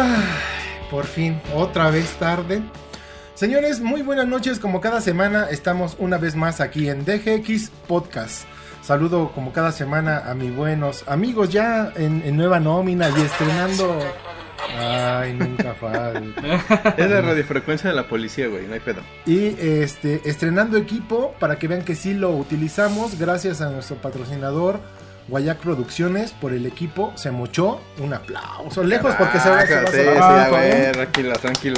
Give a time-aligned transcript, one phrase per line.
[0.00, 0.22] Ay,
[0.92, 2.62] por fin, otra vez tarde.
[3.34, 4.60] Señores, muy buenas noches.
[4.60, 8.44] Como cada semana, estamos una vez más aquí en DGX Podcast.
[8.80, 13.98] Saludo como cada semana a mis buenos amigos ya en, en nueva nómina y estrenando.
[14.78, 16.94] Ay, nunca falta.
[16.96, 19.00] Es la radiofrecuencia de la policía, güey, no hay pedo.
[19.26, 23.18] Y este, estrenando equipo para que vean que sí lo utilizamos.
[23.18, 24.78] Gracias a nuestro patrocinador
[25.28, 27.12] Guayac Producciones por el equipo.
[27.16, 27.80] Se mochó.
[28.00, 28.82] Un aplauso.
[28.82, 30.58] Lejos porque se va, se va a sí, ¿eh?
[30.60, 31.76] ver, tranquilo, tranquilo.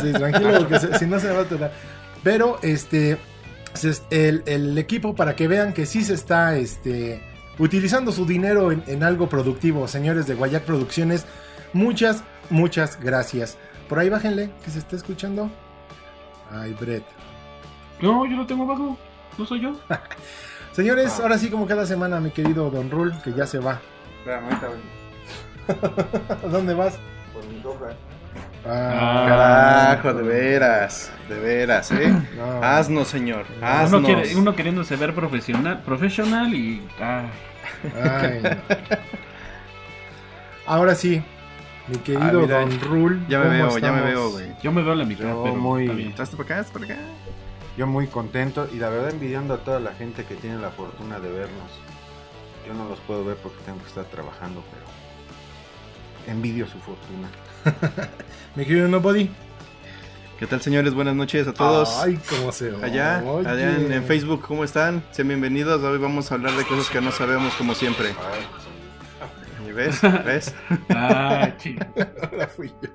[0.00, 1.72] Sí, tranquilo, porque se- si no se va a atorar.
[2.22, 3.18] Pero este
[4.10, 7.22] el, el equipo para que vean que sí se está este
[7.58, 11.24] utilizando su dinero en, en algo productivo, señores de Guayac Producciones.
[11.72, 13.56] Muchas, muchas gracias.
[13.88, 15.50] Por ahí bájenle, que se está escuchando.
[16.50, 17.04] Ay, Brett.
[18.00, 18.96] No, yo lo tengo abajo.
[19.38, 19.72] No soy yo.
[20.72, 23.80] Señores, ahora sí como cada semana, mi querido Don Rul, que ya se va.
[24.18, 26.44] Espérame, ahorita vengo.
[26.44, 26.98] ¿A dónde vas?
[27.32, 27.94] Por mi dobra.
[28.66, 32.12] Ah, Carajo, de veras, de veras, ¿eh?
[32.36, 32.62] no.
[32.62, 34.04] Haznos, señor, Uno, haznos.
[34.04, 36.82] quiere, uno queriéndose ver profesional, profesional y.
[37.00, 37.24] ah,
[38.22, 38.50] Ay, no.
[40.66, 41.22] Ahora sí,
[41.88, 43.26] mi querido Ah, mira, Don Rul.
[43.28, 44.46] Ya me ¿cómo veo, ya me veo, güey.
[44.62, 46.06] yo me veo a la mitad, Yo pero muy-.
[46.08, 46.58] ¿Estás para acá?
[46.60, 46.96] ¿Estás para acá?
[47.76, 51.18] Yo muy contento y la verdad envidiando a toda la gente que tiene la fortuna
[51.20, 51.70] de vernos.
[52.66, 57.28] Yo no los puedo ver porque tengo que estar trabajando, pero envidio su fortuna.
[58.54, 59.30] Mi querido Nobody.
[60.38, 60.92] ¿Qué tal, señores?
[60.92, 61.88] Buenas noches a todos.
[62.02, 63.48] Ay, cómo se Allá, oye.
[63.48, 65.02] allá en, en Facebook, ¿cómo están?
[65.12, 65.80] Sean bienvenidos.
[65.82, 68.08] Hoy vamos a hablar de cosas que no sabemos, como siempre.
[68.10, 68.71] ¿Y
[69.74, 70.00] ¿Ves?
[70.24, 70.54] ¿Ves?
[70.90, 71.84] Ah, chido.
[72.30, 72.90] Ahora fui yo.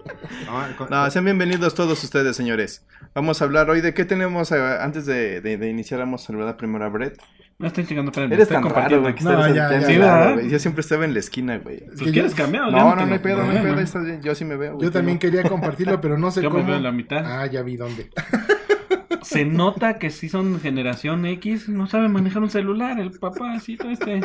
[0.46, 2.86] No, con- No, sean bienvenidos todos ustedes, señores.
[3.16, 6.00] Vamos a hablar hoy de qué tenemos eh, antes de, de, de iniciar.
[6.00, 7.20] Vamos a saludar primero a Brett.
[7.60, 8.34] No estoy chingando, espérame.
[8.34, 9.12] Eres estoy tan raro, güey.
[9.14, 9.24] aquí.
[9.24, 9.88] que No, estás ya, tan ya.
[9.88, 10.34] Sí, raro, ¿verdad?
[10.36, 10.50] güey.
[10.50, 11.78] Yo siempre estaba en la esquina, güey.
[11.78, 12.64] Es ¿Pues que quieres cambiar?
[12.72, 13.78] No, no, no hay pedo, no hay pedo.
[13.78, 14.22] ahí estás bien.
[14.22, 14.76] Yo sí me veo.
[14.76, 14.86] güey.
[14.86, 16.68] Yo también quería compartirlo, pero no sé Yo me cómo.
[16.68, 17.24] veo a la mitad.
[17.26, 18.10] Ah, ya vi dónde.
[19.24, 21.68] Se nota que sí son generación X.
[21.68, 22.98] No sabe manejar un celular.
[23.00, 24.22] El papacito este.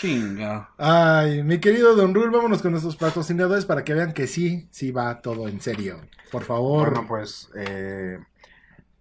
[0.00, 0.70] Chinga.
[0.78, 4.92] Ay, mi querido Don Rul, vámonos con nuestros patrocinadores para que vean que sí, sí
[4.92, 6.00] va todo en serio.
[6.30, 6.90] Por favor.
[6.90, 8.20] Bueno, pues eh,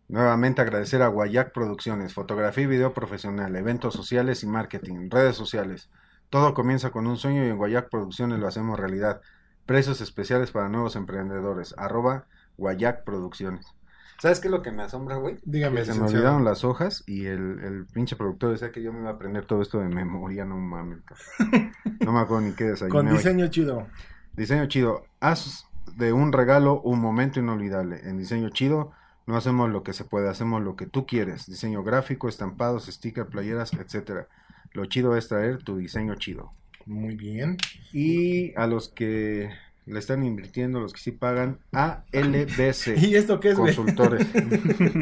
[0.07, 5.89] nuevamente agradecer a Guayac Producciones, fotografía y video profesional, eventos sociales y marketing, redes sociales.
[6.31, 9.21] Todo comienza con un sueño y en Guayac Producciones lo hacemos realidad.
[9.67, 11.75] Precios especiales para nuevos emprendedores.
[11.77, 12.25] Arroba
[12.57, 13.76] Guayac Producciones.
[14.19, 15.38] ¿Sabes qué es lo que me asombra, güey?
[15.44, 18.91] Dígame, Que se me olvidaron las hojas y el, el pinche productor decía que yo
[18.91, 21.00] me iba a aprender todo esto de memoria, no mames.
[22.00, 23.17] No me acuerdo ni qué desayuné Con hoy.
[23.17, 23.88] diseño chido.
[24.33, 25.03] Diseño chido.
[25.19, 25.66] Haz
[25.97, 28.00] de un regalo un momento inolvidable.
[28.03, 28.91] En diseño chido
[29.25, 31.45] no hacemos lo que se puede, hacemos lo que tú quieres.
[31.47, 34.27] Diseño gráfico, estampados, stickers, playeras, etcétera.
[34.73, 36.53] Lo chido es traer tu diseño chido.
[36.85, 37.57] Muy bien.
[37.91, 39.50] Y a los que
[39.87, 42.97] le están invirtiendo, los que sí pagan, ALBC.
[43.01, 43.55] ¿Y esto qué es?
[43.55, 44.27] Consultores.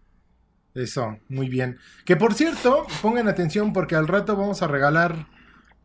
[0.76, 1.78] Eso, muy bien.
[2.06, 5.28] Que por cierto, pongan atención porque al rato vamos a regalar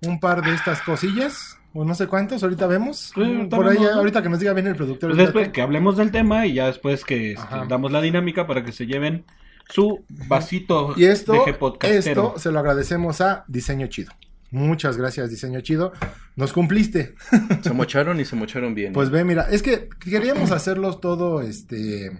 [0.03, 1.56] un par de estas cosillas.
[1.72, 3.12] O no sé cuántos, ahorita vemos.
[3.15, 5.11] Sí, por ahí, ahorita que nos diga bien el productor.
[5.11, 7.65] Pues después que hablemos del tema y ya después que este, Ajá.
[7.69, 9.25] damos la dinámica para que se lleven
[9.69, 11.33] su vasito Y esto,
[11.81, 14.11] de esto se lo agradecemos a Diseño Chido.
[14.50, 15.93] Muchas gracias, Diseño Chido.
[16.35, 17.14] Nos cumpliste.
[17.62, 18.93] Se mocharon y se mocharon bien.
[18.93, 22.11] Pues ve, mira, es que queríamos hacerlos todo este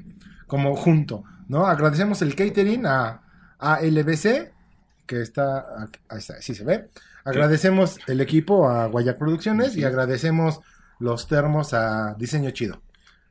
[0.47, 1.67] como junto, ¿no?
[1.67, 3.23] Agradecemos el catering a,
[3.59, 4.53] a LBC,
[5.07, 6.87] que está, aquí- ahí está, sí se ve.
[7.25, 10.61] Agradecemos el equipo a Guayac Producciones y agradecemos
[10.99, 12.81] los termos a Diseño Chido.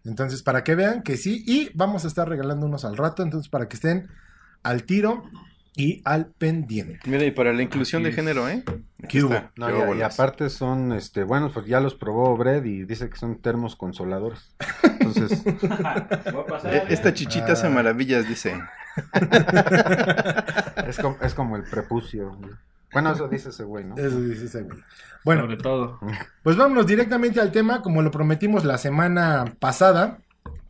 [0.05, 3.49] Entonces, para que vean que sí, y vamos a estar regalando unos al rato, entonces
[3.49, 4.07] para que estén
[4.63, 5.23] al tiro
[5.75, 6.99] y al pendiente.
[7.05, 8.63] Mira, y para la inclusión de género, ¿eh?
[9.07, 9.33] ¿Qué hubo?
[9.33, 9.51] está.
[9.55, 13.17] No, Qué y- aparte son, este, bueno, pues ya los probó Brett y dice que
[13.17, 14.55] son termos consoladores.
[14.83, 15.43] Entonces,
[16.65, 17.71] E- Esta chichita hace Ah.
[17.71, 18.59] maravillas, dice.
[20.87, 22.37] es, como, es como el prepucio.
[22.93, 23.95] Bueno, eso dice ese güey, ¿no?
[23.97, 24.79] Eso dice ese güey.
[25.23, 25.99] Bueno, Sobre todo.
[26.43, 30.19] Pues vámonos directamente al tema, como lo prometimos la semana pasada.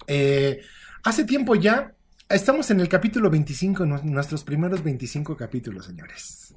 [0.07, 0.61] eh,
[1.03, 1.93] hace tiempo ya,
[2.27, 6.55] estamos en el capítulo 25, en nuestros primeros 25 capítulos, señores.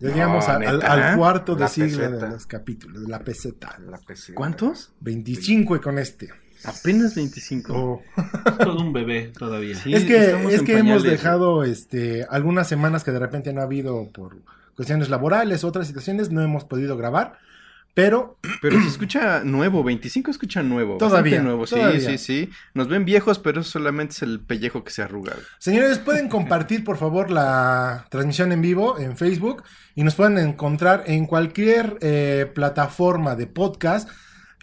[0.00, 0.92] Ya llegamos No, al, al- ¿neta?
[1.12, 3.78] al cuarto de La siglo de los capítulos, de la peseta.
[3.88, 3.98] La.
[4.34, 4.92] ¿Cuántos?
[5.00, 6.28] 25 con este.
[6.64, 7.72] Apenas 25.
[7.74, 8.02] Oh.
[8.58, 9.76] Todo un bebé todavía.
[9.76, 13.60] Sí, es que, es que hemos pañales, dejado este, algunas semanas que de repente no
[13.60, 14.36] ha habido por
[14.76, 17.38] cuestiones laborales, otras situaciones, no hemos podido grabar.
[17.94, 20.98] Pero Pero se escucha nuevo, 25 escucha nuevo.
[20.98, 22.00] Todavía, nuevo, sí, todavía.
[22.00, 22.50] sí, sí.
[22.74, 25.32] Nos ven viejos, pero eso solamente es el pellejo que se arruga.
[25.58, 29.64] Señores, pueden compartir por favor la transmisión en vivo en Facebook
[29.94, 34.10] y nos pueden encontrar en cualquier eh, plataforma de podcast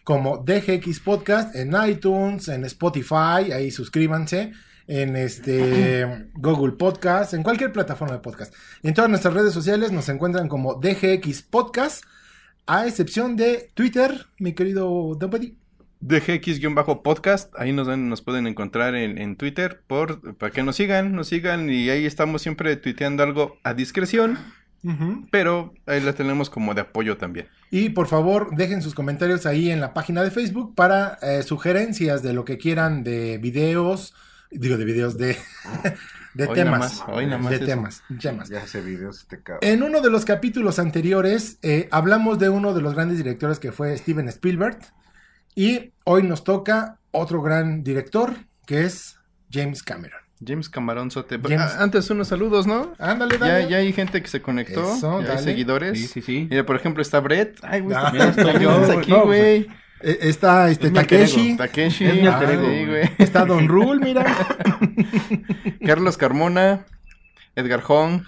[0.04, 4.52] como DGX Podcast en iTunes, en Spotify, ahí suscríbanse,
[4.88, 8.54] en este Google Podcast, en cualquier plataforma de podcast.
[8.82, 12.04] Y en todas nuestras redes sociales nos encuentran como DGX Podcast,
[12.66, 15.56] a excepción de Twitter, mi querido Nobody.
[16.02, 21.70] DGX-podcast, ahí nos, pueden encontrar en, en Twitter por, para que nos sigan, nos sigan
[21.70, 24.38] y ahí estamos siempre tuiteando algo a discreción,
[25.32, 27.48] pero ahí la tenemos como de apoyo también.
[27.72, 32.22] Y por favor, dejen sus comentarios ahí en la página de Facebook para eh, sugerencias
[32.22, 34.14] de lo que quieran de videos,
[34.56, 35.38] digo de videos de,
[36.34, 36.66] de Hoy temas.
[36.66, 37.66] nada más, hoy nada más de eso.
[37.66, 38.50] temas, temas.
[38.50, 39.60] Ya ese video se te cago.
[39.62, 43.72] En uno de los capítulos anteriores eh, hablamos de uno de los grandes directores que
[43.72, 44.78] fue Steven Spielberg
[45.56, 48.34] y hoy nos toca otro gran director
[48.66, 49.18] que es
[49.52, 50.20] James Cameron.
[50.46, 51.40] James Camarón Sote.
[51.42, 52.92] James- Ah, Antes unos saludos, ¿no?
[53.00, 53.70] Ándale, Ya, dale.
[53.70, 55.42] ya hay gente que se conectó, Eso, ya hay dale.
[55.44, 55.98] seguidores.
[55.98, 56.48] Sí, sí, sí.
[56.50, 57.60] Mira, por ejemplo, está Brett.
[57.62, 58.98] Ay, güey, Ah, estoy yo, güey.
[58.98, 59.40] aquí, No, güey.
[59.62, 59.68] Eh,
[60.04, 61.52] está este Es Takeshi.
[61.52, 61.58] Es
[62.28, 63.10] Ah, sí, güey.
[63.18, 64.26] está Don Rule, mira.
[65.86, 66.86] Carlos Carmona,
[67.56, 68.22] Edgar Hong,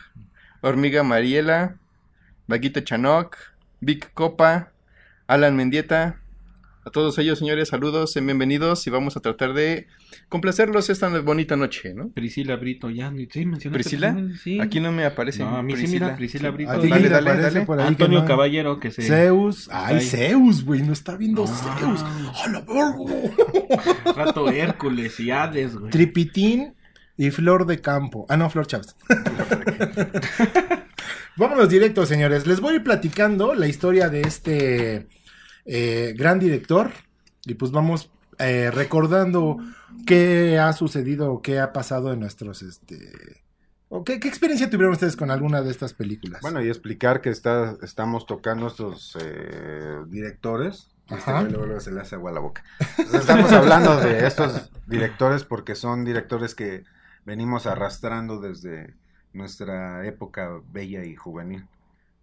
[0.62, 1.75] Hormiga Mariela,
[2.48, 3.36] Vaguita Chanoc,
[3.81, 4.72] Vic Copa,
[5.27, 6.22] Alan Mendieta.
[6.88, 9.88] A todos ellos, señores, saludos, sean bienvenidos y vamos a tratar de
[10.30, 12.10] complacerlos esta bonita noche, ¿no?
[12.10, 13.10] Priscila Brito, ya.
[13.10, 14.14] Sí, mencionaste ¿Priscila?
[14.14, 14.60] Priscila, Sí.
[14.60, 15.40] Aquí no me aparece.
[15.40, 16.70] No, a mí sí, mira, Priscila Brito.
[16.72, 17.66] A ti Dale, dale, aparece dale.
[17.66, 18.28] por ahí que Antonio no.
[18.28, 19.02] Caballero, que se...
[19.02, 19.68] Zeus.
[19.72, 20.06] Ay, ahí.
[20.06, 20.84] Zeus, güey.
[20.84, 21.48] No está viendo.
[21.48, 22.04] Zeus.
[22.04, 24.14] ¡A la verga!
[24.16, 25.90] Rato Hércules y Hades, güey.
[25.90, 26.76] Tripitín
[27.18, 28.28] y Flor de Campo.
[28.30, 28.96] Ah, no, Flor Chávez.
[31.36, 32.46] Vámonos directo, señores.
[32.46, 35.08] Les voy a ir platicando la historia de este
[35.65, 36.91] eh, gran director.
[37.45, 38.09] Y pues vamos
[38.39, 39.57] eh, recordando
[40.06, 43.44] qué ha sucedido, qué ha pasado en nuestros, este...
[43.89, 46.41] o qué, qué experiencia tuvieron ustedes con alguna de estas películas?
[46.41, 50.89] Bueno, y explicar que está, estamos tocando estos eh, directores.
[51.09, 51.44] Este Ajá.
[51.44, 52.63] luego, luego se le hace agua a la boca.
[52.97, 56.83] Entonces, estamos hablando de estos directores porque son directores que
[57.25, 58.95] venimos arrastrando desde
[59.33, 61.67] nuestra época bella y juvenil.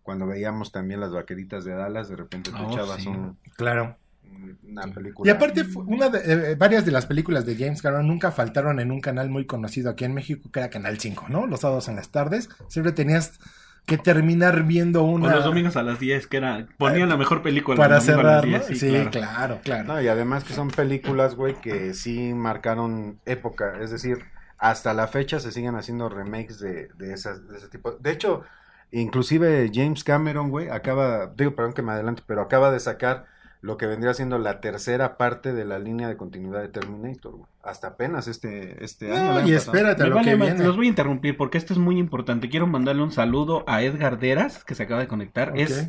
[0.02, 3.08] Cuando veíamos también las vaqueritas de Dallas, de repente te Oh, echabas sí.
[3.08, 3.96] un- claro.
[4.24, 4.90] un- una Sí.
[4.90, 5.30] película.
[5.30, 8.90] Y aparte, una de, eh, varias de las películas de James Cameron nunca faltaron en
[8.90, 11.46] un canal muy conocido aquí en México, que era Canal 5, ¿no?
[11.46, 12.48] Los sábados en las tardes.
[12.68, 13.38] Siempre tenías
[13.84, 15.34] que terminar viendo O una...
[15.36, 16.66] los domingos a las 10, que era...
[16.78, 17.76] Ponían la mejor película.
[17.76, 18.58] para cerrar, ¿no?
[18.58, 19.10] 10, Sí, claro.
[19.10, 19.84] claro, claro.
[19.84, 23.80] No, y además que son películas, güey, que sí marcaron época.
[23.82, 24.18] Es decir,
[24.58, 27.92] hasta la fecha se siguen haciendo remakes de, de, esas, de ese tipo.
[27.92, 28.42] De hecho,
[28.92, 33.26] inclusive James Cameron, güey, acaba, digo, perdón que me adelante, pero acaba de sacar
[33.60, 37.50] lo que vendría siendo la tercera parte de la línea de continuidad de Terminator, güey.
[37.62, 39.32] Hasta apenas este, este año.
[39.34, 40.64] No, año y espérate a Me lo vale que viene.
[40.64, 42.48] Los voy a interrumpir porque esto es muy importante.
[42.48, 45.52] Quiero mandarle un saludo a Edgar Deras, que se acaba de conectar.
[45.54, 45.88] Es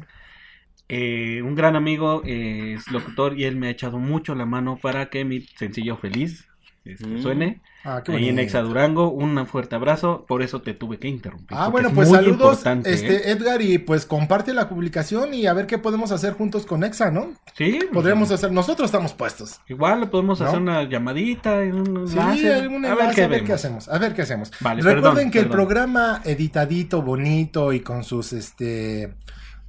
[0.87, 4.77] eh, un gran amigo, eh, es locutor y él me ha echado mucho la mano
[4.79, 6.47] para que mi sencillo feliz
[6.85, 7.21] este, Mm.
[7.23, 7.61] suene.
[7.85, 8.41] Ah, qué Ahí en bonito.
[8.43, 10.25] Exa Durango, un fuerte abrazo.
[10.25, 11.57] Por eso te tuve que interrumpir.
[11.59, 12.93] Ah, bueno, es pues muy saludos, importante, ¿eh?
[12.93, 16.83] este, Edgar, y pues comparte la publicación y a ver qué podemos hacer juntos con
[16.85, 17.33] Exa, ¿no?
[17.57, 19.59] Sí, Podríamos hacer, nosotros estamos puestos.
[19.67, 20.47] Igual le podemos ¿No?
[20.47, 22.53] hacer una llamadita, un Sí, enlace.
[22.53, 24.51] algún a enlace, ver qué a ver qué hacemos, a ver qué hacemos.
[24.61, 29.13] Vale, Recuerden perdón, que el programa editadito, bonito y con sus, este,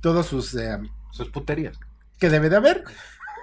[0.00, 0.78] todos sus, eh,
[1.10, 1.76] Sus puterías.
[2.20, 2.84] que debe de haber,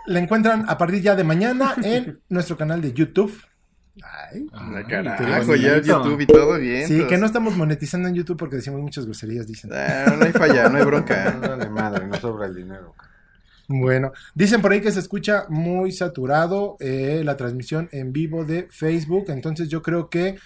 [0.08, 3.34] le encuentran a partir ya de mañana en nuestro canal de YouTube.
[4.04, 4.48] Ay.
[4.54, 5.82] Ah, Ay, carajo, qué ya.
[5.82, 6.88] YouTube y todo bien.
[6.88, 7.10] Sí, pues.
[7.10, 9.72] que no estamos monetizando en YouTube porque decimos muchas groserías, dicen.
[9.74, 11.32] Ah, no hay falla, no hay No bronca.
[11.42, 12.96] dale madre, no sobra el dinero.
[13.68, 18.68] Bueno, dicen por ahí que se escucha muy saturado eh, la transmisión en vivo de
[18.70, 20.38] Facebook, entonces yo creo que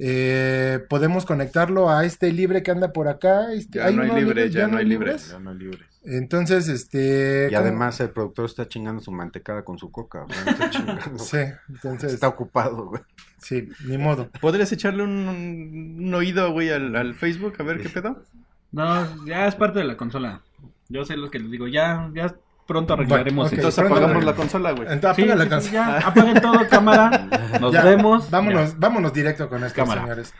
[0.00, 3.52] eh, podemos conectarlo a este libre que anda por acá.
[3.52, 4.50] Este, Ya no hay uno libre, libre?
[4.60, 5.30] ya no hay libres.
[5.32, 5.80] Ya no hay libres.
[6.10, 7.48] Entonces, este...
[7.50, 7.60] Y ¿cómo?
[7.60, 10.24] además el productor está chingando su mantecada con su coca.
[10.24, 11.18] güey, está chingando.
[11.18, 11.38] Sí,
[11.68, 13.02] entonces, Está ocupado, güey.
[13.38, 14.28] sí, ni modo.
[14.40, 18.22] ¿Podrías echarle un, un oído, güey, al, al Facebook a ver qué pedo?
[18.72, 20.42] No, ya es parte de la consola.
[20.88, 21.68] Yo sé lo que les digo.
[21.68, 22.34] Ya, ya
[22.66, 23.52] pronto arreglaremos Bueno, ok.
[23.52, 23.56] eso.
[23.56, 24.88] Entonces pronto apagamos la consola, güey.
[24.92, 27.28] Entonces, Sí, apaga la ya, apaguen todo, cámara.
[27.60, 28.30] Nos Ya, vemos.
[28.30, 28.76] Vámonos, Ya.
[28.78, 30.02] vámonos directo con esto, Cámara.
[30.02, 30.34] señores.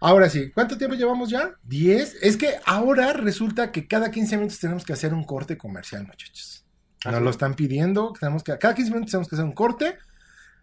[0.00, 1.54] Ahora sí, ¿cuánto tiempo llevamos ya?
[1.68, 2.14] ¿10?
[2.22, 6.64] Es que ahora resulta que cada 15 minutos tenemos que hacer un corte comercial, muchachos.
[7.04, 9.98] Nos lo están pidiendo, tenemos que, cada 15 minutos tenemos que hacer un corte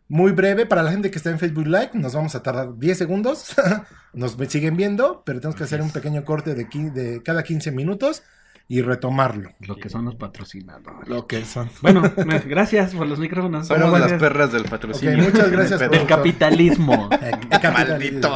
[0.07, 1.91] muy breve para la gente que está en Facebook Live.
[1.93, 3.55] Nos vamos a tardar 10 segundos.
[4.13, 8.23] nos siguen viendo, pero tenemos que hacer un pequeño corte de, de cada 15 minutos
[8.69, 9.53] y retomarlo.
[9.61, 11.07] Lo que son los patrocinadores.
[11.07, 11.69] Lo que son.
[11.81, 12.01] Bueno,
[12.45, 13.67] gracias por los micrófonos.
[13.67, 14.07] Somos bueno.
[14.07, 15.17] las perras del patrocinio.
[15.23, 17.09] muchas gracias Del por- capitalismo.
[17.61, 18.29] Capitalismo.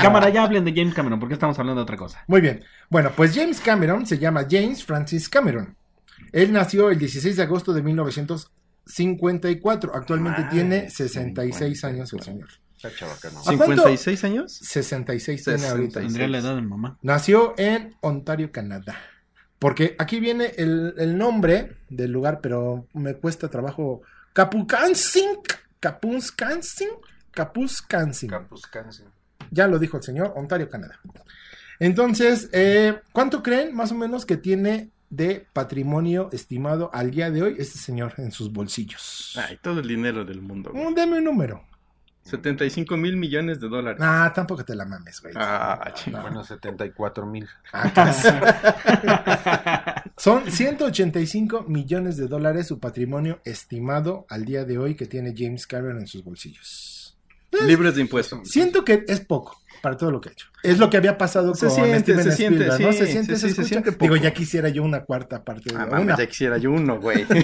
[0.00, 2.22] Cámara, ya hablen de James Cameron, porque estamos hablando de otra cosa.
[2.26, 2.62] Muy bien.
[2.90, 5.76] Bueno, pues James Cameron se llama James Francis Cameron.
[6.32, 9.92] Él nació el 16 de agosto de 1954.
[9.94, 12.24] Actualmente Ay, tiene 66 años el 54.
[12.24, 12.48] señor.
[12.76, 13.40] Está chabacano.
[13.40, 13.88] ¿A cuánto?
[13.88, 14.52] ¿56 años?
[14.52, 16.00] 66 tiene ahorita.
[16.00, 16.06] 66.
[16.06, 16.96] Tendría la edad de mamá.
[17.02, 18.96] Nació en Ontario, Canadá.
[19.58, 24.02] Porque aquí viene el, el nombre del lugar, pero me cuesta trabajo.
[24.32, 25.38] Capucansing.
[25.80, 26.88] Capuskansing.
[27.32, 28.30] Capuskansing.
[28.30, 29.04] Capuscanse.
[29.50, 31.00] Ya lo dijo el señor, Ontario, Canadá.
[31.80, 37.42] Entonces, eh, ¿cuánto creen más o menos que tiene de patrimonio estimado al día de
[37.42, 39.38] hoy este señor en sus bolsillos?
[39.48, 40.70] Ay, todo el dinero del mundo.
[40.72, 40.84] güey.
[40.86, 41.64] Mm, Deme un número.
[42.28, 44.00] 75 mil millones de dólares.
[44.02, 45.34] Ah, tampoco te la mames, güey.
[45.36, 46.20] Ah, No.
[46.22, 47.48] Bueno, 74 mil.
[47.72, 48.28] Ah, casi.
[50.16, 55.66] Son 185 millones de dólares su patrimonio estimado al día de hoy que tiene James
[55.66, 57.16] Cameron en sus bolsillos.
[57.64, 58.48] Libres de impuestos.
[58.48, 60.48] Siento que es poco para todo lo que ha hecho.
[60.62, 62.76] Es lo que había pasado Se con siente, Steven se siente, ¿no?
[62.92, 65.84] sí, Se siente, sí, se siente Digo, ya quisiera yo una cuarta parte de Ah,
[65.86, 65.98] una.
[66.00, 67.24] mames, ya quisiera yo uno, güey.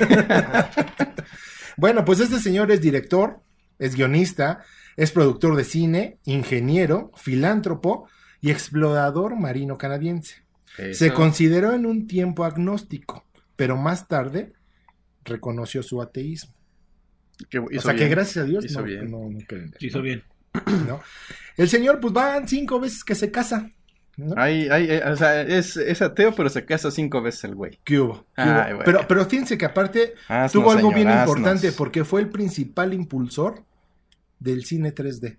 [1.77, 3.41] Bueno, pues este señor es director,
[3.79, 4.63] es guionista,
[4.97, 8.09] es productor de cine, ingeniero, filántropo
[8.41, 10.45] y explorador marino canadiense.
[10.93, 13.25] Se consideró en un tiempo agnóstico,
[13.57, 14.53] pero más tarde
[15.25, 16.53] reconoció su ateísmo.
[17.49, 19.11] Que o sea que gracias a Dios Hizo no, bien.
[19.11, 20.23] no- no creen, Hizo bien.
[20.87, 21.01] ¿no?
[21.57, 23.71] El señor, pues van cinco veces que se casa.
[24.17, 24.35] ¿No?
[24.37, 27.79] Ay, ay, eh, o sea, es, es ateo, pero se casa cinco veces el güey.
[27.85, 28.25] ¿Qué hubo?
[28.37, 28.77] ¿Qué Ay, hubo?
[28.77, 28.83] bueno.
[28.85, 30.15] Pero, pero fíjense que aparte
[30.53, 33.65] tuvo algo bien importante porque fue el principal impulsor
[34.39, 35.39] del cine 3D.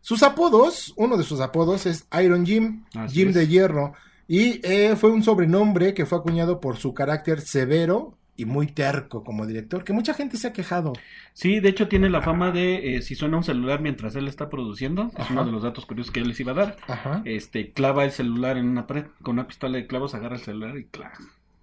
[0.00, 3.34] Sus apodos, uno de sus apodos es Iron Jim, Así Jim es.
[3.34, 3.92] de Hierro,
[4.28, 9.24] y eh, fue un sobrenombre que fue acuñado por su carácter severo y muy terco
[9.24, 10.92] como director, que mucha gente se ha quejado.
[11.32, 14.48] Sí, de hecho tiene la fama de eh, si suena un celular mientras él está
[14.50, 15.32] produciendo, es Ajá.
[15.34, 16.76] uno de los datos curiosos que yo les iba a dar.
[16.88, 17.22] Ajá.
[17.24, 20.76] Este, clava el celular en una pared, con una pistola de clavos agarra el celular
[20.76, 21.14] y clava.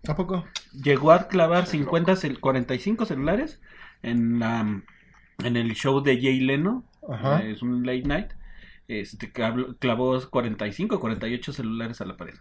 [0.07, 0.45] ¿A poco?
[0.73, 3.61] Llegó a clavar 50, cel- 45 celulares
[4.01, 4.81] en la
[5.43, 7.41] en el show de Jay Leno, Ajá.
[7.41, 8.27] eh, es un late night.
[8.87, 12.35] Este clavó clavó 45, 48 celulares a la pared.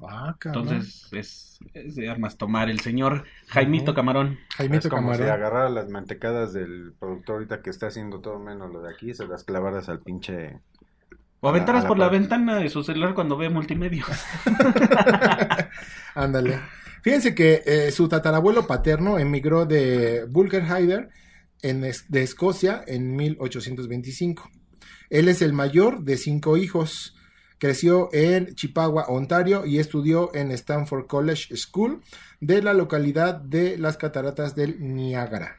[0.00, 0.36] Ah.
[0.44, 3.94] Entonces es, es de armas tomar el señor Jaimito.
[3.94, 4.38] Camarón.
[4.56, 5.26] Jaimito es como Camarón.
[5.26, 9.12] si agarrara las mantecadas del productor ahorita que está haciendo todo menos lo de aquí,
[9.14, 10.60] se las clavaras al pinche...
[11.40, 14.04] O aventaras la por la ventana de su celular cuando ve multimedia.
[16.14, 16.60] Ándale.
[17.02, 21.10] Fíjense que eh, su tatarabuelo paterno emigró de Bulgerheider
[21.62, 24.50] en es- de Escocia en 1825.
[25.10, 27.14] Él es el mayor de cinco hijos.
[27.58, 32.00] Creció en Chippewa, Ontario y estudió en Stanford College School
[32.40, 35.56] de la localidad de las cataratas del Niágara.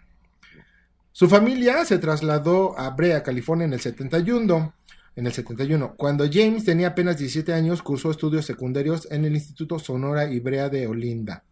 [1.12, 4.74] Su familia se trasladó a Brea, California en el 71.
[5.15, 9.77] En el 71, cuando James tenía apenas 17 años, cursó estudios secundarios en el Instituto
[9.77, 11.44] Sonora y Brea de Olinda.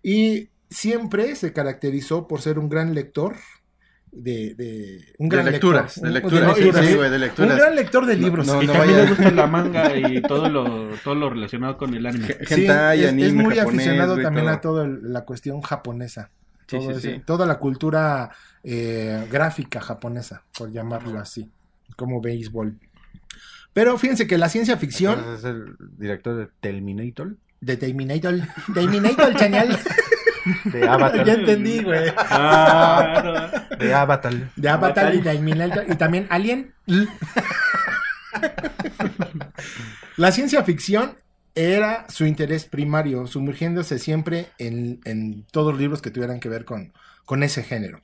[0.00, 3.34] Y siempre se caracterizó por ser un gran lector
[4.12, 6.96] de, de un De gran lecturas, lector, de un- lecturas, sí, lecturas, sí, ¿sí?
[6.98, 8.46] güey, de Un gran lector de libros.
[8.46, 11.76] No, y no también vaya- le gusta la manga y todo lo, todo lo relacionado
[11.76, 12.26] con el anime.
[12.46, 14.54] Sí, hentai, es, es anime, muy japonés, aficionado güey, también todo.
[14.54, 16.30] a toda la cuestión japonesa.
[16.66, 17.22] Sí, Todo sí, ese- sí.
[17.24, 18.30] Toda la cultura
[18.64, 21.50] eh, gráfica japonesa, por llamarlo así,
[21.96, 22.76] como béisbol.
[23.72, 28.34] Pero fíjense que la ciencia ficción es el director de Terminator, de Terminator,
[28.74, 29.68] Terminator Channel,
[30.64, 32.10] de Avatar, ya entendí, güey.
[32.16, 34.34] Ah, de Avatar.
[34.56, 35.20] De Avatar y.
[35.20, 36.74] Terminator y también Alien.
[40.16, 41.16] La ciencia ficción
[41.54, 46.64] era su interés primario, sumergiéndose siempre en, en todos los libros que tuvieran que ver
[46.64, 46.92] con,
[47.24, 48.00] con ese género.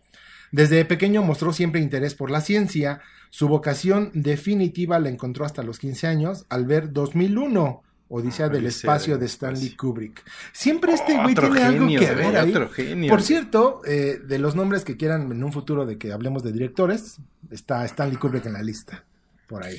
[0.52, 3.00] Desde pequeño mostró siempre interés por la ciencia.
[3.30, 8.64] Su vocación definitiva la encontró hasta los 15 años al ver 2001, Odisea Ah, del
[8.64, 9.76] Odisea Espacio de Stanley Espacio.
[9.78, 10.22] Kubrick.
[10.52, 12.50] Siempre este güey Otro tiene algo que güey, ver ahí.
[12.50, 13.08] Otro genio.
[13.10, 13.26] Por güey.
[13.26, 17.18] cierto, eh, de los nombres que quieran en un futuro de que hablemos de directores,
[17.50, 19.04] está Stanley Kubrick en la lista.
[19.48, 19.78] Por ahí.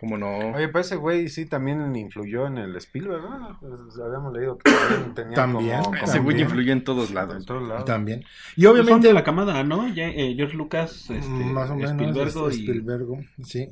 [0.00, 0.52] Como no.
[0.54, 3.58] Oye, pues ese güey sí también influyó en el Spielberg, ¿no?
[3.60, 5.82] Pues, habíamos leído que también tenía También.
[5.82, 5.96] como...
[5.96, 7.44] Ese güey influyó en todos en lados.
[7.44, 7.84] todos lados.
[7.84, 8.20] También.
[8.20, 9.92] Y Pues son obviamente, de la camada, ¿no?
[9.92, 12.60] Ya, eh, George Lucas, este, más o menos, Spielberg este, y...
[12.60, 13.06] Spielberg,
[13.44, 13.68] sí.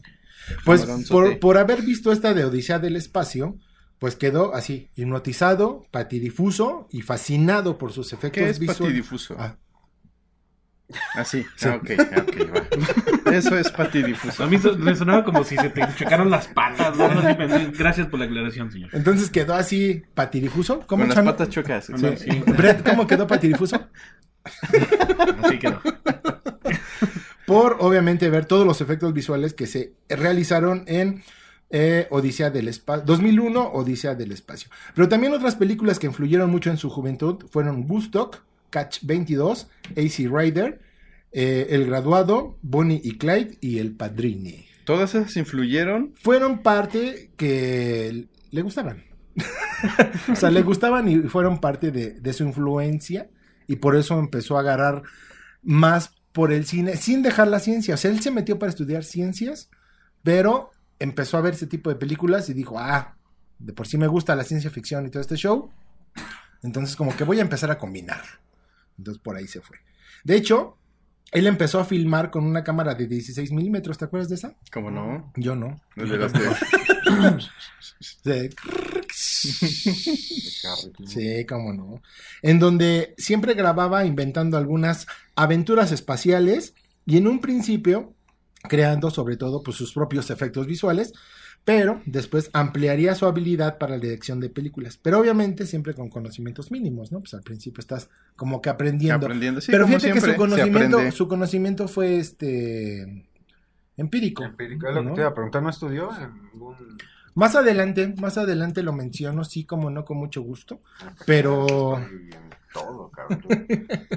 [0.65, 3.57] Pues por, por haber visto esta de Odisea del Espacio,
[3.99, 8.81] pues quedó así, hipnotizado, patidifuso y fascinado por sus efectos ¿Qué es visuales.
[8.81, 9.37] patidifuso?
[9.38, 9.57] Ah,
[11.17, 11.45] Ah, sí.
[11.57, 11.67] Sí.
[11.69, 12.37] Ah, ok, ah, ok,
[13.26, 13.33] va.
[13.35, 14.45] Eso es patidifuso.
[14.45, 16.97] A mí so- me sonaba como si se te chocaron las patas.
[16.97, 18.91] Así Gracias por la aclaración, señor.
[18.93, 20.81] entonces quedó así patidifuso.
[20.87, 21.87] ¿Cómo, Con las patas chocas.
[21.87, 21.93] Sí.
[21.95, 22.29] No, sí.
[22.57, 23.85] Brett, ¿cómo quedó patidifuso?
[25.43, 25.81] Así quedó.
[27.47, 31.25] por obviamente ver todos los efectos visuales que se realizaron en
[31.70, 34.70] eh, Odisea del Espacio, 2001, Odisea del Espacio.
[34.94, 40.30] Pero también otras películas que influyeron mucho en su juventud fueron Woodstock, Catch 22, AC
[40.30, 40.80] Rider,
[41.32, 44.66] eh, El Graduado, Bonnie y Clyde y El Padrini.
[44.85, 46.12] Todas esas influyeron.
[46.14, 49.04] Fueron parte que le gustaban.
[50.32, 53.28] o sea, le gustaban y fueron parte de, de su influencia
[53.66, 55.02] y por eso empezó a agarrar
[55.62, 57.94] más por el cine sin dejar la ciencia.
[57.94, 59.68] O sea, él se metió para estudiar ciencias,
[60.23, 63.17] pero empezó a ver ese tipo de películas y dijo, ah,
[63.59, 65.71] de por sí me gusta la ciencia ficción y todo este show.
[66.62, 68.23] Entonces como que voy a empezar a combinar.
[68.99, 69.79] Entonces por ahí se fue.
[70.25, 70.79] De hecho,
[71.33, 74.55] él empezó a filmar con una cámara de 16 milímetros, ¿te acuerdas de esa?
[74.73, 75.33] ¿Cómo no?
[75.37, 75.81] Yo no.
[75.95, 76.33] Desde las
[78.25, 78.50] de-.
[79.12, 79.53] Sí,
[81.47, 82.03] cómo no.
[82.43, 86.75] En donde siempre grababa inventando algunas aventuras espaciales
[87.05, 88.15] y en un principio
[88.68, 91.12] creando sobre todo pues, sus propios efectos visuales,
[91.64, 94.99] pero después ampliaría su habilidad para la dirección de películas.
[95.02, 97.20] Pero obviamente siempre con conocimientos mínimos, ¿no?
[97.20, 99.26] Pues al principio estás como que aprendiendo.
[99.26, 99.61] aprendiendo.
[99.61, 103.26] Sí, pero fíjate que siempre, su conocimiento, su conocimiento fue este
[103.96, 104.44] empírico.
[104.44, 106.76] Empírico, es lo que te iba a preguntar, ¿no estudió en ningún...
[107.35, 110.80] Más adelante, más adelante lo menciono, sí, como no, con mucho gusto.
[111.26, 112.00] Pero-
[112.80, 113.40] todo, cabrón.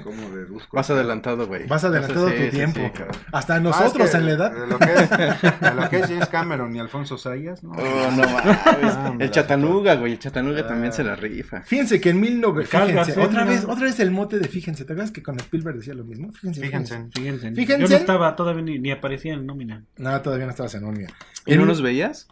[0.04, 0.76] ¿Cómo deduzco?
[0.76, 1.66] Vas adelantado, güey.
[1.66, 2.80] Vas adelantado Sí, tu sí, tiempo.
[2.94, 3.02] sí.
[3.32, 4.52] Hasta Ah, nosotros en la edad.
[4.52, 5.10] De lo, que es,
[5.60, 7.70] de lo que es James Cameron y Alfonso Sayas, ¿no?
[7.72, 8.22] Oh, no.
[8.24, 10.12] Ah, El Chatanuga, güey.
[10.12, 10.66] El Chatanuga Ah.
[10.68, 11.62] también se la rifa.
[11.62, 12.64] Fíjense que en 19...
[12.66, 14.84] Calgas, Fíjense, otra vez, otra vez el mote de fíjense.
[14.84, 16.32] ¿Te acuerdas que con Spielberg decía lo mismo?
[16.32, 16.94] Fíjense, fíjense.
[17.14, 17.20] Fíjense.
[17.20, 17.54] Fíjense.
[17.54, 17.82] Fíjense.
[17.82, 19.84] Yo no estaba, todavía ni, ni aparecía en nómina.
[19.96, 21.08] No, todavía no estabas en Omnia.
[21.46, 22.28] ¿Y no En- los veías?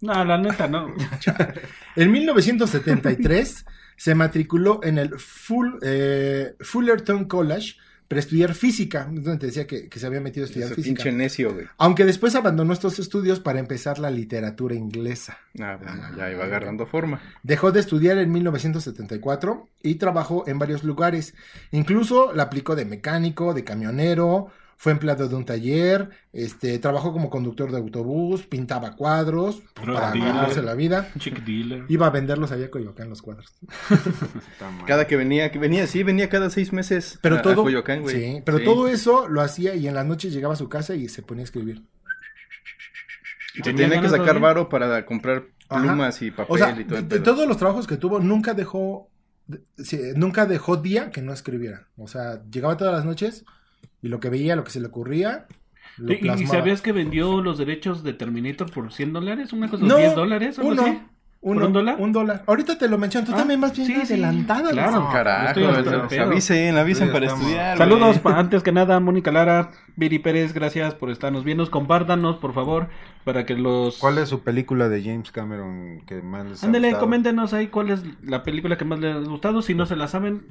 [0.00, 0.94] No, la neta, no.
[1.96, 3.64] En 1973
[3.98, 7.74] se matriculó en el Full, eh, Fullerton College
[8.08, 9.04] para estudiar física.
[9.10, 11.02] Donde te decía que, que se había metido a estudiar Ese física.
[11.02, 11.66] pinche necio, güey.
[11.76, 15.36] Aunque después abandonó estos estudios para empezar la literatura inglesa.
[15.60, 17.20] Ah, bueno, ya iba agarrando forma.
[17.42, 21.34] Dejó de estudiar en 1974 y trabajó en varios lugares.
[21.70, 24.48] Incluso la aplicó de mecánico, de camionero,
[24.80, 30.12] fue empleado de un taller, este, trabajó como conductor de autobús, pintaba cuadros Drug para
[30.12, 30.28] dealer.
[30.32, 31.10] ganarse la vida.
[31.18, 31.84] Chick dealer.
[31.88, 33.52] Iba a venderlos allá a Coyoacán los cuadros.
[34.86, 37.18] Cada que venía, que venía, sí, venía cada seis meses.
[37.22, 38.14] Pero a- a todo, Coyoacán, güey.
[38.36, 38.64] sí, pero Sí.
[38.64, 41.42] todo eso lo hacía y en las noches llegaba a su casa y se ponía
[41.42, 41.82] a escribir.
[43.54, 44.42] Se ¿Tenía tenía que sacar todavía?
[44.42, 45.82] varo para comprar Ajá.
[45.82, 48.54] plumas y papel O sea, y todo de, de todos los trabajos que tuvo, nunca
[48.54, 49.10] dejó,
[50.14, 51.88] nunca dejó día que no escribiera.
[51.96, 53.44] O sea, llegaba todas las noches
[54.02, 55.46] y lo que veía, lo que se le ocurría,
[55.96, 59.52] lo ¿Y, y sabías que vendió los derechos de Terminator por 100 dólares?
[59.52, 59.84] ¿Una cosa?
[59.84, 60.58] No, ¿10 dólares?
[60.58, 61.00] algo uno, así?
[61.40, 61.96] Uno, ¿Por un dólar?
[62.00, 62.42] Un dólar.
[62.46, 64.70] Ahorita te lo menciono, tú Ah, también vas bien sí, sí, adelantada.
[64.70, 64.90] claro.
[64.90, 65.02] Luis.
[65.04, 66.22] No, Carajo, el pedo.
[66.24, 67.78] avisen, avisen Sí, para estamos- estudiar.
[67.78, 71.70] Saludos, pa- antes que nada, Mónica Lara, Viri Pérez, gracias por estarnos viendo.
[71.70, 72.88] Compártanos, por favor,
[73.24, 73.98] para que los...
[73.98, 77.04] ¿Cuál es su película de James Cameron que más les ha Ándale, gustado?
[77.06, 79.62] coméntenos ahí cuál es la película que más les ha gustado.
[79.62, 80.44] Si no se la saben,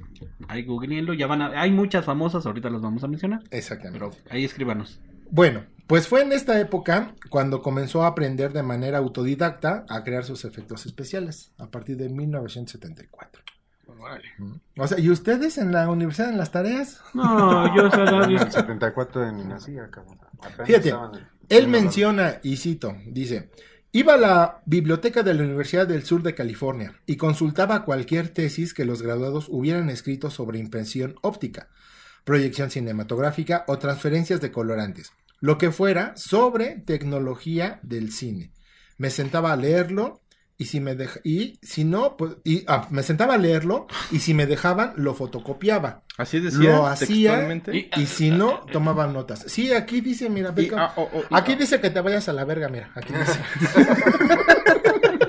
[0.47, 1.13] ahí googleenlo.
[1.13, 1.47] Ya van a...
[1.61, 3.41] Hay muchas famosas, ahorita las vamos a mencionar.
[3.51, 3.99] Exactamente.
[3.99, 5.01] Pero ahí escríbanos.
[5.29, 10.23] Bueno, pues fue en esta época cuando comenzó a aprender de manera autodidacta a crear
[10.25, 13.41] sus efectos especiales, a partir de 1974.
[14.77, 17.01] O sea, ¿y ustedes en la universidad, en las tareas?
[17.13, 20.19] No, yo esa edad, En yo- el 74 de mi nacida, cabrón.
[20.39, 23.49] Apenas Fíjate, en- Él en- menciona, y cito, dice,
[23.91, 28.73] iba a la biblioteca de la Universidad del Sur de California y consultaba cualquier tesis
[28.73, 31.69] que los graduados hubieran escrito sobre impresión óptica,
[32.23, 38.51] proyección cinematográfica o transferencias de colorantes, lo que fuera sobre tecnología del cine.
[38.97, 40.21] Me sentaba a leerlo
[40.57, 44.19] y si me dej- y si no, pues, y, ah, me sentaba a leerlo y
[44.19, 49.43] si me dejaban lo fotocopiaba Así decía lo hacía y- y si no tomaba notas.
[49.47, 51.55] Sí, aquí dice, mira, Y- cómo- ah, oh, oh, Aquí ah.
[51.57, 52.89] dice que te vayas a la verga, mira.
[52.95, 53.39] Aquí dice.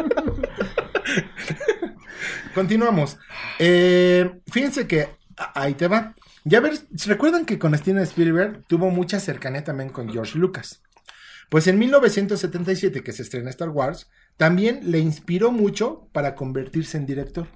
[2.54, 3.18] Continuamos.
[3.58, 5.08] Eh, fíjense que
[5.54, 6.14] ahí te va.
[6.48, 6.74] Ya ver,
[7.06, 10.82] ¿recuerdan que con Steven Spielberg tuvo mucha cercanía también con George Lucas?
[11.50, 17.06] Pues en 1977, que se estrena Star Wars, también le inspiró mucho para convertirse en
[17.06, 17.48] director.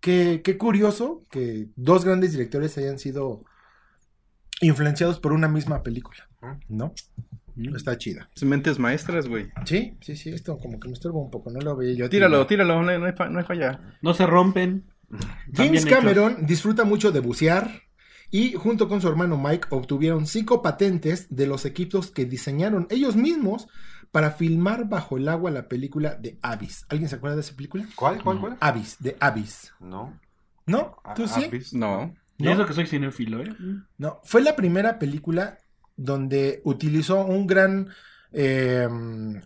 [0.00, 3.44] Qué, qué curioso que dos grandes directores hayan sido
[4.62, 6.28] influenciados por una misma película,
[6.68, 6.94] ¿no?
[7.76, 8.30] Está chida.
[8.42, 9.50] Mentes maestras, güey.
[9.66, 12.08] Sí, sí, sí, esto como que me estorba un poco, no lo veía yo.
[12.08, 13.98] Tíralo, tíralo, no hay, no hay fa- no hay falla.
[14.00, 14.84] No se rompen.
[15.52, 15.86] James.
[15.86, 17.82] Cameron disfruta mucho de bucear
[18.30, 23.16] y junto con su hermano Mike obtuvieron cinco patentes de los equipos que diseñaron ellos
[23.16, 23.68] mismos
[24.12, 26.86] para filmar bajo el agua la película de Abyss.
[26.88, 27.86] ¿Alguien se acuerda de esa película?
[27.94, 28.56] ¿Cuál, cuál, cuál?
[28.60, 29.72] Abyss, de Abyss.
[29.80, 30.18] No.
[30.66, 30.96] ¿No?
[31.14, 31.44] ¿Tú sí?
[31.44, 31.72] Abyss.
[31.74, 32.14] No.
[32.38, 32.52] Y ¿No?
[32.52, 33.54] eso que soy cinéfilo, ¿eh?
[33.98, 35.58] No, fue la primera película
[35.96, 37.90] donde utilizó un gran
[38.32, 38.88] eh,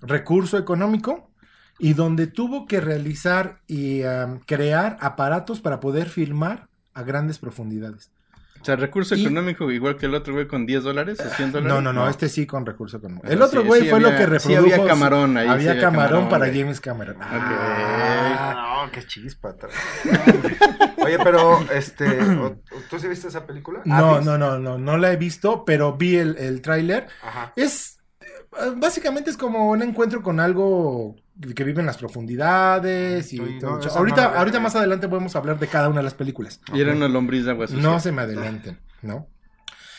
[0.02, 1.33] recurso económico
[1.78, 4.02] y donde tuvo que realizar y
[4.46, 8.10] crear aparatos para poder filmar a grandes profundidades.
[8.60, 11.52] O sea, recurso Y- económico igual que el otro güey con 10 dólares o 100
[11.52, 11.74] dólares.
[11.74, 13.26] No, no, no, este sí con recurso económico.
[13.28, 14.58] El otro sí, güey sí fue lo que sí reprodujo.
[14.74, 16.60] había camarón ahí, sí Había camarón, camarón, para güey.
[16.60, 17.16] James Cameron.
[17.20, 19.54] Ah, Ah, no, qué chispa.
[21.04, 22.06] Oye, pero, este,
[22.88, 23.80] ¿tú sí viste esa película?
[23.84, 24.26] no, Abyss.
[24.26, 27.08] no, no, no, no la he visto, pero vi el, el tráiler.
[27.22, 27.52] Ajá.
[27.56, 27.93] Es,
[28.76, 31.16] básicamente es como un encuentro con algo
[31.54, 33.78] que vive en las profundidades y Sí, todo.
[33.78, 36.60] no, ahorita, no ahorita más adelante podemos hablar de cada una de las películas.
[36.72, 37.82] Y era una lombriz de agua sucia.
[37.82, 39.26] No se me adelanten, ¿no?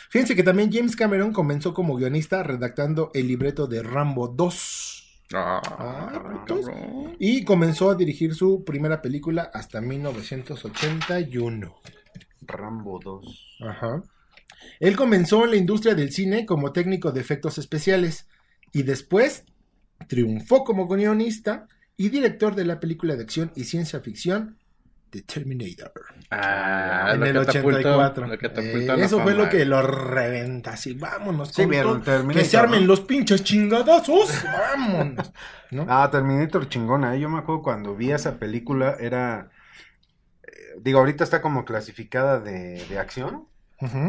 [0.10, 4.92] Fíjense que también James Cameron comenzó como guionista redactando el libreto de Rambo 2.
[5.34, 6.12] Ah, Ah.
[7.20, 11.76] Y comenzó a dirigir su primera película hasta 1981.
[12.42, 13.58] Rambo 2.
[13.68, 14.04] Ajá.
[14.80, 18.28] Él comenzó en la industria del cine como técnico de efectos especiales
[18.76, 19.46] y después
[20.08, 24.58] triunfó como guionista y director de la película de acción y ciencia ficción
[25.12, 25.94] The Terminator
[26.30, 28.28] Ah, en lo el catapultó, 84.
[28.28, 32.02] lo catapultó Eh, eso fue lo que lo reventa así, vámonos Sí, vieron
[32.34, 32.88] que se armen ¿no?
[32.88, 35.32] los pinches chingadazos, vámonos.
[35.72, 35.86] ¿no?
[35.90, 37.20] Ah, Terminator chingona, ¿eh?
[37.20, 39.52] Yo me acuerdo cuando vi esa película, era...
[40.44, 43.48] eh, Digo, ahorita está como clasificada de, de acción,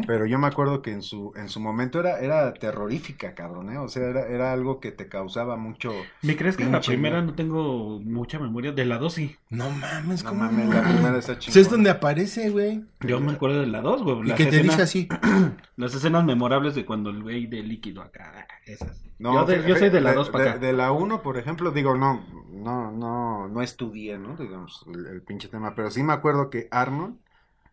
[0.07, 3.79] Pero yo me acuerdo que en su, en su momento era, era terrorífica, cabrón, ¿eh?
[3.79, 5.93] O sea, era, era algo que te causaba mucho...
[6.23, 8.73] ¿Me crees que la Pinche primera no tengo mucha memoria?
[8.73, 9.37] De la dos sí.
[9.51, 11.61] No mames, No ¿cómo mames, la primera está chingona.
[11.61, 12.85] es donde aparece, güey.
[13.01, 14.21] Yo me acuerdo de la dos, güey.
[14.21, 15.09] Y Las, que te escenas, dice así.
[15.77, 19.03] las escenas memorables de cuando el güey de líquido acá, esas.
[19.19, 20.59] No, yo, de- fe- yo soy de la dos para de, acá.
[20.59, 24.37] de la 1, por ejemplo, digo, no, no, no, no estudié, ¿no?
[24.37, 27.15] Digamos, el, el pinche tema, pero sí me acuerdo que Arnold,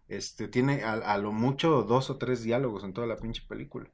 [0.08, 3.88] este, tiene a, a lo mucho dos o tres diálogos en toda la pinche película.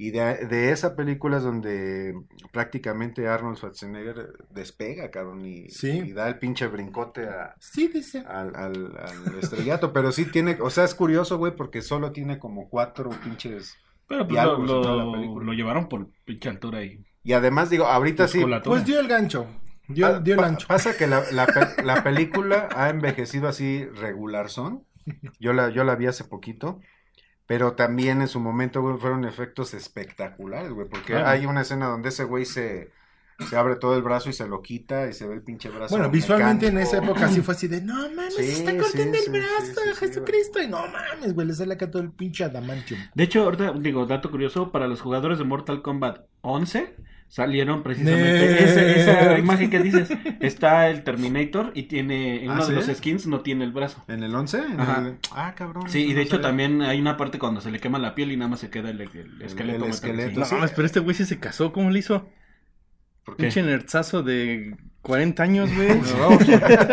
[0.00, 2.14] Y de, de esa película es donde
[2.52, 5.90] prácticamente Arnold Schwarzenegger despega, cabrón, y, Sí.
[5.90, 8.20] y da el pinche brincote a, Sí, dice.
[8.20, 12.38] al, al, al estrellato, pero sí tiene, o sea, es curioso, güey, porque solo tiene
[12.38, 13.76] como cuatro pinches...
[14.06, 15.46] Pero pues lo, diálogos en toda la lo, película.
[15.46, 18.74] lo llevaron por pinche altura y Y además, digo, ahorita sí, musculatura.
[18.76, 19.46] Pues dio el gancho.
[19.88, 20.66] Dio, Pa- dio el pa- ancho.
[20.68, 24.84] Pasa que la, la pe- la película ha envejecido así regular son.
[25.40, 26.80] Yo la, yo la vi hace poquito.
[27.46, 30.88] Pero también en su momento, güey, fueron efectos espectaculares, güey.
[30.88, 31.28] Porque Claro.
[31.28, 32.90] hay una escena donde ese güey se,
[33.48, 35.94] se abre todo el brazo y se lo quita y se ve el pinche brazo.
[35.96, 39.14] Bueno, visualmente en esa época sí fue así de, no mames, Sí, se está cortando
[39.14, 40.60] sí, el sí, brazo de sí, Jesucristo.
[40.62, 43.00] y no mames, güey, le sale acá todo el pinche adamantium.
[43.14, 46.96] De hecho, ahorita digo, dato curioso, para los jugadores de Mortal Kombat 11
[47.28, 50.08] salieron precisamente ese- esa imagen que dices.
[50.40, 54.02] Está el Terminator y tiene, en ¿Ah, uno de los skins no tiene el brazo.
[54.08, 54.58] ¿En el 11?
[54.58, 55.02] ¿En Ajá.
[55.06, 55.88] el- Ah, cabrón.
[55.88, 56.48] Sí, y de no hecho sabía.
[56.48, 58.90] también hay una parte cuando se le quema la piel y nada más se queda
[58.90, 59.84] el, el esqueleto.
[59.84, 60.54] el esqueleto, No sí.
[60.54, 62.28] mames, pero este güey sí se casó, ¿cómo le hizo?
[63.24, 63.42] ¿Por qué?
[63.44, 64.74] Pinche nerdzazo de
[65.08, 65.88] 40 años, güey.
[66.18, 66.38] No,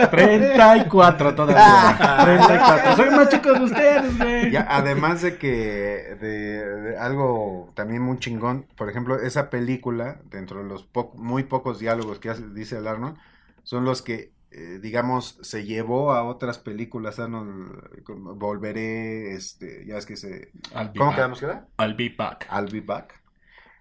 [0.09, 2.17] 34 todavía.
[2.23, 2.95] 34.
[2.95, 4.51] Soy más chico de ustedes, güey.
[4.51, 10.63] Ya, además de que de, de algo también muy chingón, por ejemplo, esa película, dentro
[10.63, 13.17] de los po- muy pocos diálogos que hace- dice el Arnold,
[13.63, 20.05] son los que, eh, digamos, se llevó a otras películas, Arnold, Volveré, este, ya es
[20.05, 20.51] que se...
[20.73, 21.65] I'll ¿Cómo quedamos que era?
[21.79, 22.47] I'll be back.
[22.51, 23.21] I'll be back.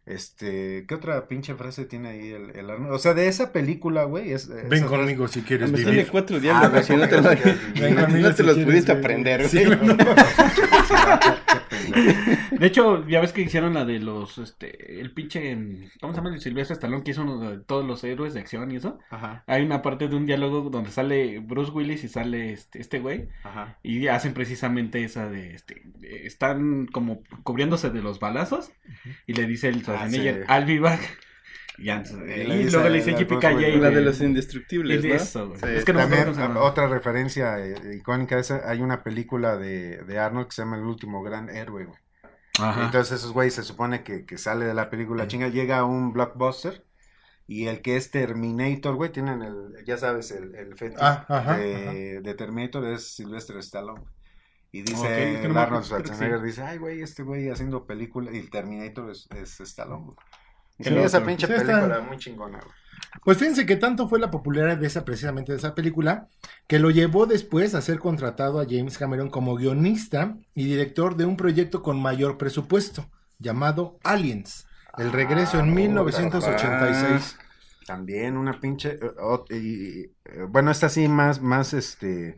[0.07, 2.93] Este, ¿qué otra pinche frase tiene ahí el, el Arnold?
[2.93, 4.49] O sea, de esa película, güey, es...
[4.49, 6.09] Ven frase- conmigo si quieres tiene vivir.
[6.11, 7.83] cuatro Ah, diálogos ven y no te, conmigo lo- si quieres vivir.
[7.83, 9.05] Ven conmigo no te si los pudiste vivir.
[9.05, 9.64] aprender, güey.
[12.59, 15.57] De hecho, ya ves que hicieron la de los, este, el pinche,
[16.01, 16.35] ¿cómo se llama?
[16.35, 18.99] El Silvestre Stallone que hizo uno de todos los héroes de acción y eso.
[19.11, 23.01] Ajá, Hay una parte de un diálogo donde sale Bruce Willis y sale este, este
[23.01, 23.79] güey ajá.
[23.83, 28.71] y hacen precisamente esa de, este, están como cubriéndose de los balazos
[29.27, 30.52] y le dice el Schwarzenegger, sí.
[30.52, 31.18] I'll be back.
[31.76, 33.78] Y, luego le dice Yippee.
[33.78, 35.54] La de los indestructibles, eso.
[35.57, 35.66] Sí.
[35.68, 36.61] Es que no También llama.
[36.61, 40.85] otra referencia eh, icónica esa, hay una película de, de Arnold que se llama El
[40.85, 41.98] último gran héroe, güey.
[42.61, 42.85] Ajá.
[42.85, 46.85] Entonces esos güeyes se supone que, que sale de la película chinga, llega un blockbuster
[47.48, 52.20] y el que es Terminator, güey, tienen el, ya sabes, el, el fetiche Ah, de,
[52.20, 54.02] de Terminator es Sylvester Stallone.
[54.74, 56.46] Y dice Ok, es que no Arnold Schwarzenegger, sí.
[56.46, 60.14] dice, ay, güey, este güey haciendo película, y el Terminator es, es Stallone.
[60.80, 62.72] Sí, esa pinche Sí, película muy chingona, güey.
[63.24, 66.26] Pues fíjense que tanto fue la popularidad de esa, precisamente de esa película,
[66.66, 71.24] que lo llevó después a ser contratado a James Cameron como guionista y director de
[71.26, 73.08] un proyecto con mayor presupuesto,
[73.38, 74.66] llamado Aliens.
[74.98, 77.38] El regreso en Ah, 1986.
[77.87, 82.37] También una pinche, eh, y- eh, bueno, esta sí más, más, este,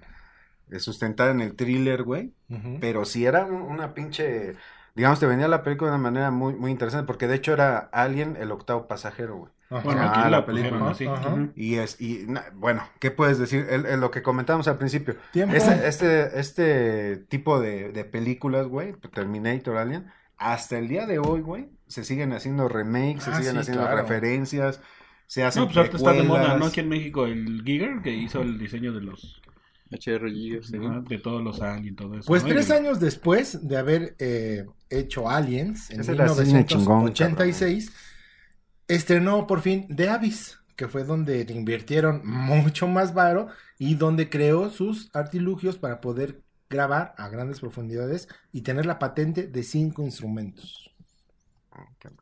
[0.79, 2.33] sustentada en el thriller, güey.
[2.81, 4.55] Pero sí era un- una pinche,
[4.95, 7.79] digamos, te venía la película de una manera muy, muy interesante, porque de hecho era
[7.93, 9.53] Alien, el octavo pasajero, güey.
[9.69, 9.83] Ajá.
[9.83, 10.91] Bueno, Ah, aquí la la película.
[10.91, 11.29] Ajá.
[11.29, 11.51] Ujú.
[11.57, 13.67] Y es, y na- bueno, ¿qué puedes decir?
[13.69, 15.17] El- el- lo que comentábamos al principio.
[15.33, 15.57] Tiempo.
[15.57, 21.41] Este, este, este tipo de, de películas, güey, Terminator, Alien, hasta el día de hoy,
[21.41, 23.97] güey, se siguen haciendo remakes, se Ah, siguen sí, haciendo claro.
[24.03, 24.81] referencias,
[25.27, 26.57] se hacen No, pues ahorita está de moda.
[26.59, 26.67] ¿no?
[26.67, 29.43] Aquí en México el Giger que hizo el diseño de los
[29.91, 30.77] HR Gigas, sí.
[30.77, 32.27] ajá, de todos los aliens y todo eso.
[32.27, 32.49] Pues ¿no?
[32.49, 37.93] tres años después de haber eh, hecho Aliens, en Ese era cine chingón, 1986,
[38.89, 44.29] estrenó por fin The Abyss, que fue donde le invirtieron mucho más varo y donde
[44.29, 50.03] creó sus artilugios para poder grabar a grandes profundidades y tener la patente de cinco
[50.03, 50.91] instrumentos.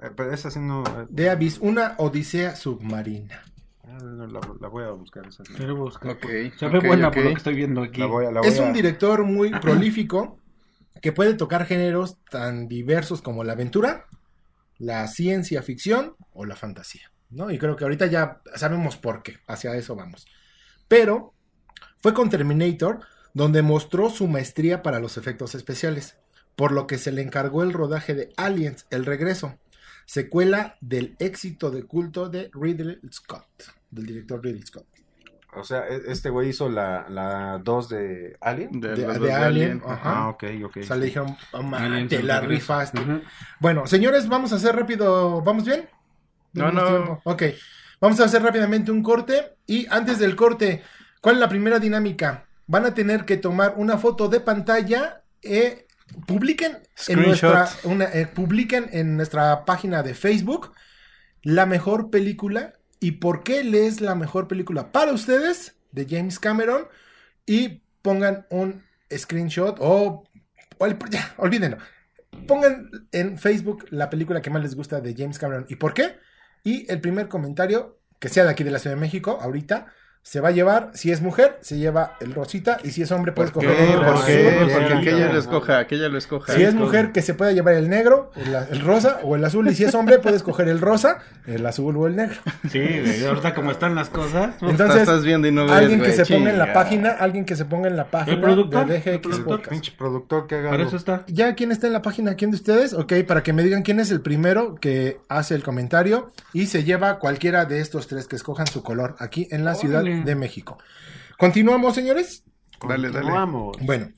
[0.02, 0.84] Eh, Pero esa sí no...
[0.84, 3.42] eh, The Abyss, una odisea submarina.
[3.86, 5.26] Ah, no, la, la voy a buscar.
[5.26, 5.42] Esa.
[5.56, 6.16] Pero busca,
[6.58, 8.00] Se ve buena por lo que estoy viendo aquí.
[8.00, 10.38] La voy a- la voy Es a- un director muy prolífico
[11.02, 14.06] que puede tocar géneros tan diversos como la aventura,
[14.78, 17.50] la ciencia ficción o la fantasía, ¿no?
[17.50, 20.26] Y creo que ahorita ya sabemos por qué, hacia eso vamos.
[20.88, 21.34] Pero
[22.00, 23.00] fue con Terminator
[23.34, 26.16] donde mostró su maestría para los efectos especiales,
[26.56, 29.58] por lo que se le encargó el rodaje de Aliens, El Regreso,
[30.06, 33.46] secuela del éxito de culto de Ridley Scott,
[33.90, 34.86] del director Ridley Scott.
[35.56, 38.80] O sea, e- este güey hizo la, la 2 de Alien.
[38.80, 39.82] De, De- los de dos de Alien, Alien.
[39.86, 40.00] ajá.
[40.24, 40.76] Ah, ok, ok.
[40.78, 41.62] O sea, le dijeron, "Oh,
[42.08, 43.00] te la rifaste.
[43.60, 45.42] Bueno, señores, vamos a hacer rápido.
[45.42, 45.88] ¿Vamos bien?
[46.54, 46.96] No, ¿Tenemos no.
[46.96, 47.20] tiempo?
[47.24, 47.42] Ok.
[48.00, 49.54] Vamos a hacer rápidamente un corte.
[49.66, 50.82] Y antes del corte,
[51.20, 52.46] ¿cuál es la primera dinámica?
[52.66, 55.22] Van a tener que tomar una foto de pantalla.
[55.40, 55.83] Eh,
[56.26, 60.72] publiquen, en nuestra, una, eh, publiquen en nuestra página de Facebook
[61.42, 66.38] la mejor película y por qué le es la mejor película para ustedes de James
[66.38, 66.88] Cameron
[67.46, 68.82] y pongan un
[69.14, 70.24] screenshot o,
[70.78, 71.78] o el- ya, olvídenlo.
[72.46, 76.16] Pongan en Facebook la película que más les gusta de James Cameron y por qué.
[76.64, 79.92] Y el primer comentario, que sea de aquí de la Ciudad de México, ahorita,
[80.24, 83.32] se va a llevar, si es mujer, se lleva el rosita y si es hombre,
[83.32, 84.26] puede ¿Por escoger el ¿Por azul.
[84.26, 84.48] qué?
[84.48, 86.54] azul, Porque que ella lo escoja, que ella lo escoja.
[86.54, 89.68] Si es mujer, que se pueda llevar el negro, el, el rosa o el azul.
[89.68, 92.36] Y si es hombre, puede escoger el rosa, el azul o el negro.
[92.70, 94.54] Sí, güey, ahorita como están las cosas.
[94.62, 97.44] Entonces, estás viendo y no ves, alguien que güey, se ponga en la página, alguien
[97.44, 98.86] que se ponga en la página productor?
[98.86, 99.68] de ¿El productor?
[99.68, 101.24] Pinche productor que haga Para eso está.
[101.26, 102.34] Ya, ¿quién está en la página?
[102.34, 102.94] ¿Quién de ustedes?
[102.94, 106.82] Ok, para que me digan quién es el primero que hace el comentario y se
[106.82, 110.02] lleva cualquiera de estos tres que escojan su color aquí en la Ciudad.
[110.22, 110.78] De México.
[111.38, 112.44] ¿Continuamos, señores?
[112.86, 113.30] Dale, dale.
[113.30, 113.76] Vamos.
[113.80, 114.10] Bueno,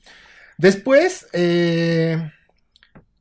[0.58, 2.32] después, eh,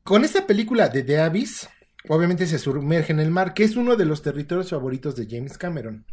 [0.02, 1.68] con esta película de The Abyss,
[2.08, 5.58] obviamente se sumerge en el mar, que es uno de los territorios favoritos de James
[5.58, 6.04] Cameron.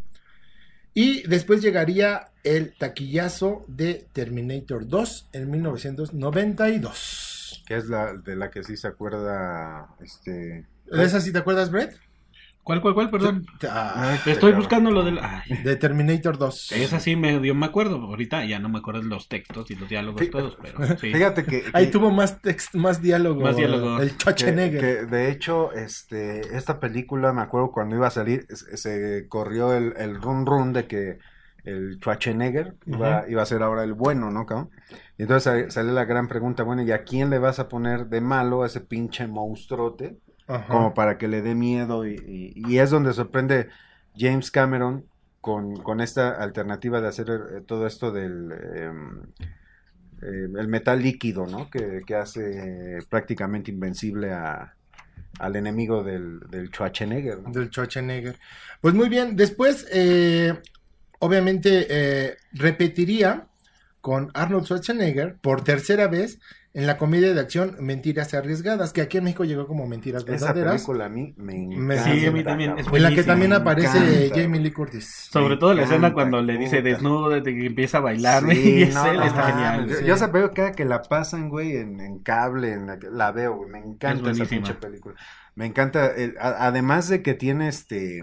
[0.93, 7.63] Y después llegaría el taquillazo de Terminator 2 en 1992.
[7.65, 9.89] Que es la de la que sí se acuerda.
[10.02, 10.67] Este.
[10.86, 11.97] ¿De esa sí te acuerdas, Brett?
[12.63, 13.10] ¿Cuál, cuál, cuál?
[13.12, 13.45] Perdón.
[13.69, 14.58] Ah, Estoy cabrón.
[14.58, 15.19] buscando lo del.
[15.21, 16.71] Ay, de Terminator 2.
[16.71, 17.97] esa sí medio me acuerdo.
[17.97, 21.12] Ahorita ya no me acuerdo los textos y los diálogos Fí- todos, pero sí.
[21.12, 21.63] Fíjate que.
[21.73, 23.41] Ahí tuvo más text, más diálogo.
[23.41, 23.99] Más diálogo.
[24.02, 24.80] El que, Schwarzenegger.
[24.80, 29.73] que, de hecho, este, esta película, me acuerdo cuando iba a salir, se, se corrió
[29.73, 31.17] el, el run run de que
[31.65, 34.69] el Schwarzenegger iba, iba a ser ahora el bueno, ¿no, cabrón?
[35.17, 38.08] Y entonces sale- sale la gran pregunta, bueno, ¿y a quién le vas a poner
[38.08, 40.17] de malo a ese pinche monstruote?
[40.48, 40.68] Ajá.
[40.68, 43.70] como para que le dé miedo y, y- y es donde sorprende
[44.18, 45.06] James Cameron
[45.42, 49.22] con, con esta alternativa de hacer eh, todo esto del em,
[50.22, 51.70] eh, el metal líquido, ¿no?
[51.70, 54.74] Que, que hace prácticamente invencible a,
[55.40, 57.52] al enemigo del, del Schwarzenegger, ¿no?
[57.52, 58.38] Del Schwarzenegger.
[58.82, 60.54] Pues muy bien, después, eh,
[61.20, 63.48] obviamente, eh, repetiría
[64.04, 66.38] con Arnold Schwarzenegger por tercera vez
[66.74, 70.32] en la comedia de acción Mentiras Arriesgadas, que aquí en México llegó como Mentiras Esa
[70.48, 70.74] Verdaderas.
[70.74, 72.04] película a mí me encanta.
[72.04, 72.78] Sí, a mí también.
[72.78, 74.60] Es En la que también aparece Jamie.
[74.60, 75.30] Lee Curtis.
[75.32, 76.89] Sobre todo la escena cuando le dice puta.
[76.89, 79.88] desnudo desde que empieza a bailar, Sí, y es no, él, no está genial.
[79.88, 80.06] Yo, sí.
[80.06, 83.56] yo esa película cada que la pasan, güey, en, en cable, en la, la veo,
[83.56, 83.70] güey.
[83.70, 85.16] Me encanta esa pinche película.
[85.56, 86.12] Me encanta,
[86.42, 88.22] a- además de que tiene este...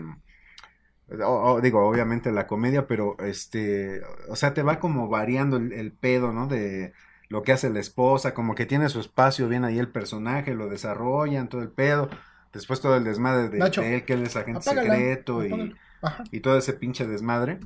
[1.25, 5.73] o- o, digo, obviamente la comedia, pero este, o sea, te va como variando el,
[5.73, 6.47] el pedo, ¿no?
[6.47, 6.93] De
[7.29, 10.69] lo que hace la esposa, como que tiene su espacio bien ahí el personaje, lo
[10.69, 12.09] desarrollan, todo el pedo.
[12.53, 15.53] Después todo el desmadre de, Nacho, de él, que él es agente Apágala, secreto y,
[16.03, 16.25] apágala.
[16.33, 17.61] Y todo ese pinche desmadre.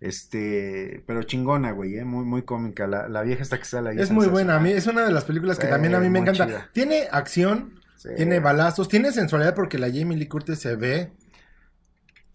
[0.00, 2.04] Este, pero chingona, güey, ¿eh?
[2.04, 2.86] muy, muy cómica.
[2.86, 3.98] La, la vieja esta que sale ahí.
[4.00, 6.10] Es muy buena, a mí es una de las películas que Sí, también a mí
[6.10, 6.46] me encanta.
[6.46, 6.68] chida.
[6.72, 8.08] Tiene acción, Sí.
[8.16, 11.12] tiene balazos, tiene sensualidad porque la Jamie Lee Curtis se ve.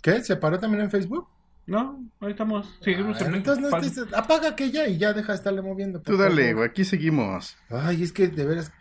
[0.01, 0.23] ¿Qué?
[0.23, 1.27] ¿Se paró también en Facebook?
[1.65, 2.77] No, ahí estamos.
[2.81, 5.99] Seguimos Ah, en entonces no estés- apaga aquella y ya deja de estarle moviendo.
[6.01, 7.57] Tú dale, güey, aquí seguimos.
[7.69, 8.71] Ay, es que de veras.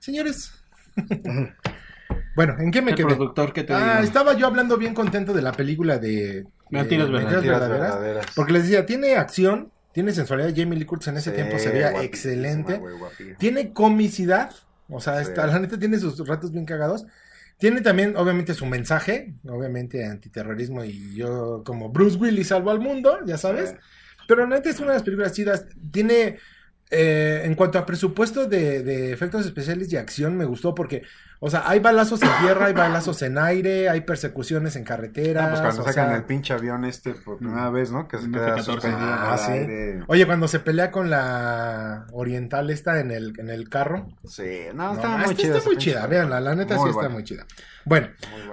[0.00, 0.52] Señores.
[2.36, 3.06] bueno, ¿en qué me El quedé?
[3.06, 4.04] productor que te Ah, digo.
[4.04, 6.46] estaba yo hablando bien contento de la película de.
[6.70, 7.32] Mentiras de verdaderas.
[7.42, 8.26] Mentiras verdaderas, verdaderas.
[8.34, 10.52] Porque les decía, tiene acción, tiene sensualidad.
[10.54, 12.80] Jamie Lee Curtis en ese Sí, tiempo se veía excelente.
[13.38, 14.50] Tiene comicidad.
[14.88, 15.30] O sea, Sí.
[15.30, 17.06] está- la neta tiene sus ratos bien cagados.
[17.58, 23.18] Tiene también, obviamente, su mensaje, obviamente, antiterrorismo y yo como Bruce Willis salvo al mundo,
[23.24, 23.70] ya sabes.
[23.70, 23.76] Sí.
[24.28, 25.66] Pero neta es una de las películas chidas.
[25.90, 26.38] Tiene,
[26.90, 31.02] eh, en cuanto a presupuesto de, de efectos especiales y acción, me gustó porque,
[31.40, 35.44] o sea, hay balazos en tierra, hay balazos en aire, hay persecuciones en carreteras.
[35.44, 38.08] Ah, pues cuando sacan sea- el pinche avión este por primera vez, ¿no?
[38.08, 38.62] Que se queda F-14.
[38.64, 39.52] suspendido en Ah, el sí.
[39.52, 40.02] aire.
[40.08, 44.08] Oye, cuando se pelea con la oriental esta en el, en el carro.
[44.24, 45.56] Sí, no, No, está muy chida.
[45.58, 47.46] está muy chida, véanla, la neta Muy sí está muy chida.
[47.84, 48.08] Bueno.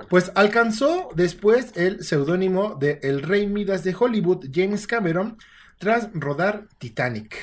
[0.10, 5.38] Pues alcanzó después el seudónimo de El Rey Midas de Hollywood, James Cameron,
[5.80, 7.36] tras rodar Titanic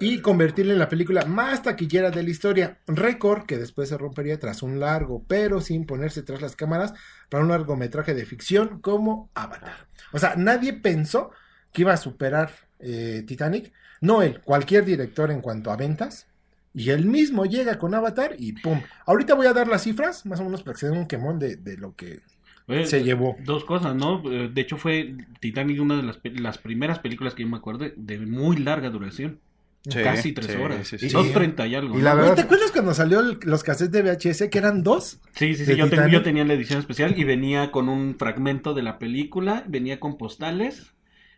[0.00, 4.38] y convertirla en la película más taquillera de la historia, récord que después se rompería
[4.38, 6.94] tras un largo, pero sin ponerse tras las cámaras,
[7.28, 9.88] para un largometraje de ficción como Avatar.
[10.12, 11.30] O sea, nadie pensó
[11.72, 16.26] que iba a superar eh, Titanic, no él, cualquier director en cuanto a ventas.
[16.74, 18.82] Y él mismo llega con Avatar y ¡pum!
[19.06, 21.38] Ahorita voy a dar las cifras, más o menos para que se den un quemón
[21.38, 22.20] de, de lo que
[22.84, 23.36] se llevó.
[23.44, 24.22] Dos cosas, ¿no?
[24.30, 27.86] Eh, De hecho, fue Titanic una de las, las primeras películas que yo me acuerdo
[27.96, 29.40] de muy larga duración.
[29.88, 30.86] Sí, Casi tres sí, horas.
[30.88, 31.08] sí, sí.
[31.10, 31.96] Dos treinta y algo.
[31.98, 35.20] Y la verdad- ¿Te acuerdas cuando salió el- los cassettes de VHS que eran dos?
[35.36, 35.76] Sí, sí, sí.
[35.76, 39.62] Yo, ten- yo tenía la edición especial y venía con un fragmento de la película,
[39.68, 40.92] venía con postales.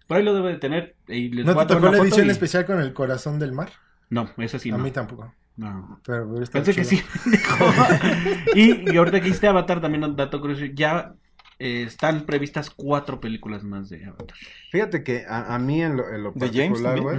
[0.07, 0.97] Por ahí lo debe de tener.
[1.09, 3.71] Y les ¿No te tocó la edición y- especial con el corazón del mar?
[4.09, 4.83] No, esa sí a no.
[4.85, 5.35] mí tampoco.
[5.57, 6.01] No.
[6.07, 6.35] Pero
[6.65, 7.03] que sí.
[8.55, 10.65] y, y ahorita que hiciste Avatar, también un dato curioso.
[10.75, 11.15] Ya
[11.59, 14.37] eh, están previstas cuatro películas más de Avatar.
[14.71, 17.19] Fíjate que a, a mí en lo, en lo ¿De James particular, güey.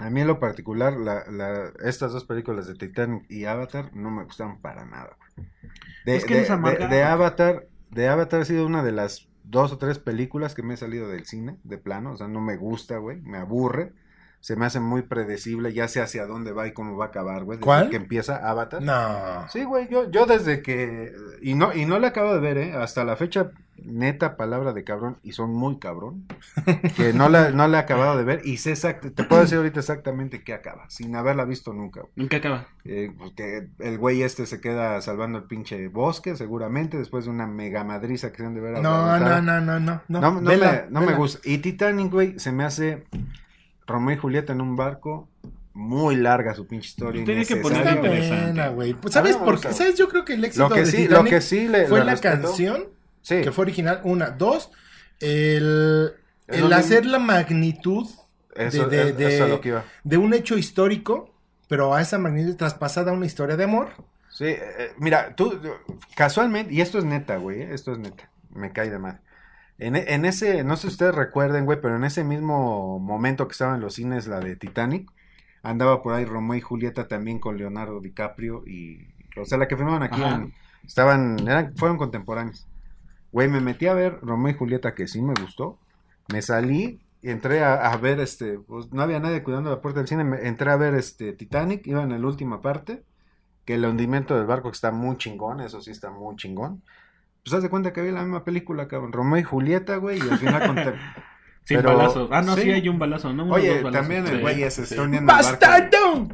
[0.00, 4.10] A mí en lo particular, la, la- estas dos películas de Titanic y Avatar no
[4.10, 5.16] me gustaron para nada.
[6.04, 6.46] De, Es que de-
[6.78, 10.62] de- de Avatar, de Avatar ha sido una de las dos o tres películas que
[10.62, 13.92] me he salido del cine, de plano, o sea, no me gusta, güey, me aburre.
[14.40, 17.42] Se me hace muy predecible, ya sé hacia dónde va y cómo va a acabar,
[17.44, 17.58] güey.
[17.58, 17.90] desde ¿Cuál?
[17.90, 18.80] que empieza Avatar.
[18.80, 19.48] No.
[19.48, 21.12] Sí, güey, yo, yo desde que...
[21.42, 22.72] Y no, y no la acabo de ver, ¿eh?
[22.74, 26.26] Hasta la fecha, neta palabra de cabrón, y son muy cabrón,
[26.96, 29.58] que no la, no la he acabado de ver, y sé exacto, te puedo decir
[29.58, 32.02] ahorita exactamente qué acaba, sin haberla visto nunca.
[32.02, 32.12] güey.
[32.16, 32.68] ¿En qué acaba?
[32.84, 37.32] Eh, pues que el güey este se queda salvando el pinche bosque, seguramente, después de
[37.32, 38.80] una mega madriza que se han de ver.
[38.80, 40.00] No, no, no, no, no.
[40.08, 41.40] No, No, no Vela, me, no me gusta.
[41.44, 43.04] Y Titanic, güey, se me hace
[43.86, 45.28] Romeo y Julieta en un barco,
[45.74, 47.24] muy larga su pinche historia.
[47.24, 47.92] Tiene que innecesaria.
[47.92, 48.44] interesante.
[48.44, 48.94] buena, güey.
[48.94, 49.72] Pues, ¿sabes me por qué?
[49.72, 49.94] ¿Sabes?
[49.96, 52.04] Yo creo que el éxito Lo que de sí, lo Titanic que sí le, fue
[52.04, 52.84] la respeto- canción
[53.22, 53.42] Sí.
[53.42, 54.30] que fue original, una.
[54.30, 54.70] Dos,
[55.20, 56.12] el,
[56.46, 58.08] el lo hacer la magnitud
[58.54, 59.84] Eso, de- de- es- de- eso es lo que iba.
[60.04, 61.34] de un hecho histórico,
[61.68, 63.90] pero a esa magnitud traspasada a una historia de amor.
[64.30, 65.58] Sí, eh, eh, mira, tú,
[66.14, 69.20] casualmente, y esto es neta, güey, eh, esto es neta, me cae de mal.
[69.78, 73.52] En, en ese, no sé si ustedes recuerden, güey, pero en ese mismo momento que
[73.52, 75.10] estaba en los cines la de Titanic,
[75.62, 79.76] andaba por ahí Romeo y Julieta también con Leonardo DiCaprio y, o sea, la que
[79.76, 80.54] firmaban aquí, en-
[80.86, 82.66] estaban, eran, fueron contemporáneos.
[83.32, 85.78] Güey, me metí a ver Romeo y Julieta, que sí me gustó,
[86.32, 90.00] me salí y entré a, a ver, este, pues no había nadie cuidando la puerta
[90.00, 93.04] del cine, me- entré a ver, este, Titanic, iba en la última parte,
[93.64, 96.82] que el hundimiento del barco que está muy chingón, eso sí está muy chingón.
[97.46, 100.28] Pues haz de cuenta que había la misma película, cabrón, Romeo y Julieta, güey, y
[100.28, 100.94] al final conté-
[101.62, 102.28] Sin Pero- balazos.
[102.32, 102.62] Ah, no, sí.
[102.62, 102.70] sí.
[102.72, 103.44] hay un balazo, ¿no?
[103.44, 104.40] Uno Oye, también el Sí.
[104.40, 105.00] güey ese está Sí.
[105.00, 105.50] hundiendo el barco.
[105.60, 106.28] ¡Bastardo!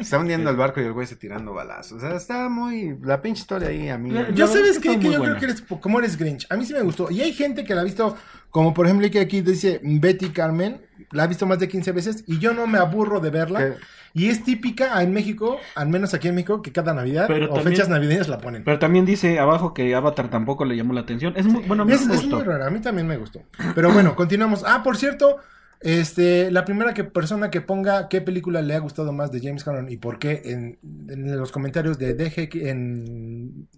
[0.00, 1.98] Está hundiendo el barco y el güey se tirando balazos.
[1.98, 2.96] O sea, está muy.
[3.02, 4.10] La pinche historia ahí a mí.
[4.10, 5.04] La- Yo sabes es que qué?
[5.10, 5.24] yo buena.
[5.24, 6.46] creo que eres como eres Grinch.
[6.50, 7.08] A mí sí me gustó.
[7.10, 8.16] Y hay gente que la ha visto
[8.50, 10.80] Como por ejemplo que aquí dice Betty Carmen,
[11.12, 13.58] la ha visto más de 15 veces y yo no me aburro de verla.
[13.60, 13.74] Que-
[14.18, 17.54] Y es típica en México, al menos aquí en México, que cada Navidad Pero o
[17.54, 18.64] también- fechas navideñas la ponen.
[18.64, 21.32] Pero también dice abajo que Avatar tampoco le llamó la atención.
[21.36, 22.36] Es muy, bueno, a mí es, me es gustó.
[22.36, 23.40] muy rara, a mí también me gustó.
[23.74, 24.64] Pero bueno, continuamos.
[24.66, 25.36] Ah, por cierto,
[25.80, 29.62] este, la primera que, persona que ponga qué película le ha gustado más de James
[29.62, 33.68] Cameron y por qué en, en los comentarios de DGX, en,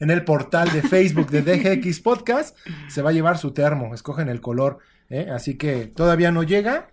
[0.00, 2.56] en el portal de Facebook de DGX Podcast,
[2.88, 3.94] se va a llevar su termo.
[3.94, 4.78] Escogen el color.
[5.10, 5.28] ¿eh?
[5.32, 6.88] Así que todavía no llega,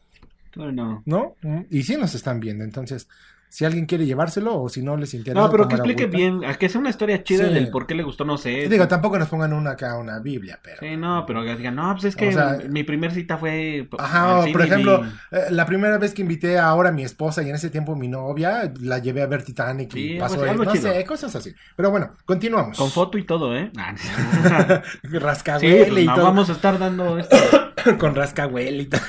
[0.55, 1.03] Bueno.
[1.05, 1.35] ¿no?
[1.69, 2.63] Y sí nos están viendo.
[2.63, 3.07] Entonces,
[3.49, 5.39] si alguien quiere llevárselo o si no les interesa.
[5.39, 6.17] No, pero que explique agüita.
[6.17, 7.53] bien, a que sea una historia chida Sí.
[7.53, 8.67] del por qué le gustó, no sé.
[8.67, 10.77] Digo, tampoco nos pongan una acá, una Biblia, pero.
[10.79, 13.87] Sí, no, pero que digan, no, pues es que O sea, mi primer cita fue.
[13.99, 17.43] Ajá, o por ejemplo, mi- eh, la primera vez que invité ahora a mi esposa
[17.43, 20.49] y en ese tiempo mi novia, la llevé a ver Titanic y Sí, pasó ahí,
[20.49, 20.91] algo no chido.
[20.91, 21.53] sé, cosas así.
[21.75, 22.75] Pero bueno, continuamos.
[22.75, 23.71] Con foto y todo, ¿eh?
[23.77, 23.93] Ah,
[25.03, 26.23] sí, Rascahuele pues y no todo.
[26.23, 27.37] vamos a estar dando esto.
[27.99, 29.01] Con rascahuele y todo.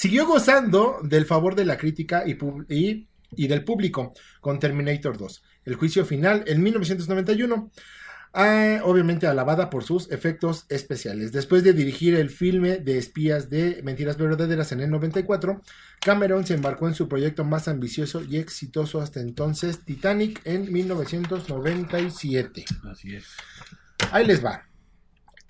[0.00, 5.18] Siguió gozando del favor de la crítica y, pub- y, y del público con Terminator
[5.18, 5.42] 2.
[5.66, 7.70] El juicio final en 1991.
[8.32, 11.32] ah, obviamente alabada por sus efectos especiales.
[11.32, 15.60] Después de dirigir el filme de espías de Mentiras Verdaderas en el 94,
[16.00, 22.64] Cameron se embarcó en su proyecto más ambicioso y exitoso hasta entonces, Titanic, en 1997.
[22.90, 23.26] Así es.
[24.12, 24.69] Ahí les va.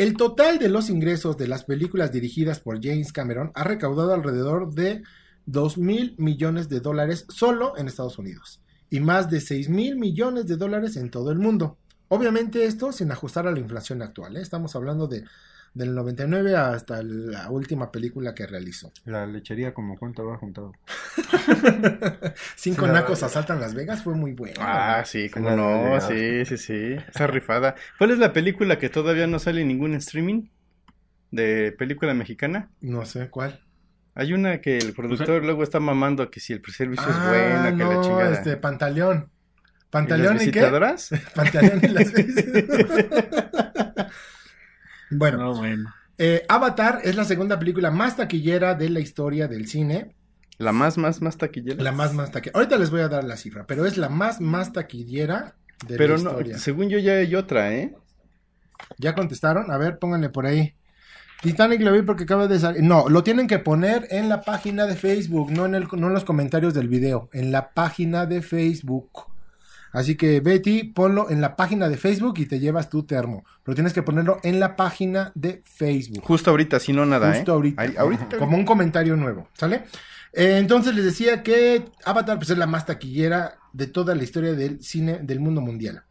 [0.00, 4.72] El total de los ingresos de las películas dirigidas por James Cameron ha recaudado alrededor
[4.72, 5.02] de
[5.44, 10.46] 2 mil millones de dólares solo en Estados Unidos y más de 6 mil millones
[10.46, 11.76] de dólares en todo el mundo.
[12.08, 14.38] Obviamente esto sin ajustar a la inflación actual.
[14.38, 14.40] ¿eh?
[14.40, 15.24] Estamos hablando de
[15.72, 18.92] del 99 hasta la última película que realizó.
[19.04, 20.72] La lechería, como cuánto va juntado.
[22.56, 23.24] Cinco Sí, la nacos verdad.
[23.30, 24.56] asaltan Las Vegas fue muy bueno.
[24.60, 26.96] Ah, sí, la no, sí, sí, sí.
[27.08, 27.74] Esa rifada.
[27.98, 30.48] ¿Cuál es la película que todavía no sale en ningún streaming?
[31.30, 32.70] De película mexicana.
[32.80, 33.60] No sé cuál.
[34.16, 37.76] Hay una que el productor luego está mamando que si el servicio es Ah, bueno,
[37.78, 38.32] que la no, chingada.
[38.32, 39.30] este Pantaleón.
[39.30, 40.60] ¿Y Pantaleón las y, qué?
[41.34, 42.12] Pantaleón y las
[45.10, 45.92] Bueno, No, bueno.
[46.18, 50.14] eh, Avatar es la segunda película más taquillera de la historia del cine.
[50.58, 51.82] La más, más, más taquillera.
[51.82, 52.58] La más, más taquillera.
[52.58, 55.56] Ahorita les voy a dar la cifra, pero es la más, más taquillera
[55.86, 56.58] de Pero la no, historia.
[56.58, 57.94] según yo ya hay otra, ¿eh?
[58.98, 59.70] ¿Ya contestaron?
[59.70, 60.74] A ver, pónganle por ahí.
[61.42, 62.82] Titanic lo vi porque acaba de salir.
[62.82, 66.12] No, lo tienen que poner en la página de Facebook, no en, el, no en
[66.12, 69.10] los comentarios del video, en la página de Facebook.
[69.92, 73.44] Así que Betty, ponlo en la página de Facebook y te llevas tu termo.
[73.64, 76.24] Pero tienes que ponerlo en la página de Facebook.
[76.24, 77.54] Justo ahorita, si no nada, Justo ¿eh?
[77.54, 77.82] ahorita.
[77.98, 78.38] Ahorita.
[78.38, 79.84] Como un comentario nuevo, ¿sale?
[80.32, 84.54] Eh, entonces les decía que Avatar pues, es la más taquillera de toda la historia
[84.54, 86.04] del cine del mundo mundial.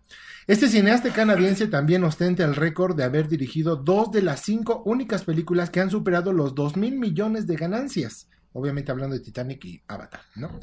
[0.48, 5.24] Este cineasta canadiense también ostenta el récord de haber dirigido dos de las cinco únicas
[5.24, 8.28] películas que han superado los 2 mil millones de ganancias.
[8.54, 10.60] Obviamente hablando de Titanic y Avatar, ¿no?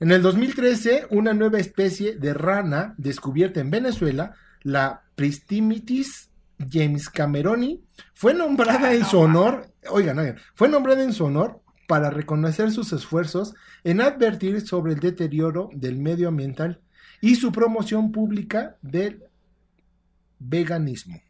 [0.00, 7.84] En el 2013, una nueva especie de rana descubierta en Venezuela, la Pristimitis James Cameroni,
[8.14, 12.94] fue nombrada en su honor, oigan, oigan, fue nombrada en su honor para reconocer sus
[12.94, 16.80] esfuerzos en advertir sobre el deterioro del medio ambiental
[17.20, 19.24] y su promoción pública del
[20.38, 21.20] veganismo.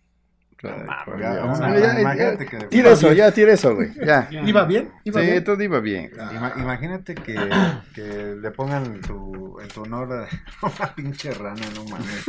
[0.61, 0.85] Claro,
[1.19, 2.51] Ya, ya, no, ya, no, ya, imagínate ya.
[2.51, 3.93] que- Tira eso, ya, tira eso, güey.
[4.05, 4.29] Ya.
[4.31, 4.93] ¿Iba bien?
[5.05, 5.45] ¿Iba Sí, bien?
[5.45, 6.11] todo iba bien.
[6.13, 7.35] Ima- imagínate que,
[7.95, 10.13] que le pongan tu, en tu honor
[10.63, 12.25] a una pinche rana, no mames.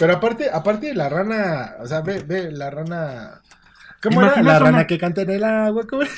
[0.00, 3.40] Pero aparte, aparte la rana, o sea, ve, ve la rana.
[4.02, 4.28] ¿Cómo era?
[4.30, 6.10] ¿Imaginas La rana una- que canta en el agua, ¿cómo era?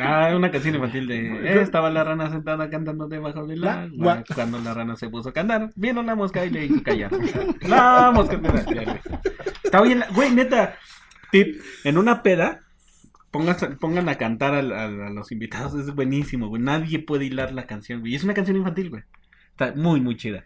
[0.00, 4.22] Ah, una canción infantil de eh, estaba la rana sentada cantando debajo del La- agua.
[4.24, 7.10] gua- Cuando la rana se puso a cantar, vino la mosca y le hizo callar.
[7.62, 8.40] La mosca.
[9.62, 10.76] Está bien, güey, neta.
[11.30, 12.60] Tip, en una peda,
[13.30, 16.62] pongas, pongan a cantar al- a, los invitados, es buenísimo, güey.
[16.62, 18.12] Nadie puede hilar la canción, güey.
[18.12, 19.02] Y es una canción infantil, güey.
[19.66, 20.44] Está muy, muy chida.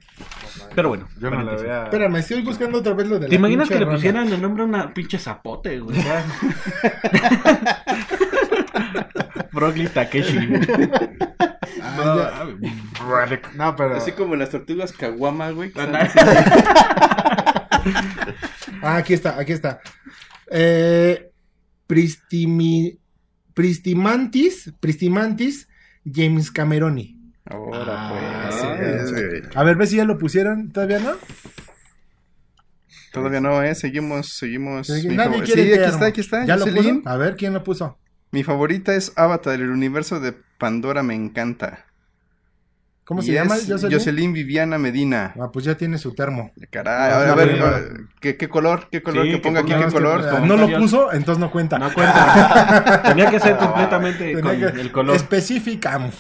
[0.75, 1.09] Pero bueno.
[1.19, 1.85] Yo no la vea.
[1.85, 3.97] Espérame, estoy buscando otra vez lo de la ¿Te imaginas pinche que le rana.
[3.97, 5.97] pusieran el nombre a una pinche zapote, güey?
[9.53, 10.39] Broccoli Takeshi.
[11.83, 12.57] Ah, ya.
[13.55, 13.97] No, pero.
[13.97, 15.73] Así como las tortugas caguama, güey.
[18.83, 19.81] Ah, aquí está, aquí está.
[20.51, 21.31] Eh,
[21.87, 22.99] Pristimi,
[23.55, 25.69] Pristimantis, Pristimantis
[26.05, 27.16] James Cameroni.
[27.49, 29.11] Ahora, Ah, pues.
[29.11, 29.49] sí.
[29.55, 31.13] A ver, ve si ya lo pusieron, ¿todavía no?
[33.13, 33.75] Todavía no, ¿eh?
[33.75, 34.89] Seguimos, seguimos.
[34.91, 36.45] Nadie quiere Sí, aquí está, aquí está.
[36.45, 37.03] ¿Ya lo puso?
[37.05, 37.99] A ver, ¿quién lo puso?
[38.31, 41.86] Mi favorita es Avatar, el universo de Pandora me encanta.
[43.07, 43.55] ¿Cómo Y se llama?
[43.55, 43.93] Jocelyn?
[43.93, 45.33] Jocelyn Viviana Medina.
[45.41, 46.51] Ah, pues ya tiene su termo.
[46.73, 48.89] Caray, Ah, a ver, a ver, ¿qué, qué color?
[48.91, 49.27] ¿Qué color?
[49.27, 50.41] Sí, que ponga aquí qué que, color.
[50.45, 51.79] no lo puso, entonces no cuenta.
[51.79, 53.03] No cuenta.
[53.07, 55.15] Tenía que ser completamente con que- el color.
[55.15, 56.17] Especificamos.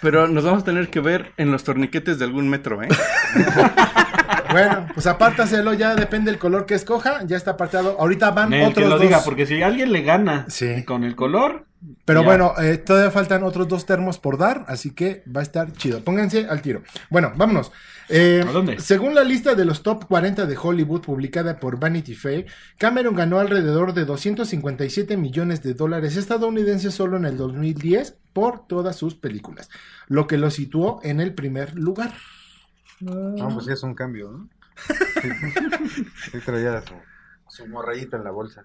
[0.00, 2.88] Pero nos vamos a tener que ver en los torniquetes de algún metro, ¿eh?
[4.52, 7.96] bueno, pues apártaselo, ya depende del color que escoja, ya está apartado.
[7.98, 9.02] Ahorita van que otros lo dos.
[9.02, 10.84] diga, porque si alguien le gana Sí.
[10.84, 11.66] con el color,
[12.04, 12.26] Pero Ya.
[12.26, 16.04] bueno, eh, todavía faltan otros dos termos por dar, así que va a estar chido.
[16.04, 16.82] Pónganse al tiro.
[17.08, 17.72] Bueno, vámonos.
[18.10, 18.78] Eh, ¿A dónde?
[18.80, 22.44] Según la lista de los top 40 de Hollywood publicada por Vanity Fair,
[22.76, 28.96] Cameron ganó alrededor de 257 millones de dólares estadounidenses solo en el 2010 por todas
[28.96, 29.70] sus películas,
[30.06, 32.12] lo que lo situó en el primer lugar.
[33.00, 34.48] No, pues sí es un cambio, ¿no?
[35.22, 36.94] Sí, sí traía su,
[37.48, 38.64] su morrayita en la bolsa.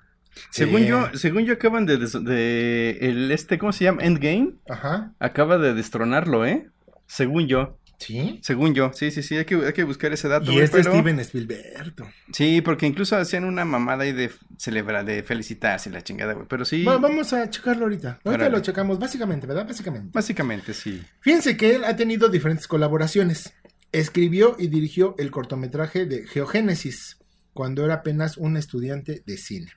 [0.49, 0.87] Según Sí.
[0.87, 4.03] yo, según yo acaban de, des- de el este, ¿cómo se llama?
[4.03, 4.53] Endgame.
[4.69, 5.13] Ajá.
[5.19, 6.69] Acaba de destronarlo, ¿eh?
[7.07, 8.39] Según yo, Sí.
[8.43, 8.91] según yo.
[8.93, 10.51] Sí, sí, sí, hay que, hay que buscar ese dato.
[10.51, 11.93] Y este pero- Steven Spielberg.
[12.33, 16.45] Sí, porque incluso hacían una mamada ahí de celebrar, de felicitarse y la chingada, güey.
[16.49, 18.19] Pero sí, Va- vamos a checarlo ahorita.
[18.25, 18.49] Ahorita Órale.
[18.51, 19.65] lo checamos, básicamente, ¿verdad?
[19.67, 20.09] Básicamente.
[20.13, 21.01] básicamente sí.
[21.21, 23.53] Fíjense que él ha tenido diferentes colaboraciones.
[23.91, 27.17] Escribió y dirigió el cortometraje de Geogénesis
[27.53, 29.71] cuando era apenas un estudiante de cine.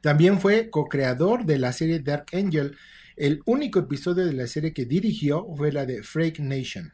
[0.00, 2.76] También fue co-creador de la serie Dark Angel.
[3.16, 6.92] El único episodio de la serie que dirigió fue la de Freak Nation.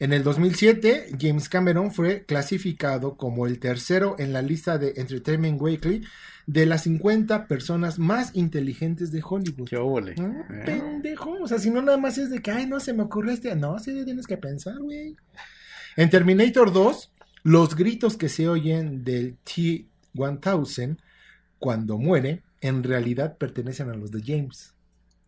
[0.00, 5.60] En el 2007, James Cameron fue clasificado como el tercero en la lista de Entertainment
[5.60, 6.04] Weekly
[6.48, 9.68] de las 50 personas más inteligentes de Hollywood.
[9.68, 10.14] Qué óvole.
[10.18, 10.62] Ah, ¿Eh?
[10.64, 11.32] pendejo.
[11.42, 13.54] O sea, si no nada más es de que, ay, no se me ocurre este.
[13.54, 15.14] No, sí tienes que pensar, güey.
[15.96, 20.96] En Terminator 2, los gritos que se oyen del T-1000
[21.58, 24.72] cuando muere, en realidad pertenecen a los de James.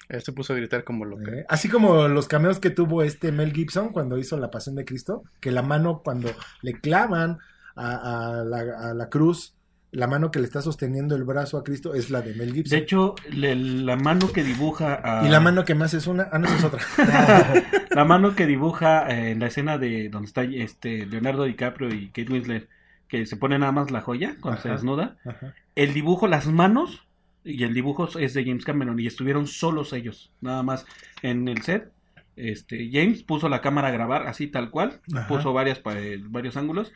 [0.09, 1.31] Él se puso a gritar como loco.
[1.31, 1.45] ¿eh?
[1.51, 5.25] Así como los cameos que tuvo este Mel Gibson cuando hizo La Pasión de Cristo,
[5.39, 6.31] que la mano cuando
[6.63, 7.37] le clavan
[7.77, 9.55] a, a la, a la cruz,
[9.93, 12.55] la mano que le está sosteniendo el brazo a Cristo es la de Mel de
[12.55, 12.79] Gibson.
[12.79, 15.27] hecho, le- la mano que dibuja a...
[15.27, 16.81] y la mano que más es una, ah, no, es otra.
[17.91, 22.07] La mano que dibuja eh, en la escena de donde está este Leonardo DiCaprio y
[22.11, 22.69] Kate Winslet,
[23.09, 25.17] que se pone nada más la joya cuando se desnuda.
[25.27, 25.55] Ajá.
[25.75, 27.05] El dibujo, las manos
[27.43, 30.87] y el dibujo es de James Cameron y estuvieron solos ellos, nada más
[31.23, 31.91] en el set.
[32.37, 35.27] Este James puso la cámara a grabar así tal cual, Ajá.
[35.27, 36.93] puso varias eh, varios ángulos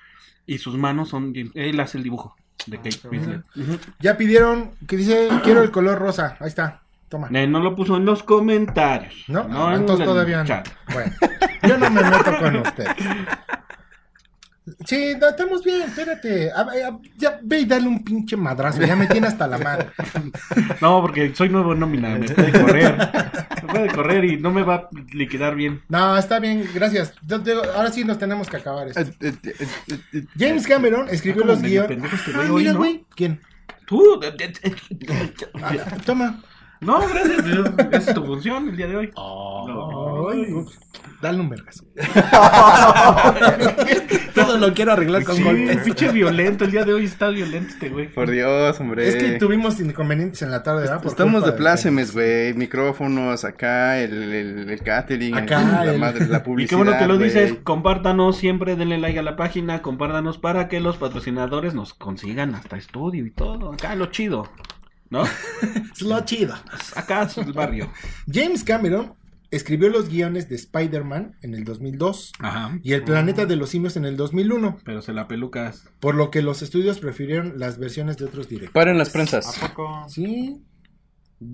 [0.46, 2.36] y sus manos son James- él hace el dibujo
[2.66, 3.42] de Kate Winslet.
[3.56, 3.78] Ujú.
[4.00, 6.36] Ya pidieron que dice, quiero el color rosa.
[6.40, 7.28] Ahí está, toma.
[7.32, 9.14] Eh, no lo puso en los comentarios.
[9.28, 9.44] ¿No?
[9.48, 10.44] no Ah, en todavía no.
[10.44, 10.68] chat.
[10.92, 11.12] Bueno,
[11.62, 12.86] yo no me meto con usted.
[14.86, 16.50] Sí, no, estamos bien, espérate.
[16.50, 19.88] A- a- ya ve y dale un pinche madrazo, ya me tiene hasta la madre.
[20.80, 22.96] No, porque soy nuevo en nómina, me puede correr.
[23.62, 25.82] Me puede correr y no me va a liquidar bien.
[25.88, 27.12] No, está bien, gracias.
[27.26, 29.00] Yo te digo, ahora sí nos tenemos que acabar esto.
[29.00, 29.34] Eh, eh,
[30.12, 31.98] eh, James Cameron escribió los guiones.
[32.34, 32.72] Ah, mira.
[33.14, 33.40] ¿Quién?
[33.86, 34.20] Tú.
[35.62, 35.74] Ah,
[36.06, 36.42] toma.
[36.84, 37.44] No, gracias.
[37.92, 39.10] Esa es tu función el día de hoy.
[41.22, 41.84] Dale un vergazo.
[44.34, 45.78] Todo lo quiero arreglar con Sí, golpes.
[45.78, 46.64] pinche violento.
[46.64, 48.08] El día de hoy está violento este güey.
[48.12, 49.08] Por Dios, hombre.
[49.08, 51.00] Es que tuvimos inconvenientes en la tarde, ¿verdad?
[51.00, 52.52] Por Estamos de plácemes, güey.
[52.54, 56.70] Micrófonos, acá, el, el, el catering, Acá, la, el- madre, la Y publicidad.
[56.70, 60.80] qué bueno que lo dices, compártanos siempre, denle like a la página, compártanos para que
[60.80, 63.72] los patrocinadores nos consigan hasta estudio y todo.
[63.72, 64.48] Acá lo chido,
[65.10, 65.24] ¿no?
[65.94, 66.54] Es lo chido.
[66.96, 67.90] Acá es el barrio.
[68.30, 69.14] James Cameron
[69.50, 72.76] escribió los guiones de Spider-Man en el 2002 Ajá.
[72.82, 75.84] y El planeta de los simios en el 2001, Pero se la pelucas.
[76.00, 78.72] por lo que los estudios prefirieron las versiones de otros directores.
[78.72, 79.62] Paren las prensas.
[79.62, 80.06] ¿A poco?
[80.08, 80.60] Sí.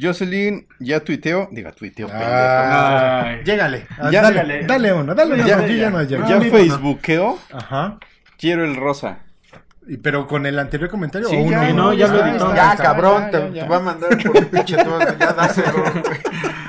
[0.00, 1.48] Jocelyn ya tuiteó.
[1.52, 3.36] Diga, tuiteó, Ah.
[3.44, 3.86] Llégale.
[4.10, 6.02] Ya- dale, dale uno, dale uno, Ya- porque ya no.
[6.02, 7.38] Ya amigo, facebookeó.
[7.52, 7.98] Ajá.
[8.38, 9.24] Quiero el rosa.
[10.02, 11.50] Pero con el anterior comentario Sí, o uno.
[11.50, 12.54] ya, no, ya Ah, lo ahí editó.
[12.54, 13.62] Ya, cabrón, ya, te, ya, ya.
[13.64, 14.98] te va a mandar por un pinche todo.
[15.18, 15.84] Ya dáselo.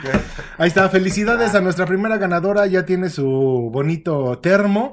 [0.03, 0.21] Ya.
[0.57, 4.91] Ahí está, felicidades a nuestra primera ganadora, ya tiene su bonito termo.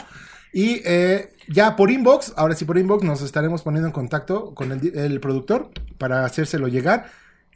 [0.52, 4.72] Y eh, ya por inbox, ahora sí por inbox, nos estaremos poniendo en contacto con
[4.72, 7.06] el, el productor para hacérselo llegar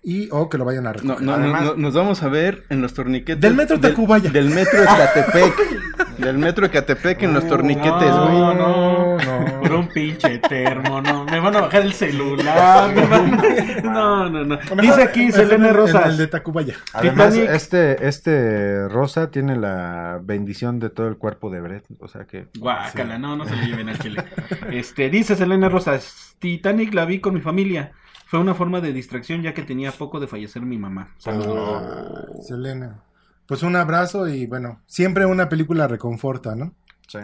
[0.04, 1.22] y o que lo vayan a No, recoger.
[1.22, 3.40] no, Además- no, nos vamos a ver en los torniquetes.
[3.40, 4.30] Del metro Tacubaya.
[4.30, 6.18] Del metro Ecatepec.
[6.18, 8.56] del metro Ecatepec en los torniquetes, No, güey.
[8.58, 9.60] no, no.
[9.60, 11.24] Por un pinche termo, no.
[11.26, 12.92] Me van a bajar el celular.
[12.94, 13.40] me van-
[13.84, 14.56] No, no, no.
[14.56, 16.06] Mejor Dice aquí en- Selene en- en Rosas.
[16.06, 16.74] el de Tacubaya.
[16.94, 17.50] Además, Titanic.
[17.54, 21.84] este, este Rosa tiene la bendición de todo el cuerpo de Brett.
[22.00, 22.46] O sea que.
[22.58, 24.24] Guácala, no, no se lo lleven al chile.
[24.70, 27.92] Este, dice Selena Rosas, Titanic la vi con mi familia.
[28.32, 31.14] Fue una forma de distracción ya que tenía poco de fallecer mi mamá.
[31.18, 32.46] Saludos.
[32.48, 33.02] Selena.
[33.44, 36.72] pues un abrazo y bueno, siempre una película reconforta, ¿no?
[37.08, 37.18] Sí.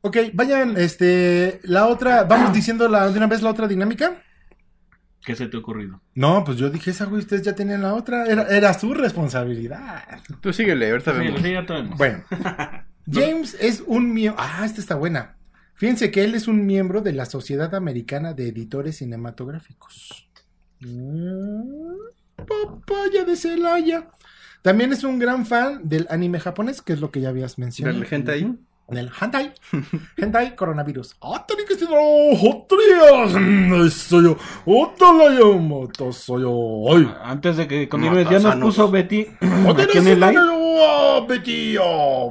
[0.00, 4.20] Ok, vayan, este, la otra, vamos diciendo la, de una vez la otra dinámica.
[5.24, 6.00] ¿Qué se te ha ocurrido?
[6.16, 10.02] No, pues yo dije esa, güey, ustedes ya tenían la otra, era, era su responsabilidad.
[10.40, 11.40] Tú síguele, ahorita Sí, vemos.
[11.40, 11.96] sí, ya tenemos.
[11.96, 12.24] Bueno,
[13.08, 15.36] James es un miembro, ah, esta está buena.
[15.80, 20.28] Fíjense que él es un miembro de la Sociedad Americana de Editores Cinematográficos.
[20.80, 21.94] Mm,
[22.36, 24.10] Papaya de Celaya.
[24.60, 27.96] También es un gran fan del anime japonés, que es lo que ya habías mencionado.
[27.96, 28.58] Dale, gente ahí.
[28.88, 29.54] Del hentai.
[30.18, 31.16] hentai coronavirus.
[37.24, 39.28] Antes de que continúes, ya nos puso Betty
[39.66, 41.76] ¡Otara aquí en el live Betty!
[41.82, 42.28] Oh,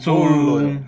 [0.00, 0.87] su...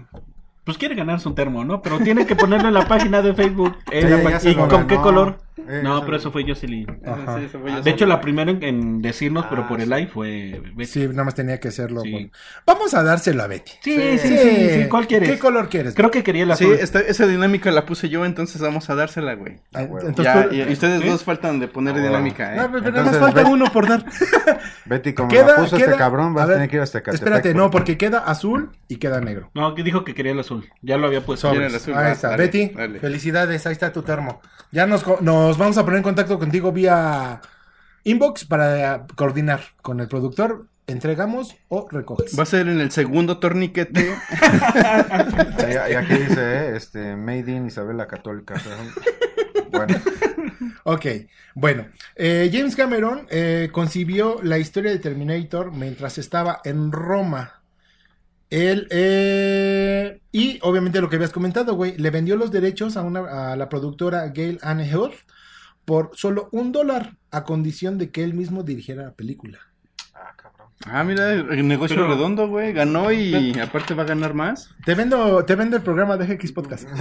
[0.70, 1.82] Pues quiere ganarse un termo, ¿no?
[1.82, 3.74] Pero tiene que ponerlo en la página de Facebook.
[3.90, 4.02] Eh,
[4.38, 5.40] Sí, la ¿Y con qué color?
[5.68, 6.86] Eh, No, pero eso fue Jocelyn.
[7.06, 7.38] Ajá.
[7.38, 9.88] Sí, eso fue yo De hecho, la primera en, en decirnos, pero Ah, por el
[9.88, 9.94] sí.
[9.94, 10.86] live fue Betty.
[10.90, 12.00] Sí, nada más tenía que hacerlo.
[12.02, 12.12] Sí.
[12.12, 12.32] con-
[12.66, 13.72] Vamos a dárselo a Betty.
[13.82, 15.30] Sí, sí, sí, sí, ¿Cuál quieres?
[15.30, 15.94] ¿Qué color quieres?
[15.94, 19.34] Creo que quería la Sí, esta- esa dinámica la puse yo, entonces vamos a dársela,
[19.34, 19.58] güey.
[19.74, 19.82] Ah.
[19.82, 21.08] Entonces, Ya, tú- y, y ustedes ¿Sí?
[21.08, 22.68] dos faltan de poner Ah, dinámica, No, ¿eh?
[22.72, 24.04] pero nada más Entonces, falta Betty- uno por dar.
[24.86, 26.98] Betty, como Queda- la puso queda- este cabrón, vas a ver, tener que ir hasta
[26.98, 27.20] Ecatepec.
[27.26, 29.50] Espérate, no, porque queda azul y queda negro.
[29.54, 30.68] No, que dijo que quería el azul.
[30.82, 31.50] Ya lo había puesto.
[31.50, 32.36] Ahí está.
[32.36, 34.40] Betty, felicidades, ahí está tu termo.
[34.72, 35.04] Ya nos,
[35.50, 37.40] nos vamos a poner en contacto contigo vía
[38.04, 40.66] inbox para coordinar con el productor.
[40.86, 42.38] ¿Entregamos o recoges?
[42.38, 44.14] Va a ser en el segundo torniquete.
[45.68, 48.54] Y, y aquí dice, eh, este, Made in Isabela Católica.
[49.72, 49.96] Bueno,
[50.84, 51.06] Ok,
[51.56, 57.60] bueno, eh, James Cameron eh, concibió la historia de Terminator mientras estaba en Roma.
[58.50, 63.52] Él, eh, y obviamente lo que habías comentado, güey, le vendió los derechos a, una,
[63.52, 65.14] a la productora Gail Anne Heath
[65.90, 69.58] por solo un dólar, a condición de que él mismo dirigiera la pelíla.
[70.14, 70.68] ah, cabrón.
[70.86, 72.72] Ah, mira, el negocio Pero- redondo, güey.
[72.72, 74.70] Ganó y aparte va a ganar más.
[74.84, 76.86] Te vendo, te vendo el programa de GX Podcast.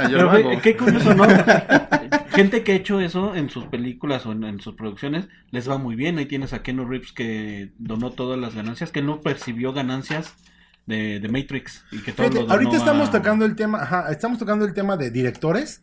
[0.00, 0.62] Ah, yo Pero lo ve- hago.
[0.62, 1.24] qué curioso, ¿no?
[2.30, 5.78] Gente que ha hecho eso en sus películas o en, en sus producciones les va
[5.78, 6.18] muy bien.
[6.18, 10.34] Ahí tienes a Keanu Reeves que donó todas las ganancias, que no percibió ganancias
[10.86, 11.84] de, de Matrix.
[11.92, 14.64] Y que todo Fíjate, lo donó ahorita estamos a- tocando el tema, ajá, estamos tocando
[14.64, 15.82] el tema de directores,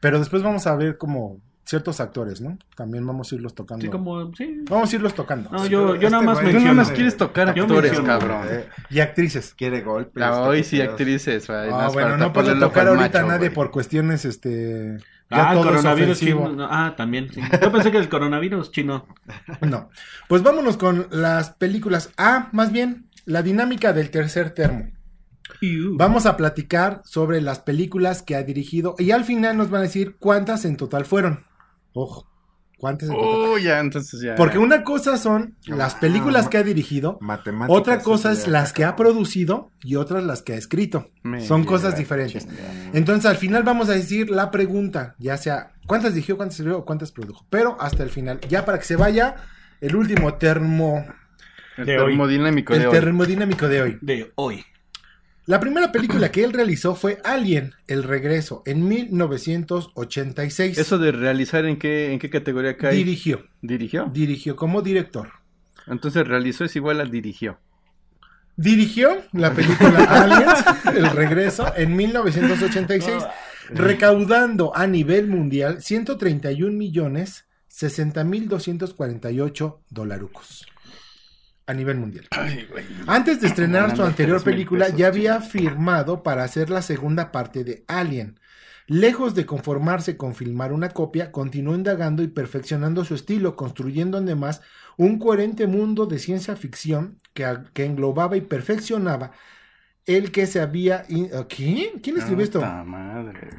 [0.00, 2.56] pero después vamos a ver como ciertos actores, ¿no?
[2.74, 3.84] También vamos a irlos tocando.
[3.84, 4.64] Sí, como, sí.
[4.70, 5.50] Vamos a irlos tocando.
[5.50, 6.74] No, yo, yo Este nada más güey- Tú menciono.
[6.74, 8.06] no nos quieres tocar actores, menciono.
[8.06, 8.46] cabrón.
[8.50, 9.52] Eh, Y actrices.
[9.54, 10.22] quiere golpes.
[10.24, 11.46] Ah, hoy sí, actrices.
[11.46, 14.96] güey, Ah, nada más bueno, no puedo tocar ahorita a nadie por cuestiones, este...
[15.30, 16.48] Ya Ah, todo coronavirus chino.
[16.48, 17.42] no, Ah, también, sí.
[17.60, 19.06] Yo pensé que el coronavirus chino.
[19.60, 19.90] No.
[20.26, 22.10] Pues vámonos con las películas.
[22.16, 24.90] Ah, más bien, la dinámica del tercer termo.
[25.96, 29.84] Vamos a platicar sobre las películas que ha dirigido y al final nos van a
[29.84, 31.44] decir cuántas en total fueron.
[32.00, 32.26] Ojo,
[32.78, 33.10] cuántas.
[33.12, 34.34] Oh, ya, entonces ya.
[34.36, 37.76] Porque una cosa son las películas Ah, que ha dirigido, Matemáticas.
[37.80, 41.10] otra cosa es las que ha producido y otras las que ha escrito.
[41.24, 42.46] Me Son lleva cosas diferentes.
[42.46, 42.72] chingada.
[42.92, 46.84] Entonces al final vamos a decir la pregunta, ya sea cuántas dirigió, cuántas escribió o
[46.84, 49.34] cuántas produjo, pero hasta el final, ya para que se vaya
[49.80, 51.04] el último termo,
[51.76, 52.06] El De hoy.
[52.12, 52.92] termodinámico de el hoy.
[52.92, 53.98] termodinámico de hoy.
[54.00, 54.64] De hoy.
[55.48, 60.76] La primera película que él realizó fue Alien, El Regreso, en 1986.
[60.76, 62.94] Eso de realizar en qué, en qué categoría cae.
[62.94, 64.10] dirigió, ¿Dirigió?
[64.12, 65.30] dirigió como director.
[65.86, 67.58] Entonces realizó es igual a dirigió.
[68.56, 73.22] Dirigió la película Aliens, El Regreso, en 1986,
[73.70, 80.66] recaudando a nivel mundial 131 millones 60 mil 248 dolarucos.
[81.68, 82.26] A nivel mundial.
[82.30, 82.66] Ay.
[83.06, 87.30] Antes de estrenar su anterior 3,000 película, pesos, ya había firmado para hacer la segunda
[87.30, 88.40] parte de Alien.
[88.86, 94.62] Lejos de conformarse con filmar una copia, continuó indagando y perfeccionando su estilo, construyendo además
[94.96, 99.32] un coherente mundo de ciencia ficción que englobaba y perfeccionaba
[100.08, 101.04] el que se había...
[101.08, 102.00] in- ¿Quién?
[102.02, 102.60] ¿Quién escribió esto?
[102.60, 103.50] Madre.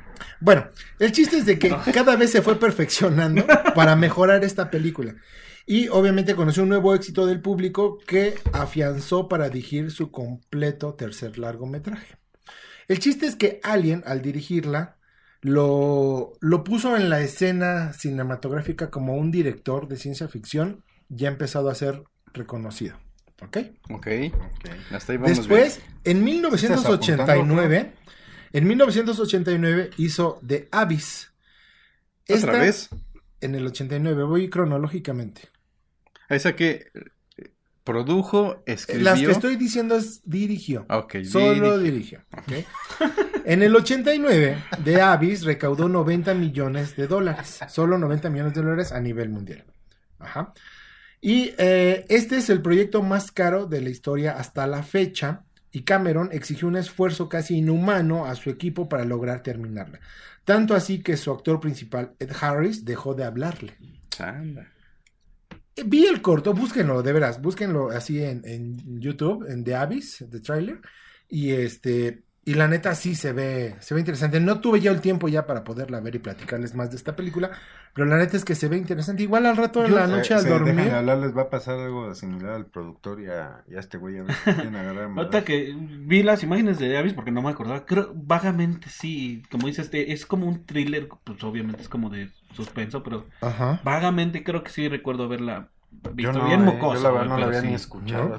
[0.42, 0.66] Bueno,
[1.00, 5.16] el chiste es de que cada vez se fue perfeccionando para mejorar esta película.
[5.66, 11.38] Y obviamente conoció un nuevo éxito del público que afianzó para dirigir su completo tercer
[11.38, 12.18] largometraje.
[12.88, 14.98] El chiste es que Alien, al dirigirla,
[15.42, 21.70] lo, lo puso en la escena cinematográfica como un director de ciencia ficción ya empezado
[21.70, 22.98] a ser reconocido.
[23.42, 23.58] ¿Ok?
[23.92, 24.08] Ok.
[24.34, 24.70] Ok.
[24.92, 27.94] Hasta ahí vamos Después, en ¿Estás 1989,
[28.52, 31.32] en 1989 hizo The Abyss.
[32.28, 32.40] bien.
[32.40, 32.90] ¿Otra Esta- vez?
[33.42, 35.44] En el 89, voy cronológicamente.
[36.28, 36.88] Esa que
[37.38, 37.50] eh,
[37.84, 39.04] produjo, escribió.
[39.06, 40.86] Las que estoy diciendo es dirigió.
[40.90, 42.20] Ok, Solo dirigió.
[42.20, 42.20] dirigió.
[42.38, 42.66] ¿ok?
[43.46, 47.60] En el 89, The Abyss recaudó 90 millones de dólares.
[47.70, 49.64] Solo 90 millones de dólares a nivel mundial.
[50.20, 50.54] Ajá.
[51.22, 55.46] Y eh, este es el proyecto más caro de la historia hasta la fecha.
[55.72, 60.00] Y Cameron exigió un esfuerzo casi inhumano a su equipo para lograr terminarla.
[60.44, 63.78] Tanto así que su actor principal, Ed Harris, dejó de hablarle.
[64.18, 64.68] Anda.
[65.76, 70.26] Eh, Vi el corto, búsquenlo, de veras, búsquenlo así en, en YouTube, en The Abyss,
[70.30, 70.82] The Trailer.
[71.30, 74.40] Y este, y la neta sí se ve, se ve interesante.
[74.40, 77.52] No tuve ya el tiempo ya para poderla ver y platicarles más de esta película,
[77.94, 79.24] pero la neta es que se ve interesante.
[79.24, 80.90] Igual al rato de la noche Eh, al sí, dormir.
[80.92, 84.18] hablar, les va a pasar algo similar al productor y a, y a este güey.
[84.20, 87.42] A ver si quieren agarrar a Ahorita que vi las imágenes de Abyss porque no
[87.42, 91.90] me acordaba, creo vagamente sí, como dices, este, es como un thriller, pues obviamente es
[91.90, 93.80] como de suspenso, pero Ajá.
[93.84, 96.88] vagamente creo que sí recuerdo haberla Yo visto no, bien eh.
[96.94, 97.68] Yo la verdad güey, no la había sí.
[97.68, 98.36] ni escuchado ¿No?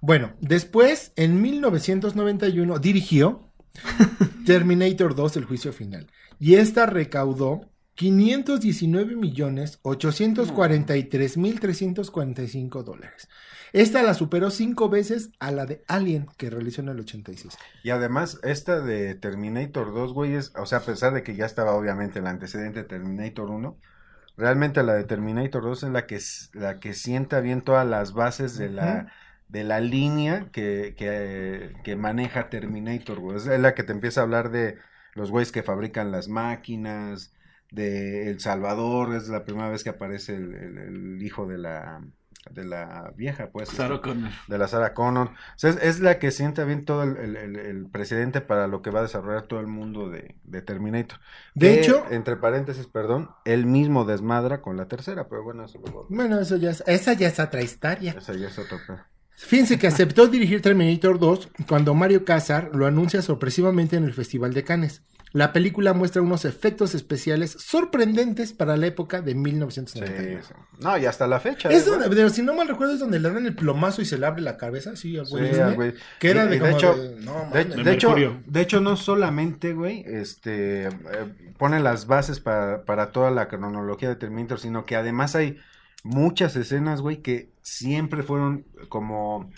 [0.00, 3.50] Bueno, después, en 1991, dirigió
[4.46, 6.06] Terminator 2, el juicio final.
[6.38, 7.62] Y esta recaudó
[7.94, 13.28] 519 millones 843 mil 345 dólares.
[13.72, 17.58] Esta la superó cinco veces a la de Alien, que realizó en el 86.
[17.82, 21.44] Y además, esta de Terminator 2, güey, es, o sea, a pesar de que ya
[21.44, 23.76] estaba obviamente el antecedente de Terminator 1,
[24.36, 26.20] realmente la de Terminator 2 es la que,
[26.54, 29.12] la que sienta bien todas las bases de la,
[29.48, 33.36] de la línea que, que, que maneja Terminator, güey.
[33.36, 34.78] Es la que te empieza a hablar de
[35.14, 37.32] los güeyes que fabrican las máquinas,
[37.70, 42.02] de El Salvador, es la primera vez que aparece el, el- el hijo de la,
[42.50, 43.68] de la vieja, pues.
[43.68, 44.30] Sarah este, Connor.
[44.48, 45.28] de la Sarah Connor.
[45.28, 48.68] O sea, es, es la que sienta bien todo el, el- el- el precedente para
[48.68, 51.18] lo que va a desarrollar todo el mundo de, de Terminator.
[51.54, 55.78] De Que, hecho, entre paréntesis, perdón, él mismo desmadra con la tercera, pero bueno, eso
[55.78, 56.06] luego.
[56.08, 58.14] bueno, eso ya es, esa ya es otra historia.
[58.16, 58.98] Esa ya es pedo.
[59.40, 64.52] Fíjense que aceptó dirigir Terminator 2 cuando Mario Casar lo anuncia sorpresivamente en el Festival
[64.52, 65.02] de Cannes.
[65.32, 70.42] La película muestra unos efectos especiales sorprendentes para la época de Sí, 1991.
[70.42, 70.54] sí.
[70.80, 71.68] No, y hasta la fecha.
[71.68, 72.18] Es ¿eh, donde, güey?
[72.18, 74.40] de- si no mal recuerdo, es donde le dan el plomazo y se le abre
[74.40, 75.74] la cabeza, sí, al Sí, güey.
[75.74, 75.94] güey.
[76.18, 77.76] Que era Y- de, y de hecho- de- no, De, mames.
[77.76, 78.14] De de hecho,
[78.46, 80.90] de hecho, no solamente, güey, este, eh,
[81.58, 85.58] pone las bases para, para toda la cronología de Terminator, sino que además hay
[86.04, 89.50] muchas escenas, güey, que siempre fueron como,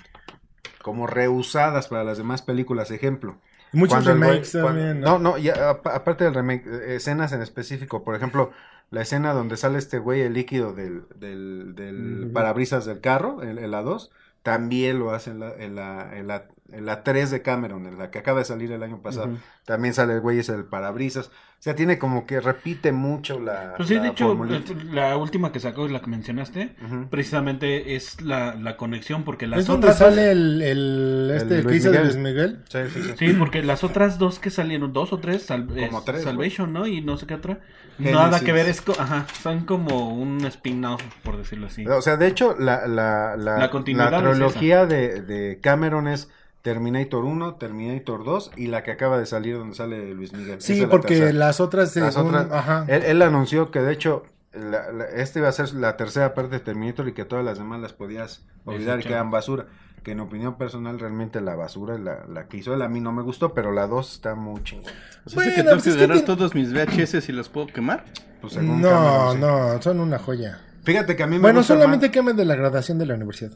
[0.83, 2.91] como reusadas para las demás películas.
[2.91, 3.39] Ejemplo.
[3.73, 5.01] Muchos cuando el güey- remakes cuando- también.
[5.01, 8.51] No, no, y a- a- aparte del remake, eh, escenas en específico, por ejemplo,
[8.91, 13.59] la escena donde sale este güey el líquido del, del, del parabrisas del carro, en,
[13.59, 14.11] en la 2,
[14.43, 17.99] también lo hace en la, en, la, en, la, en la 3 de Cameron, en
[17.99, 19.31] la que acaba de salir el año pasado.
[19.65, 21.27] También sale el güey ese del parabrisas.
[21.29, 23.75] O sea, tiene como que repite mucho la.
[23.77, 24.73] Pues sí, la de hecho, formulita.
[24.93, 26.75] la última que sacó, la que mencionaste,
[27.11, 29.99] precisamente es la, la conexión, porque las es donde otras...
[29.99, 32.05] sale el, el, este, El Luis hizo de Miguel.
[32.05, 32.65] Luis Miguel.
[32.69, 33.13] Sí, sí, sí.
[33.29, 36.73] Sí, porque las otras dos que salieron, dos o tres, Sal- Como es tres, Salvation,
[36.73, 36.87] ¿no?
[36.87, 37.61] Y no sé qué otra.
[37.99, 38.15] Genesis.
[38.17, 41.87] Nada que ver, es co- ajá, son como un spin-off, por decirlo así.
[41.87, 46.09] O sea, de hecho, la, la, la, La continuidad la es trilogía de, de Cameron
[46.09, 46.31] es
[46.63, 50.61] Terminator 1, Terminator 2 y la que acaba de salir donde sale Luis Miguel.
[50.61, 52.85] Sí, porque las otras, Las otras- ajá.
[52.89, 56.57] Él, él anunció que de hecho la- la- este iba a ser la tercera parte
[56.57, 59.67] de Terminator y que todas las demás las podías olvidar y quedan basura.
[60.03, 62.81] Que en opinión personal realmente la basura es la, la que hizo él.
[62.81, 64.93] A mí no me gustó, pero la 2 está muy chingona.
[65.27, 67.29] O sea, Bueno, ¿sí que tengo pues que es que agarrar tiene- todos mis VHS
[67.29, 68.05] y los puedo quemar?
[68.41, 69.39] Pues, según No, Cameron, sí.
[69.41, 70.59] no, son una joya.
[70.83, 73.15] Fíjate que a mí me Bueno, gusta solamente más- quemen de la graduación de la
[73.15, 73.53] universidad.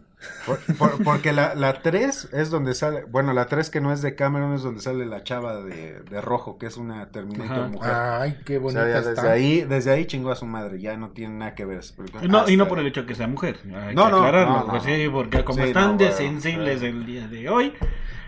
[0.47, 4.03] Por- por- porque la, la 3 es donde sale, bueno, la 3 que no es
[4.03, 7.69] de Cameron es donde sale la chava de, de rojo, que es una Terminator Ajá.
[7.69, 7.93] mujer.
[7.95, 9.33] Ay, qué o bonita sea, ya desde está.
[9.33, 11.81] ahí, desde ahí chingó a su madre, ya no tiene nada que ver.
[11.97, 12.23] película.
[12.29, 13.59] No, y no por el hecho de que sea mujer.
[13.65, 14.53] Hay No, que no, aclararlo.
[14.53, 14.67] no, no.
[14.71, 16.87] pues sí, porque como Sí, están no, de bueno, sensibles sí.
[16.87, 17.73] el día de hoy.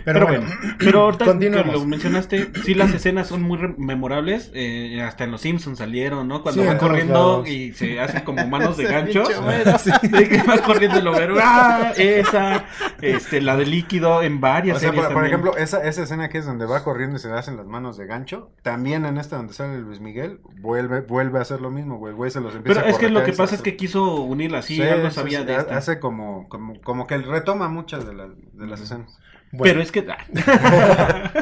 [0.06, 4.52] Pero, Pero, bueno, bueno, pero ahorita que lo mencionaste, sí las escenas son muy memorables.
[4.54, 6.42] eh, hasta en los Simpsons salieron, ¿no?
[6.42, 7.48] Cuando Sí, van corriendo lados.
[7.48, 9.24] y se hacen como manos de gancho.
[9.78, 9.90] Sí,
[10.28, 11.34] que corriendo el overo.
[11.40, 11.92] ¡Ah!
[11.96, 12.66] Esa,
[13.00, 16.38] este, la de líquido en varias O sea, series por, ejemplo, esa, esa escena que
[16.38, 19.36] es donde va corriendo y se le hacen las manos de gancho, también en esta
[19.36, 22.86] donde sale Luis Miguel, vuelve, vuelve a hacer lo mismo, güey, se los empieza Pero
[22.86, 25.40] a es que lo que pasa es que quiso unirla así, Sí, algo sí, sabía
[25.40, 25.76] sí, de esta.
[25.76, 29.18] hace como, como, como que retoma muchas de, las de las escenas.
[29.56, 30.06] Bueno, Pero es que...
[30.08, 31.32] ah.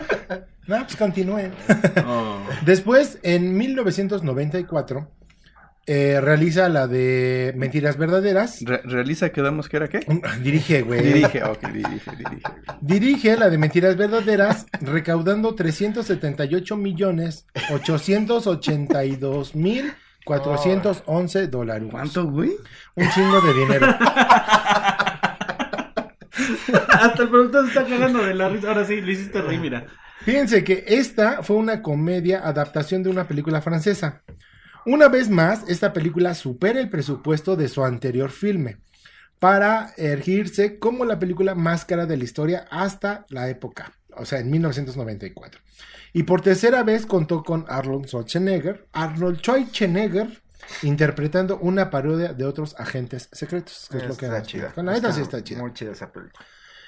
[0.67, 1.53] no, pues continúen.
[2.07, 2.39] Oh.
[2.65, 5.11] Después, en 1994,
[5.87, 8.61] eh, realiza la de Mentiras Verdaderas.
[8.62, 10.01] Re- ¿Realiza quedamos que era qué?
[10.43, 11.03] Dirige, güey.
[11.03, 12.43] Dirige, ok, dirige, dirige.
[12.81, 19.93] Dirige la de Mentiras Verdaderas, recaudando 378 millones 882 mil
[20.25, 21.89] 411 dólares.
[21.91, 22.53] ¿Cuánto, güey?
[22.95, 23.87] Un chingo de dinero.
[26.89, 28.68] Hasta el productor se está cagando de la risa.
[28.68, 29.87] Ahora sí, lo hiciste reír, mira.
[30.24, 34.22] Fíjense que esta fue una comedia adaptación de una película francesa.
[34.87, 38.78] Una vez más, esta película supera el presupuesto de su anterior filme.
[39.41, 44.39] para erigirse como la película más cara de la historia hasta la época, o sea,
[44.39, 45.61] en 1994.
[46.14, 50.43] Y por tercera vez contó con Arnold Schwarzenegger, Arnold Schwarzenegger
[50.83, 54.73] interpretando una parodia de otros agentes secretos, que es lo que Está chida.
[54.73, 55.61] Con la neta sí está chida.
[55.61, 56.45] Muy chida esa película.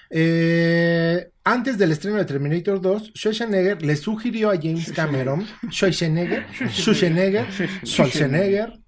[0.08, 7.46] Eh, antes del estreno de Terminator 2, Schwarzenegger le sugirió a James Cameron, Schwarzenegger, Schwarzenegger,
[7.84, 8.78] Schwarzenegger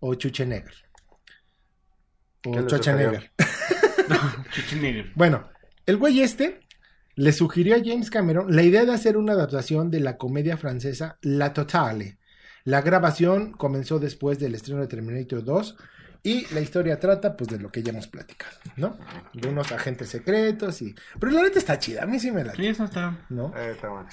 [0.00, 0.74] o Schwarzenegger.
[2.42, 2.68] ¿Qué O.
[2.68, 3.32] Schwarzenegger.
[5.14, 5.48] Bueno,
[5.86, 6.60] el güey este
[7.14, 11.18] le sugirió a James Cameron la idea de hacer una adaptación de la comedia francesa
[11.22, 12.19] La Totale.
[12.64, 15.76] La grabación comenzó después del estreno de Terminator 2
[16.22, 18.98] y la historia trata pues de lo que ya hemos platicado, ¿no?
[19.32, 20.94] De unos agentes secretos y...
[21.18, 22.52] Pero la neta está chida, a mí sí me la...
[22.54, 23.16] Sí, eso está.
[23.30, 23.54] ¿no?
[23.56, 24.08] Eh, está bueno.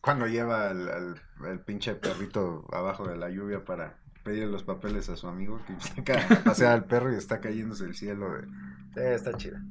[0.00, 5.08] Cuando lleva el, el- el pinche perrito abajo de la lluvia para pedirle los papeles
[5.08, 8.28] a su amigo, que saca a pasear al perro y está cayéndose el cielo.
[8.32, 9.02] De...
[9.02, 9.62] Eh, está chida.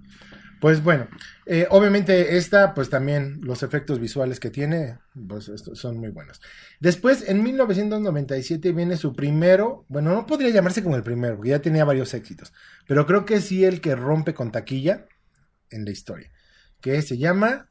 [0.64, 1.10] Pues bueno,
[1.46, 4.98] eh, obviamente esta, pues también los efectos visuales que tiene,
[5.28, 6.40] pues esto- son muy buenos.
[6.80, 11.60] Después, en 1997 viene su primero, bueno, no podría llamarse como el primero, porque ya
[11.62, 12.54] tenía varios éxitos,
[12.88, 15.06] pero creo que sí el que rompe con taquilla
[15.70, 16.32] en la historia,
[16.80, 17.70] que se llama,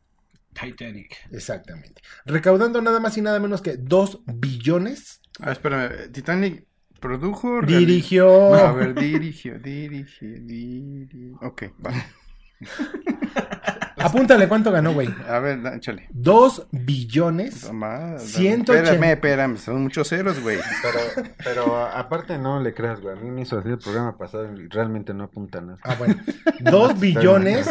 [0.52, 1.16] Titanic.
[1.30, 6.12] exactamente, recaudando nada más y nada menos que 2 billones, Ah, espérame.
[6.12, 6.66] Titanic
[7.00, 7.62] produjo.
[7.62, 8.52] dirigió...
[8.54, 11.38] A ver, dirigió, dirigió, dirigió.
[11.40, 11.90] Ok, va.
[13.98, 15.08] Apúntale cuánto ganó, güey.
[15.28, 16.08] A ver, échale.
[16.10, 17.70] 2 billones.
[18.18, 19.12] Ciento Espérame, ochenta.
[19.12, 20.58] espérame, son muchos ceros, güey.
[20.82, 23.16] Pero, pero aparte no le creas, güey.
[23.16, 25.78] A mí me hizo así el programa pasado y realmente no apunta nada.
[25.84, 26.16] Ah, bueno.
[26.60, 27.68] 2 billones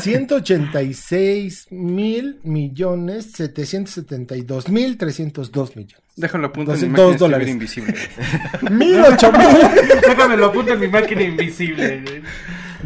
[0.00, 6.02] 186 mil millones 772 mil 302 millones.
[6.16, 7.48] Déjalo apunto en Dos- mi dos máquina dólares.
[7.48, 7.94] invisible.
[8.70, 9.48] Mil ocho mil.
[10.08, 12.00] Déjame lo apunto en mi máquina invisible.
[12.02, 12.22] güey.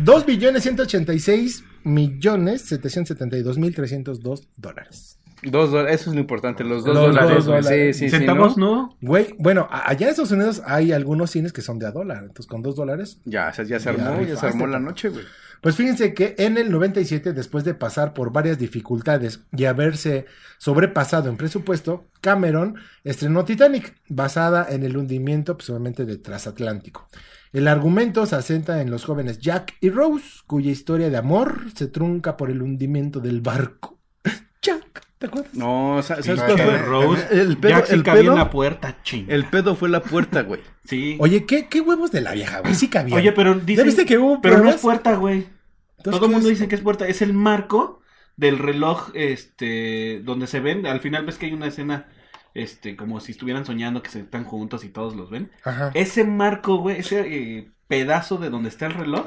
[0.05, 5.19] 2 billones 186 millones 772 mil 302 dólares.
[5.43, 7.31] Dos dólares, eso es lo importante, los dos Los dólares.
[7.37, 7.97] dos dólares.
[7.97, 8.17] Sí, sí, sí.
[8.17, 8.75] Centavos, ¿no?
[8.75, 8.97] ¿no?
[9.01, 12.23] Güey, bueno, allá en Estados Unidos hay algunos cines que son de a dólar.
[12.23, 13.21] Entonces, con 2 dólares.
[13.25, 15.25] Ya, ya se Ya armó, ya, rifaste, se armó la noche, güey.
[15.61, 20.27] Pues fíjense que en el 97, después de pasar por varias dificultades y haberse
[20.59, 27.09] sobrepasado en presupuesto, Cameron estrenó Titanic, basada en el hundimiento, pues obviamente, de Transatlántico.
[27.53, 31.87] El argumento se asenta en los jóvenes Jack y Rose, cuya historia de amor se
[31.87, 33.99] trunca por el hundimiento del barco.
[34.63, 35.55] Jack, ¿te acuerdas?
[35.55, 36.79] No, sa- ¿sabes Pinche cuál fue?
[36.87, 37.27] Rose.
[37.31, 39.27] El pedo, Jack sí el cabía pedo, en la puerta, ching.
[39.29, 40.61] el pedo fue la puerta, güey.
[40.85, 41.17] Sí.
[41.21, 42.75] Oye, ¿qué, qué huevos de la vieja, güey?
[42.75, 43.15] Sí cabía.
[43.15, 45.47] Oye, pero ¿Ya dicen, viste que hubo pero no es puerta, güey.
[46.03, 46.55] Todo el ¿qué mundo es?
[46.59, 47.07] dice que es puerta.
[47.07, 48.01] Es el marco
[48.37, 50.87] del reloj, este, donde se ven.
[50.87, 52.09] Al final ves que hay una escena,
[52.55, 55.51] este, como si estuvieran soñando que se están juntos y todos los ven.
[55.65, 55.91] Ajá.
[55.95, 57.21] Ese marco, güey, ese
[57.59, 59.27] eh, pedazo de donde está el reloj,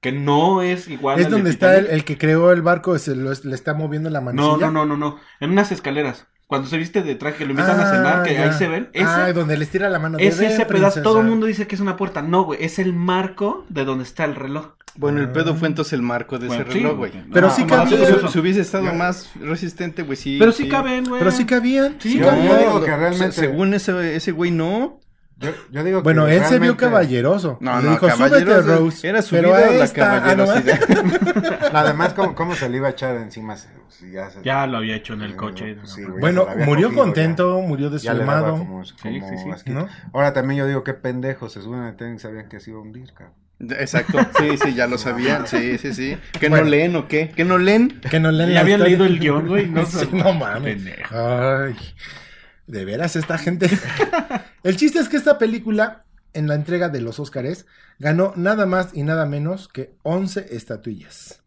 [0.00, 1.18] que no es igual.
[1.20, 4.20] Es al donde está el, que creó el barco, se lo- le está moviendo la
[4.20, 4.56] manecilla.
[4.56, 5.20] No, no, no, no, no.
[5.40, 6.26] En unas escaleras.
[6.52, 8.52] Cuando se viste de traje, que lo invitan a cenar, que Ah, ahí ya.
[8.52, 8.90] se ven.
[8.92, 10.18] Ese, Ah, donde les tira la mano.
[10.18, 10.68] de es ese "Ven, pedazo.
[10.68, 11.02] princesa".
[11.02, 12.20] Todo el mundo dice que es una puerta.
[12.20, 12.62] No, güey.
[12.62, 14.66] Es el marco de donde está el reloj.
[14.96, 15.32] Bueno, el Ah.
[15.32, 17.12] pedo fue entonces el marco de Bueno, ese sí, reloj, güey.
[17.32, 17.96] Pero Ah, sí más cabía.
[17.96, 20.36] o menos Si, si hubiese estado más resistente, güey, sí.
[20.38, 21.18] Pero sí caben, güey.
[21.20, 21.96] Pero sí cabían.
[21.98, 22.58] Sí, Sí, Yo cabían.
[22.58, 25.00] digo que se- realmente- según ese, ese güey, no.
[25.42, 27.58] Yo, yo digo que Bueno, él se vio caballeroso.
[27.60, 29.08] No, Le no, dijo, súbete, Rose.
[29.08, 31.68] era su pero la esta, ah, no, caballerosidad.
[31.74, 33.56] Además, ¿cómo, ¿cómo se le iba a echar encima?
[33.56, 35.76] si- si ya, se- Ya lo había hecho en el coche.
[35.84, 38.52] Sí, güey, Bueno, murió cogido, contento, murió Ya, desfumado.
[38.52, 39.20] como, como sí,
[39.64, 39.74] sí.
[40.12, 42.78] Ahora también yo digo, qué pendejo, se suben al tren y sabían que se iba
[42.78, 43.34] a hundir, cabrón.
[43.78, 46.18] Exacto, sí, sí, ya lo sabían, sí, sí, sí.
[46.40, 46.64] ¿Que Bueno.
[46.64, 47.28] no leen o qué?
[47.30, 48.00] ¿Que no leen?
[48.10, 48.98] Que no leen Ya habían historia.
[48.98, 49.66] leído el guion, güey.
[49.68, 50.74] No, Sí, no mames.
[50.82, 51.14] Pendejo.
[51.16, 51.76] Ay,
[52.66, 53.68] de veras esta gente.
[54.62, 57.66] el chiste es que esta película, en la entrega de los Óscares,
[57.98, 61.42] ganó nada más y nada menos que 11 estatuillas.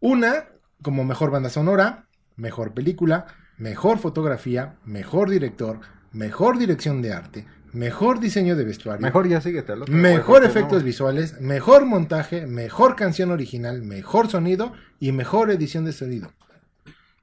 [0.00, 0.46] Una
[0.82, 3.26] como mejor banda sonora, mejor película,
[3.56, 5.80] mejor fotografía, mejor director,
[6.12, 9.02] mejor dirección de arte, mejor diseño de vestuario.
[9.02, 9.94] Mejor ya síguete al otro.
[9.94, 15.50] Mejor güey, porque efectos no- visuales, mejor montaje, mejor canción original, mejor sonido y mejor
[15.50, 16.32] edición de sonido.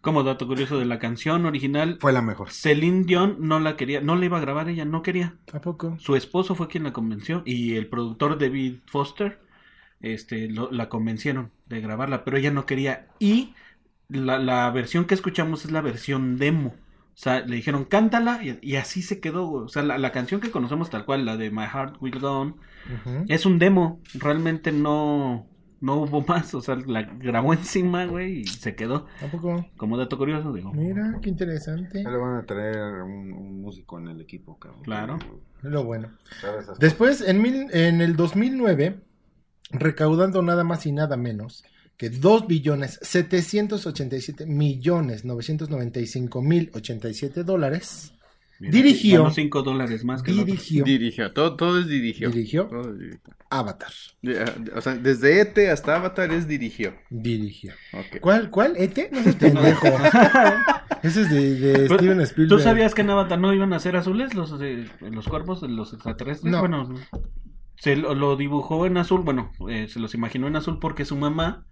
[0.02, 2.50] Como dato curioso de la canción original, Fue la mejor.
[2.52, 5.36] Celine Dion no la quería, no la iba a grabar ella, no quería.
[5.54, 5.98] ¿A poco?
[6.00, 9.40] Su esposo fue quien la convenció y el productor David Foster
[10.02, 13.08] este, lo- la convencieron de grabarla, pero ella no quería.
[13.20, 13.54] Y
[14.10, 16.70] la, la versión que escuchamos es la versión demo.
[17.14, 19.52] O sea, le dijeron cántala y, y así se quedó.
[19.52, 22.32] O sea, la, la canción que conocemos tal cual, la de My Heart Will Go
[22.40, 22.56] On,
[23.28, 24.02] es un demo.
[24.14, 25.48] Realmente no,
[25.82, 26.54] no hubo más.
[26.56, 29.08] O sea, la grabó encima, güey, y se quedó.
[29.22, 29.66] ¿A poco?
[29.78, 30.72] Como dato curioso, digo.
[30.74, 32.02] Mira, qué interesante.
[32.04, 34.84] Ya le van a traer un, un músico en el equipo, cabrón.
[34.84, 35.20] Claro.
[35.62, 36.12] Lo bueno.
[36.40, 39.02] ¿Sabes esas Después, en, mil- en el 2009,
[39.72, 41.64] recaudando nada más y nada menos
[41.98, 48.14] que 2 billones 787 millones 995 mil 87 dólares.
[48.62, 49.28] Mira, Dirigió.
[49.32, 50.32] 5 dólares más que.
[50.32, 52.30] Dirigió Dirigió, todo, todo es dirigió.
[52.30, 52.68] Dirigió.
[52.68, 53.20] Todo es dirigió.
[53.50, 53.92] Avatar.
[54.76, 56.94] O sea, desde ET hasta Avatar es dirigió.
[57.10, 57.74] Dirigió.
[58.22, 58.52] ¿Cuál?
[58.52, 58.76] ¿Cuál?
[58.78, 59.10] ¿Ete?
[59.12, 59.88] No seas pendejo.
[61.02, 62.60] Ese es de, de Pero, Steven Spielberg.
[62.60, 65.94] ¿Tú sabías que en Avatar no iban a ser azules los, los cuerpos de los
[65.94, 66.52] extraterrestres?
[66.52, 66.60] No.
[66.60, 66.94] Bueno,
[67.78, 71.16] se lo, lo dibujó en azul, bueno, eh, se los imaginó en azul porque su
[71.16, 71.66] mamá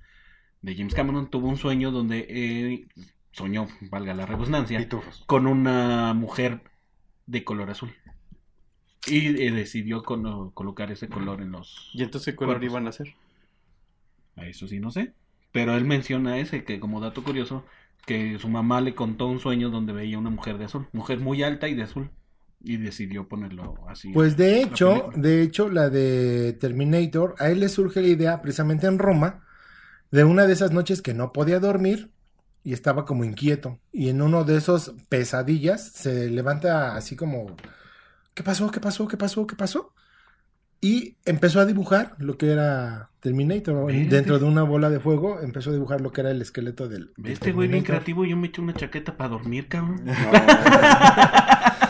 [0.61, 2.87] de James Cameron tuvo un sueño donde eh,
[3.31, 5.23] soñó, valga la redundancia, Pitufos.
[5.27, 6.63] con una mujer
[7.29, 7.91] de color azul.
[9.07, 11.89] Y eh, decidió con- colocar ese color en los...
[11.93, 13.13] ¿Y entonces qué color iban a hacer?
[14.35, 15.13] A eso sí no sé.
[15.51, 17.65] Pero él menciona ese, que como dato curioso,
[18.05, 20.87] que su mamá le contó un sueño donde veía una mujer de azul.
[20.91, 22.09] Mujer muy alta y de azul.
[22.61, 24.11] Y decidió ponerlo así.
[24.11, 28.87] Pues de hecho, de hecho, la de Terminator, a él le surge la idea precisamente
[28.87, 29.45] en Roma,
[30.11, 32.09] de una de esas noches que no podía dormir
[32.63, 33.79] y estaba como inquieto.
[33.91, 37.55] Y en uno de esos pesadillas se levanta así como,
[38.33, 38.69] ¿qué pasó?
[38.71, 39.07] ¿Qué pasó?
[39.07, 39.47] ¿Qué pasó?
[39.47, 39.93] ¿Qué pasó?
[40.81, 43.87] Y empezó a dibujar lo que era Terminator.
[43.87, 44.05] Vete.
[44.05, 47.11] Dentro de una bola de fuego empezó a dibujar lo que era el esqueleto del...
[47.17, 50.05] del Este güey bien creativo, yo me eché una chaqueta para dormir, cabrón.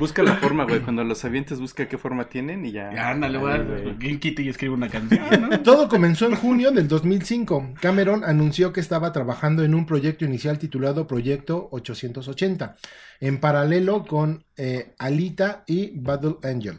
[0.00, 0.80] Busca la forma, güey.
[0.80, 2.90] Cuando los avientes, busca qué forma tienen y ya.
[2.90, 4.18] Ya, ándale, güey.
[4.18, 5.60] quite y escribe una canción, ¿no?
[5.62, 7.74] Todo comenzó en junio del 2005.
[7.82, 12.76] Cameron anunció que estaba trabajando en un proyecto inicial titulado Proyecto 880,
[13.20, 16.78] en paralelo con eh, Alita y Battle Angel.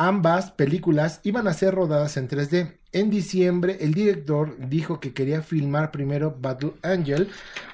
[0.00, 2.78] Ambas películas iban a ser rodadas en 3D.
[2.92, 7.28] En diciembre, el director dijo que quería filmar primero Battle Angel,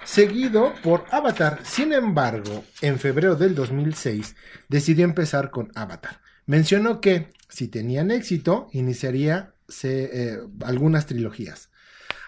[0.04, 1.60] seguido por Avatar.
[1.64, 4.36] Sin embargo, en febrero del 2006,
[4.70, 6.22] decidió empezar con Avatar.
[6.46, 9.52] Mencionó que, si tenían éxito, iniciaría
[9.82, 11.68] eh, algunas trilogías.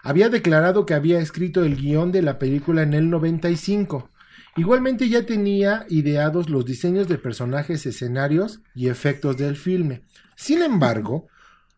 [0.02, 4.10] Había declarado que había escrito el guion de la película en el 95.
[4.56, 10.02] Igualmente ya tenía ideados los diseños de personajes, escenarios y efectos del filme.
[10.34, 11.28] Sin embargo,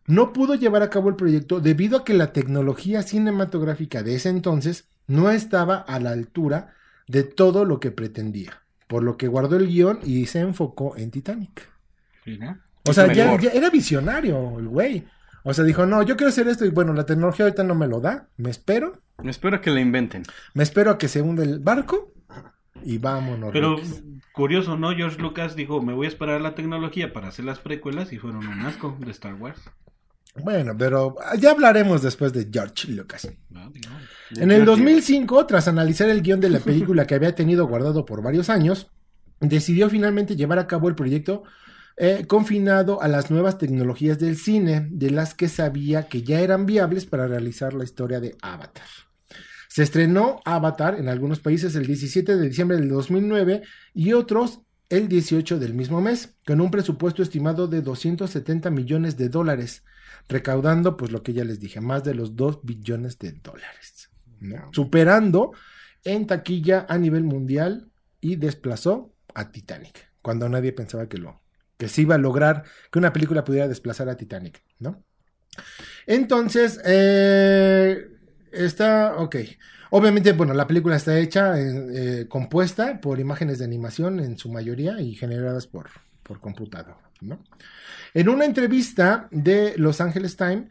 [0.07, 4.29] no pudo llevar a cabo el proyecto debido a que la tecnología cinematográfica de ese
[4.29, 6.73] entonces no estaba a la altura
[7.07, 11.11] de todo lo que pretendía, por lo que guardó el guion y se enfocó en
[11.11, 11.69] Titanic.
[12.23, 12.57] Sí, ¿no?
[12.85, 15.05] O sea, ya, ya era visionario el güey.
[15.43, 17.87] O sea, dijo, no, yo quiero hacer esto y bueno, la tecnología ahorita no me
[17.87, 20.23] lo da, me espero, Me espero a que la inventen.
[20.53, 22.13] me espero a que se hunde el barco
[22.83, 23.51] y vámonos.
[23.51, 23.77] Pero
[24.31, 24.95] curioso, ¿no?
[24.95, 28.47] George Lucas dijo, me voy a esperar la tecnología para hacer las precuelas y fueron
[28.47, 29.59] un asco de Star Wars.
[30.35, 33.29] Bueno, pero ya hablaremos después de George Lucas.
[33.49, 33.69] ¿no?
[33.71, 33.89] Digo,
[34.37, 38.21] En el 2005, tras analizar el guion de la película que había tenido guardado por
[38.21, 38.87] varios años,
[39.39, 41.43] decidió finalmente llevar a cabo el proyecto
[41.97, 46.65] eh, confinado a las nuevas tecnologías del cine, de las que sabía que ya eran
[46.65, 48.87] viables para realizar la historia de Avatar.
[49.69, 53.61] Se estrenó Avatar en algunos países el 17 de diciembre del 2009
[53.93, 59.29] y otros el 18 del mismo mes, con un presupuesto estimado de 270 millones de
[59.29, 59.83] dólares,
[60.27, 64.09] recaudando, pues lo que ya les dije, más de los 2 billones de dólares,
[64.39, 64.69] ¿no?
[64.73, 65.51] superando
[66.03, 71.41] en taquilla a nivel mundial y desplazó a Titanic, cuando nadie pensaba que lo
[71.77, 75.01] que se iba a lograr que una película pudiera desplazar a Titanic, ¿no?
[76.07, 78.18] Entonces, eh,
[78.51, 79.35] está, ok.
[79.91, 81.87] Obviamente, bueno, la película está hecha, eh,
[82.21, 85.89] eh, compuesta por imágenes de animación en su mayoría y generadas por,
[86.23, 87.43] por computador, ¿no?
[88.13, 90.69] En una entrevista de Los Angeles Times,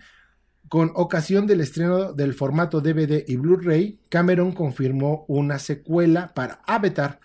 [0.69, 7.21] con ocasión del estreno del formato DVD y Blu-ray, Cameron confirmó una secuela para Avatar.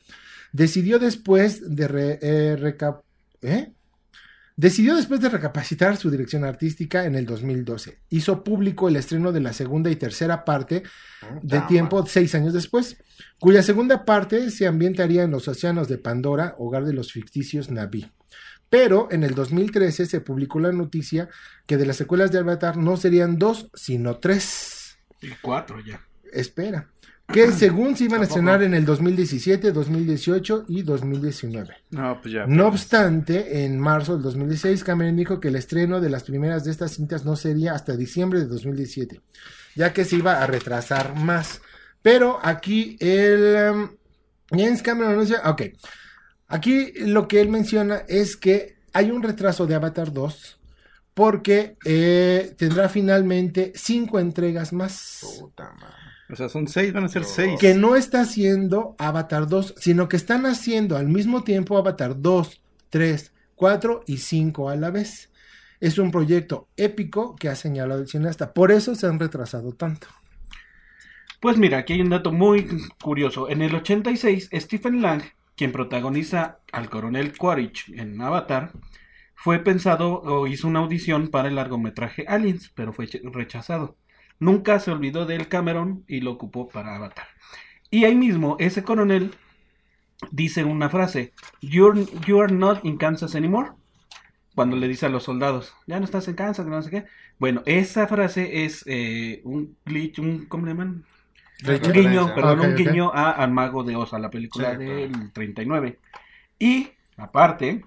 [0.51, 3.01] Decidió después de eh, recap-
[3.41, 3.71] ¿eh?
[4.55, 7.99] Decidió después de recapacitar su dirección artística en el 2012.
[8.09, 10.83] Hizo público el estreno de la segunda y tercera parte
[11.41, 12.97] de tiempo seis años después,
[13.39, 18.11] cuya segunda parte se ambientaría en los océanos de Pandora, hogar de los ficticios Naví.
[18.69, 21.29] Pero en el 2013 se publicó la noticia
[21.65, 24.97] que de las secuelas de Avatar no serían dos, sino tres.
[25.21, 26.01] y cuatro ya.
[26.31, 26.92] Espera.
[27.27, 31.75] Que según se iban a estrenar en el 2017, 2018 y 2019.
[31.91, 32.45] No, pues ya.
[32.45, 36.71] No obstante, en marzo del 2016, Cameron dijo que el estreno de las primeras de
[36.71, 39.21] estas cintas no sería hasta diciembre de 2017,
[39.75, 41.61] ya que se iba a retrasar más.
[42.01, 43.89] Pero aquí el um,
[44.51, 45.61] James Cameron anuncia, ok,
[46.49, 50.59] aquí lo que él menciona es que hay un retraso de Avatar 2
[51.13, 55.19] porque eh, tendrá finalmente cinco entregas más.
[55.39, 56.12] Puta madre.
[56.33, 57.59] O sea, son seis, van a ser seis.
[57.59, 62.59] Que no está haciendo Avatar 2, sino que están haciendo al mismo tiempo Avatar 2,
[62.89, 65.29] 3, 4 y 5 a la vez.
[65.79, 68.51] es un proyecto épico que ha señalado el cineasta.
[68.51, 70.07] Por eso se han retrasado tanto.
[71.39, 72.67] Pues mira, aquí hay un dato muy
[72.99, 73.47] curioso.
[73.47, 75.21] En el 86, Stephen Lang,
[75.55, 78.71] quien protagoniza al coronel Quaritch en Avatar,
[79.35, 83.97] fue pensado o hizo una audición para el largometraje Aliens, pero fue rechazado.
[84.43, 87.27] Nunca se olvidó del Cameron y lo ocupó para Avatar.
[87.89, 89.33] Y ahí mismo, ese coronel
[90.31, 91.31] dice una frase,
[91.61, 93.71] You're, you are not in Kansas anymore.
[94.53, 97.05] Cuando le dice a los soldados, ya no estás en Kansas, no sé qué.
[97.39, 101.05] Bueno, esa frase es eh, un glitch, un, ¿cómo le llaman?
[101.65, 105.31] Un guiño, perdón, un guiño a Al Mago de Oz, a la película Sí, del
[105.31, 105.99] 39.
[106.59, 107.85] Y, aparte,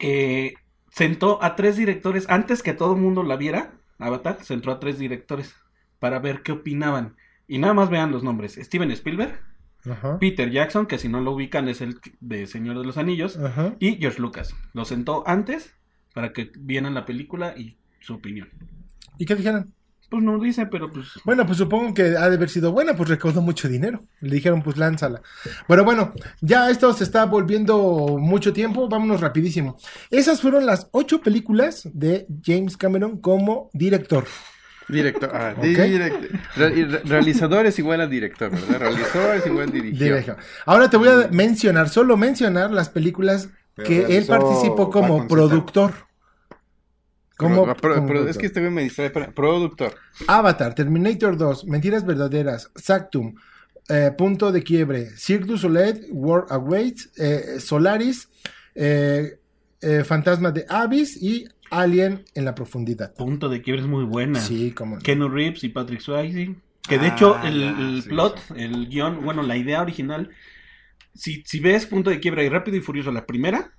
[0.00, 0.54] eh,
[0.90, 4.98] sentó a tres directores, antes que todo el mundo la viera, Avatar, sentó a tres
[4.98, 5.54] directores
[5.98, 7.16] para ver qué opinaban.
[7.48, 8.58] Y nada más vean los nombres.
[8.60, 9.40] Steven Spielberg,
[9.88, 10.18] Ajá.
[10.18, 13.74] Peter Jackson, que si no lo ubican es el de Señor de los Anillos, Ajá.
[13.78, 14.54] y George Lucas.
[14.72, 15.74] Lo sentó antes
[16.14, 18.48] para que vieran la película y su opinión.
[19.18, 19.72] ¿Y qué dijeron?
[20.08, 21.08] Pues no dice, pero pues...
[21.24, 24.04] Bueno, pues supongo que ha de haber sido buena, pues recaudó mucho dinero.
[24.20, 25.20] Le dijeron, pues lánzala.
[25.66, 29.76] Pero bueno, ya esto se está volviendo mucho tiempo, vámonos rapidísimo.
[30.10, 34.24] Esas fueron las ocho películas de James Cameron como director.
[34.88, 35.30] Director.
[35.34, 35.64] Ah, Ok.
[35.64, 38.78] direct- re- y re- realizador es igual a director, ¿verdad?
[38.78, 39.72] Realizador es igual a.
[39.72, 40.36] Director.
[40.64, 45.92] Ahora te voy a mencionar, solo mencionar las películas Pero que él participó como productor.
[47.36, 49.08] Como, Pro- pro- como pro- es que este me distrae.
[49.08, 49.94] espera, Productor.
[50.26, 53.34] Avatar, Terminator 2, Mentiras Verdaderas, Sactum,
[53.90, 58.28] eh, Punto de Quiebre, Cirque du Soleil, War Awaits, eh, Solaris,
[58.74, 59.38] eh,
[59.82, 63.14] eh, Fantasma de Abyss y Alien en la Profundidad.
[63.14, 64.40] Punto de quiebre es muy buena.
[64.40, 66.54] Sí, como Keanu Reeves y Patrick Swayze.
[66.88, 68.54] Que de Ah, hecho el, ya, el sí, plot, sí.
[68.56, 70.30] el guion, bueno, la idea original,
[71.14, 73.72] si, si ves Punto de Quiebra y Rápido y Furioso, la primera,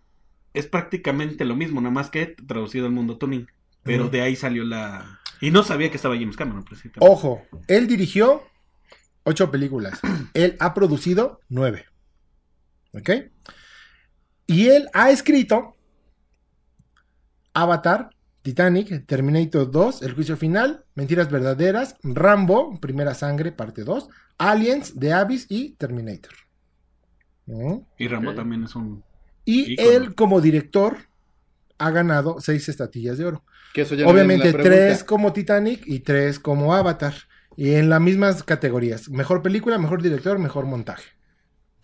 [0.54, 3.48] es prácticamente lo mismo, nada más que traducido al mundo tuning.
[3.84, 5.22] Pero de ahí salió la...
[5.40, 6.66] Y no sabía que estaba James Cameron.
[7.00, 8.44] Ojo, él dirigió
[9.24, 10.02] ocho películas.
[10.34, 11.86] él ha producido nueve.
[12.94, 13.10] ¿Ok?
[14.48, 15.77] Y él ha escrito
[17.58, 18.12] Avatar,
[18.44, 25.14] Titanic, Terminator 2, El Juicio Final, Mentiras Verdaderas, Rambo, Primera Sangre, parte 2, Aliens, The
[25.14, 26.34] Abyss y Terminator.
[27.48, 27.78] ¿Mm?
[27.98, 29.04] Y Rambo también es un...
[29.44, 29.90] Y Ícono.
[29.90, 30.98] él como director
[31.80, 33.44] ha ganado seis estatillas de oro.
[33.74, 37.14] Que eso ya Obviamente tres como Titanic y tres como Avatar.
[37.56, 39.10] Y en las mismas categorías.
[39.10, 41.17] Mejor película, mejor director, mejor montaje.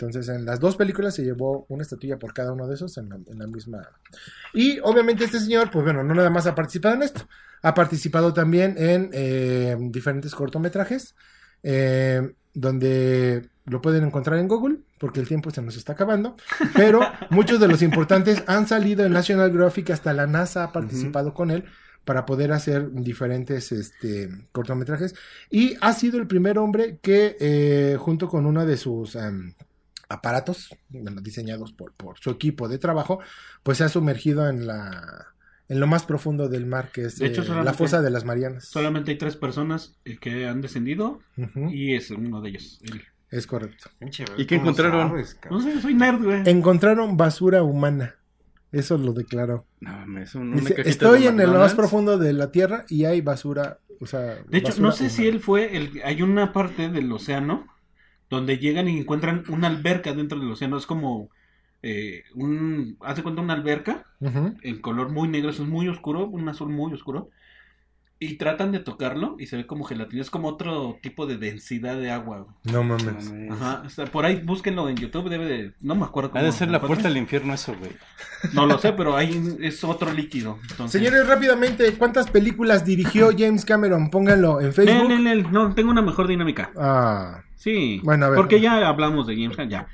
[0.06, 3.10] Entonces en las dos películas se llevó una estatuilla por cada uno de esos en
[3.10, 3.82] la, en la misma.
[4.54, 7.28] Y obviamente este señor, pues bueno, no nada más ha participado en esto.
[7.62, 11.16] Ha participado también en eh, diferentes cortometrajes.
[11.64, 16.36] eh, donde lo pueden encontrar en Google, porque el tiempo se nos está acabando.
[16.76, 21.34] Pero muchos de los importantes han salido en National Geographic, hasta la NASA ha participado
[21.34, 21.66] con él
[22.06, 25.16] para poder hacer diferentes este, cortometrajes.
[25.50, 29.54] Y ha sido el primer hombre que, eh, junto con uno de sus em,
[30.10, 33.20] aparatos, bueno, diseñados por, por su equipo de trabajo,
[33.64, 35.28] pues se ha sumergido en la
[35.70, 38.26] en lo más profundo del mar, que es De hecho, eh, la fosa de las
[38.26, 38.66] Marianas.
[38.68, 41.22] Solamente hay tres personas eh, que han descendido
[41.72, 42.80] y es uno de ellos.
[42.84, 43.02] él.
[43.32, 43.90] Es correcto.
[44.38, 45.10] ¿Y qué ¿cómo encontraron?
[45.10, 45.40] sabes?
[45.50, 46.44] No sé, soy nerd, güey.
[46.46, 48.16] Encontraron basura humana.
[48.72, 49.66] Eso lo declaró.
[49.80, 50.06] No,
[50.56, 51.76] Dice, estoy de en el más McDonald's".
[51.76, 53.80] profundo de la Tierra y hay basura.
[54.00, 56.02] O sea, De hecho, no sé si él fue el...
[56.04, 57.68] Hay una parte del océano
[58.34, 60.78] donde llegan y encuentran una alberca dentro del océano.
[60.78, 61.30] Es como
[61.82, 62.98] eh, un...
[63.02, 64.56] Hace cuenta una alberca Ujú.
[64.62, 67.30] en color muy negro, eso es muy oscuro, un azul muy oscuro.
[68.20, 70.22] Y tratan de tocarlo y se ve como gelatina.
[70.22, 72.38] Es como otro tipo de densidad de agua.
[72.40, 72.74] güey.
[72.74, 73.34] No No mames.
[73.52, 73.84] Ajá.
[73.86, 75.74] o sea, por ahí búsquenlo en YouTube, debe de...
[75.82, 77.92] No me acuerdo Ha cómo de ser lo la puerta al infierno eso, güey.
[78.54, 80.58] No lo sé, pero ahí es otro líquido.
[80.72, 81.02] Entonces...
[81.02, 84.10] Señores, rápidamente, ¿cuántas películas dirigió James Cameron?
[84.10, 85.10] Pónganlo en Facebook.
[85.10, 86.72] nen, nen, no, tengo una mejor dinámica.
[86.78, 88.02] Ah, Sí.
[88.04, 88.38] Bueno, a ver.
[88.38, 89.88] Porque ya hablamos de James Gunn, ya.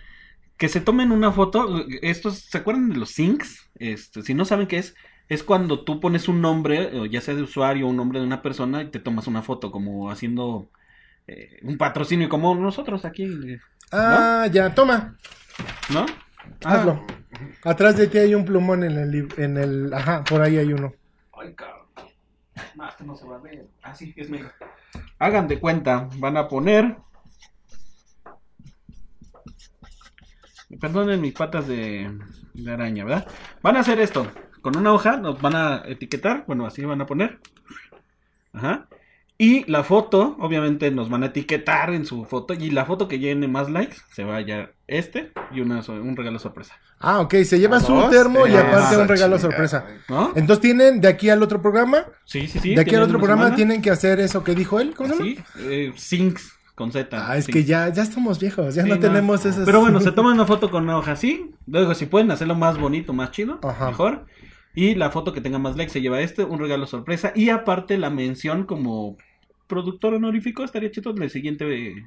[0.58, 1.86] Que se tomen una foto.
[2.02, 3.70] Estos, ¿se acuerdan de los syncs?
[3.76, 4.96] Este, si no saben qué es,
[5.30, 8.42] es cuando tú pones un nombre, ya sea de usuario o un nombre de una
[8.42, 10.70] persona, y te tomas una foto, como haciendo
[11.28, 13.60] eh, un patrocinio, como nosotros aquí, eh,
[13.92, 15.16] ah ya, toma,
[15.94, 16.08] ¿no?
[16.66, 17.06] Ah, hazlo.
[17.64, 20.94] Atrás de ti hay un plumón en el, en el, ajá, por ahí hay uno.
[21.40, 21.86] Ay, cabrón.
[22.76, 23.68] No, esto no se va a ver.
[23.84, 24.52] Ah, sí, es negro.
[25.20, 26.98] Hagan de cuenta, van a poner.
[30.80, 32.12] Perdonen mis patas de,
[32.54, 33.28] de araña, ¿verdad?
[33.64, 34.28] Van a hacer esto.
[34.62, 36.44] Con una hoja nos van a etiquetar.
[36.48, 37.40] Bueno, así van a poner.
[38.54, 38.88] Ajá.
[39.42, 42.54] Y la foto, obviamente nos van a etiquetar en su foto.
[42.54, 46.18] Y la foto que llene más likes se va a hallar este y una, un
[46.18, 46.76] regalo sorpresa.
[47.00, 49.86] Ah, ok, se lleva su termo y Eh, aparte un regalo sorpresa.
[50.36, 52.76] Entonces tienen de aquí al otro programa, Sí, sí, sí.
[52.76, 53.56] de aquí al otro programa semana.
[53.56, 55.26] tienen que hacer eso que dijo él, ¿cómo se llama?
[55.56, 57.10] Sí, eh, Sinks con Z.
[57.30, 59.02] Ah, es que ya, ya estamos viejos, ya Sí, no, no.
[59.02, 59.66] tenemos esas.
[59.66, 61.52] Pero bueno, se toman una foto con una hoja así.
[61.68, 63.88] Luego, si pueden hacerlo más bonito, más chido, Ajá.
[63.88, 64.26] mejor.
[64.74, 67.34] Y la foto que tenga más likes se lleva este, un regalo sorpresa.
[67.36, 69.18] Y aparte la mención como
[69.68, 72.06] productor honorífico estaría chido en el siguiente.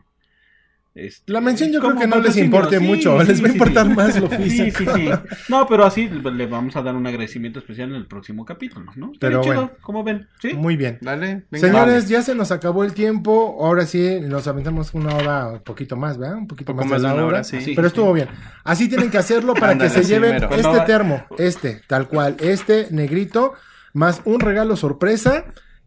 [0.94, 3.52] Este, La mención yo creo que no les importe Sí, mucho, sí, les va a
[3.52, 3.92] importar sí.
[3.94, 4.78] más lo físico.
[4.78, 5.08] sí, sí.
[5.48, 9.12] No, pero así le vamos a dar un agradecimiento especial en el próximo capítulo, ¿no?
[9.18, 9.70] Pero chido, bueno.
[9.80, 10.28] como ven.
[10.40, 10.52] Sí.
[10.54, 10.98] Muy bien.
[11.00, 11.66] Dale, venga.
[11.66, 13.56] Señores, ya se nos acabó el tiempo.
[13.60, 16.36] Ahora sí, nos aventamos una hora, un poquito más, ¿verdad?
[16.36, 17.40] Un poquito Poco más, de más de la hora.
[17.40, 17.48] hora.
[17.74, 18.28] Pero estuvo bien.
[18.64, 20.50] Así tienen que hacerlo para Ándale, que se sí, lleven mero.
[20.50, 23.54] este termo, este, tal cual, este negrito,
[23.94, 25.44] más un regalo sorpresa.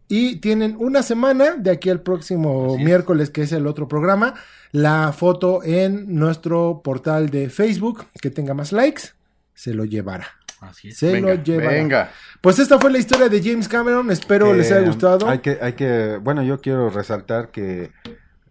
[0.08, 2.84] Y tienen una semana de aquí al próximo Así es.
[2.84, 4.34] miércoles, que es el otro programa,
[4.72, 9.02] la foto en nuestro portal de Facebook, que tenga más likes,
[9.54, 10.26] se lo llevará.
[10.60, 10.98] Así es.
[10.98, 11.70] Se venga, lo llevará.
[11.70, 12.10] venga.
[12.40, 15.28] Pues esta fue la historia de James Cameron, espero les haya gustado.
[15.28, 17.90] Hay que, hay que, bueno, yo quiero resaltar que,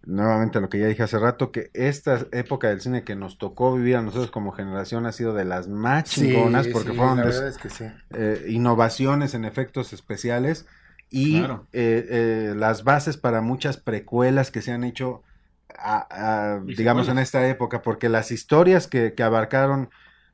[0.04, 3.74] nuevamente lo que ya dije hace rato, que esta época del cine que nos tocó
[3.74, 7.26] vivir a nosotros como generación ha sido de las más chingonas, porque sí, fueron des-
[7.26, 7.84] verdad es que sí.
[8.14, 10.66] eh, innovaciones en efectos especiales
[11.10, 11.66] y Claro.
[11.72, 15.22] eh, eh, las bases para muchas precuelas que se han hecho,
[15.78, 19.90] a- a, Y digamos, en esta época, porque las historias que, que abarcaron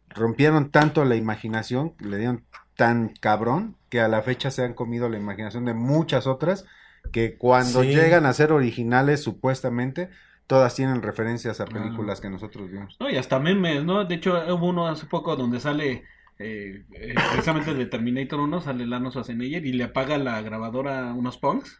[0.08, 2.46] rompieron tanto la imaginación, le dieron
[2.76, 6.64] tan cabrón, que a la fecha se han comido la imaginación de muchas otras,
[7.12, 7.88] que cuando Sí.
[7.88, 10.10] llegan a ser originales, supuestamente,
[10.46, 11.84] todas tienen referencias a Claro.
[11.84, 12.96] películas que nosotros vimos.
[13.00, 14.04] No, y hasta memes, ¿no?
[14.04, 16.04] De hecho, hubo uno hace poco donde sale,
[16.42, 21.14] eh, eh, precisamente de Terminator 1, sale Lano Schwarzenegger y le apaga la grabadora a
[21.14, 21.78] unos punks.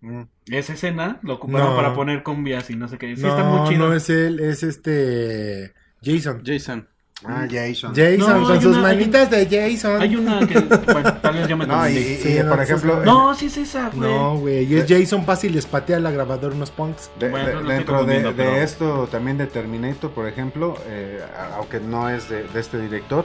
[0.00, 0.22] Mm.
[0.50, 1.76] Esa escena lo ocuparon No.
[1.76, 3.16] para poner cumbias y no sé qué.
[3.16, 3.88] Sí, no, está muy chido.
[3.88, 6.42] no es él, es este Jason.
[6.44, 6.88] Jason.
[7.26, 7.94] Ah, Jason.
[7.94, 10.02] Jason, No, con sus una- hay manitas de Jason.
[10.02, 12.00] Hay una que, bueno, tal vez yo me No, y, confundí.
[12.00, 14.10] y, Sí, no, por eso ejemplo, es- No, sí es esa, güey.
[14.12, 17.10] No, güey, y es Jason pasa y les patea la grabadora unos punks.
[17.18, 21.22] De- Bueno, de- dentro de, pero- esto también de Terminator, por ejemplo, eh,
[21.54, 23.24] aunque no es de, de este director,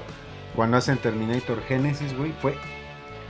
[0.60, 2.54] cuando hacen Terminator Genesis, güey, fue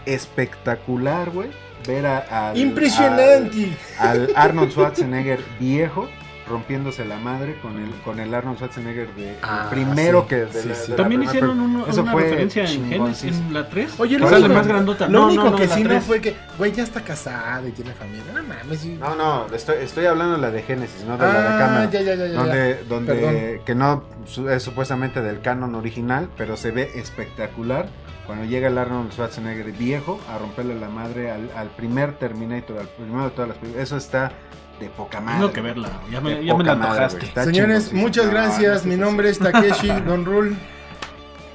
[0.08, 1.52] espectacular, güey,
[1.88, 3.78] ver a, al, Impresionante.
[4.00, 6.10] al, al Arnold Schwarzenegger viejo
[6.50, 10.36] rompiéndose la madre con el con el Arnold Schwarzenegger de el Ah, primero sí, que
[10.46, 10.82] de sí, la- sí.
[10.84, 14.00] de la También hicieron Eso una fue referencia en Genesis, en la 3.
[14.00, 15.06] Oye, único, más grandota.
[15.08, 17.72] lo No, único no, no, que sí no fue que, güey, ya está casado y
[17.72, 18.24] tiene familia.
[18.34, 18.86] No mames.
[18.86, 21.92] No, no, estoy, estoy hablando de la de Genesis, no de la de ah, Cameron.
[21.92, 22.34] ya, ya, ya, ya.
[22.34, 23.66] donde, donde Perdón.
[23.66, 24.04] que no
[24.52, 27.88] es supuestamente del canon original, pero se ve espectacular
[28.26, 32.88] cuando llega el Arnold Schwarzenegger viejo a romperle la madre al, al primer Terminator, al
[32.88, 33.84] primero de todas las películas.
[33.88, 34.32] Eso está
[34.80, 35.40] de poca madre.
[35.40, 35.90] Tengo que verla.
[36.12, 37.10] Ya me, De ya me la madre,
[37.44, 38.86] Señores, muchas No, gracias.
[38.86, 40.56] no, Mi nombre es Takeshi Don Rule.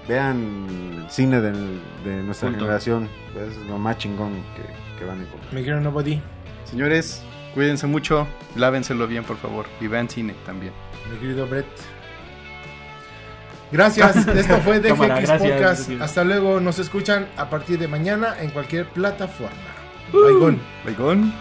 [0.08, 2.64] Vean cine del- de nuestra Punto.
[2.64, 3.08] generación.
[3.48, 5.52] Es lo más chingón que, que van a encontrar.
[5.52, 6.20] Me quiero nobody.
[6.64, 7.22] Señores,
[7.54, 8.26] cuídense mucho,
[8.56, 9.66] lávenselo bien, por favor.
[9.80, 10.72] Y vean cine también.
[11.10, 11.66] Mi querido Brett.
[13.72, 14.16] Gracias.
[14.28, 15.40] Esto fue DGX Cámara, gracias.
[15.52, 15.90] Podcast.
[16.02, 16.60] Hasta luego.
[16.60, 19.56] Nos escuchan a partir de mañana en cualquier plataforma.
[20.12, 20.58] Bye, gone.
[20.84, 21.32] Bye, gone.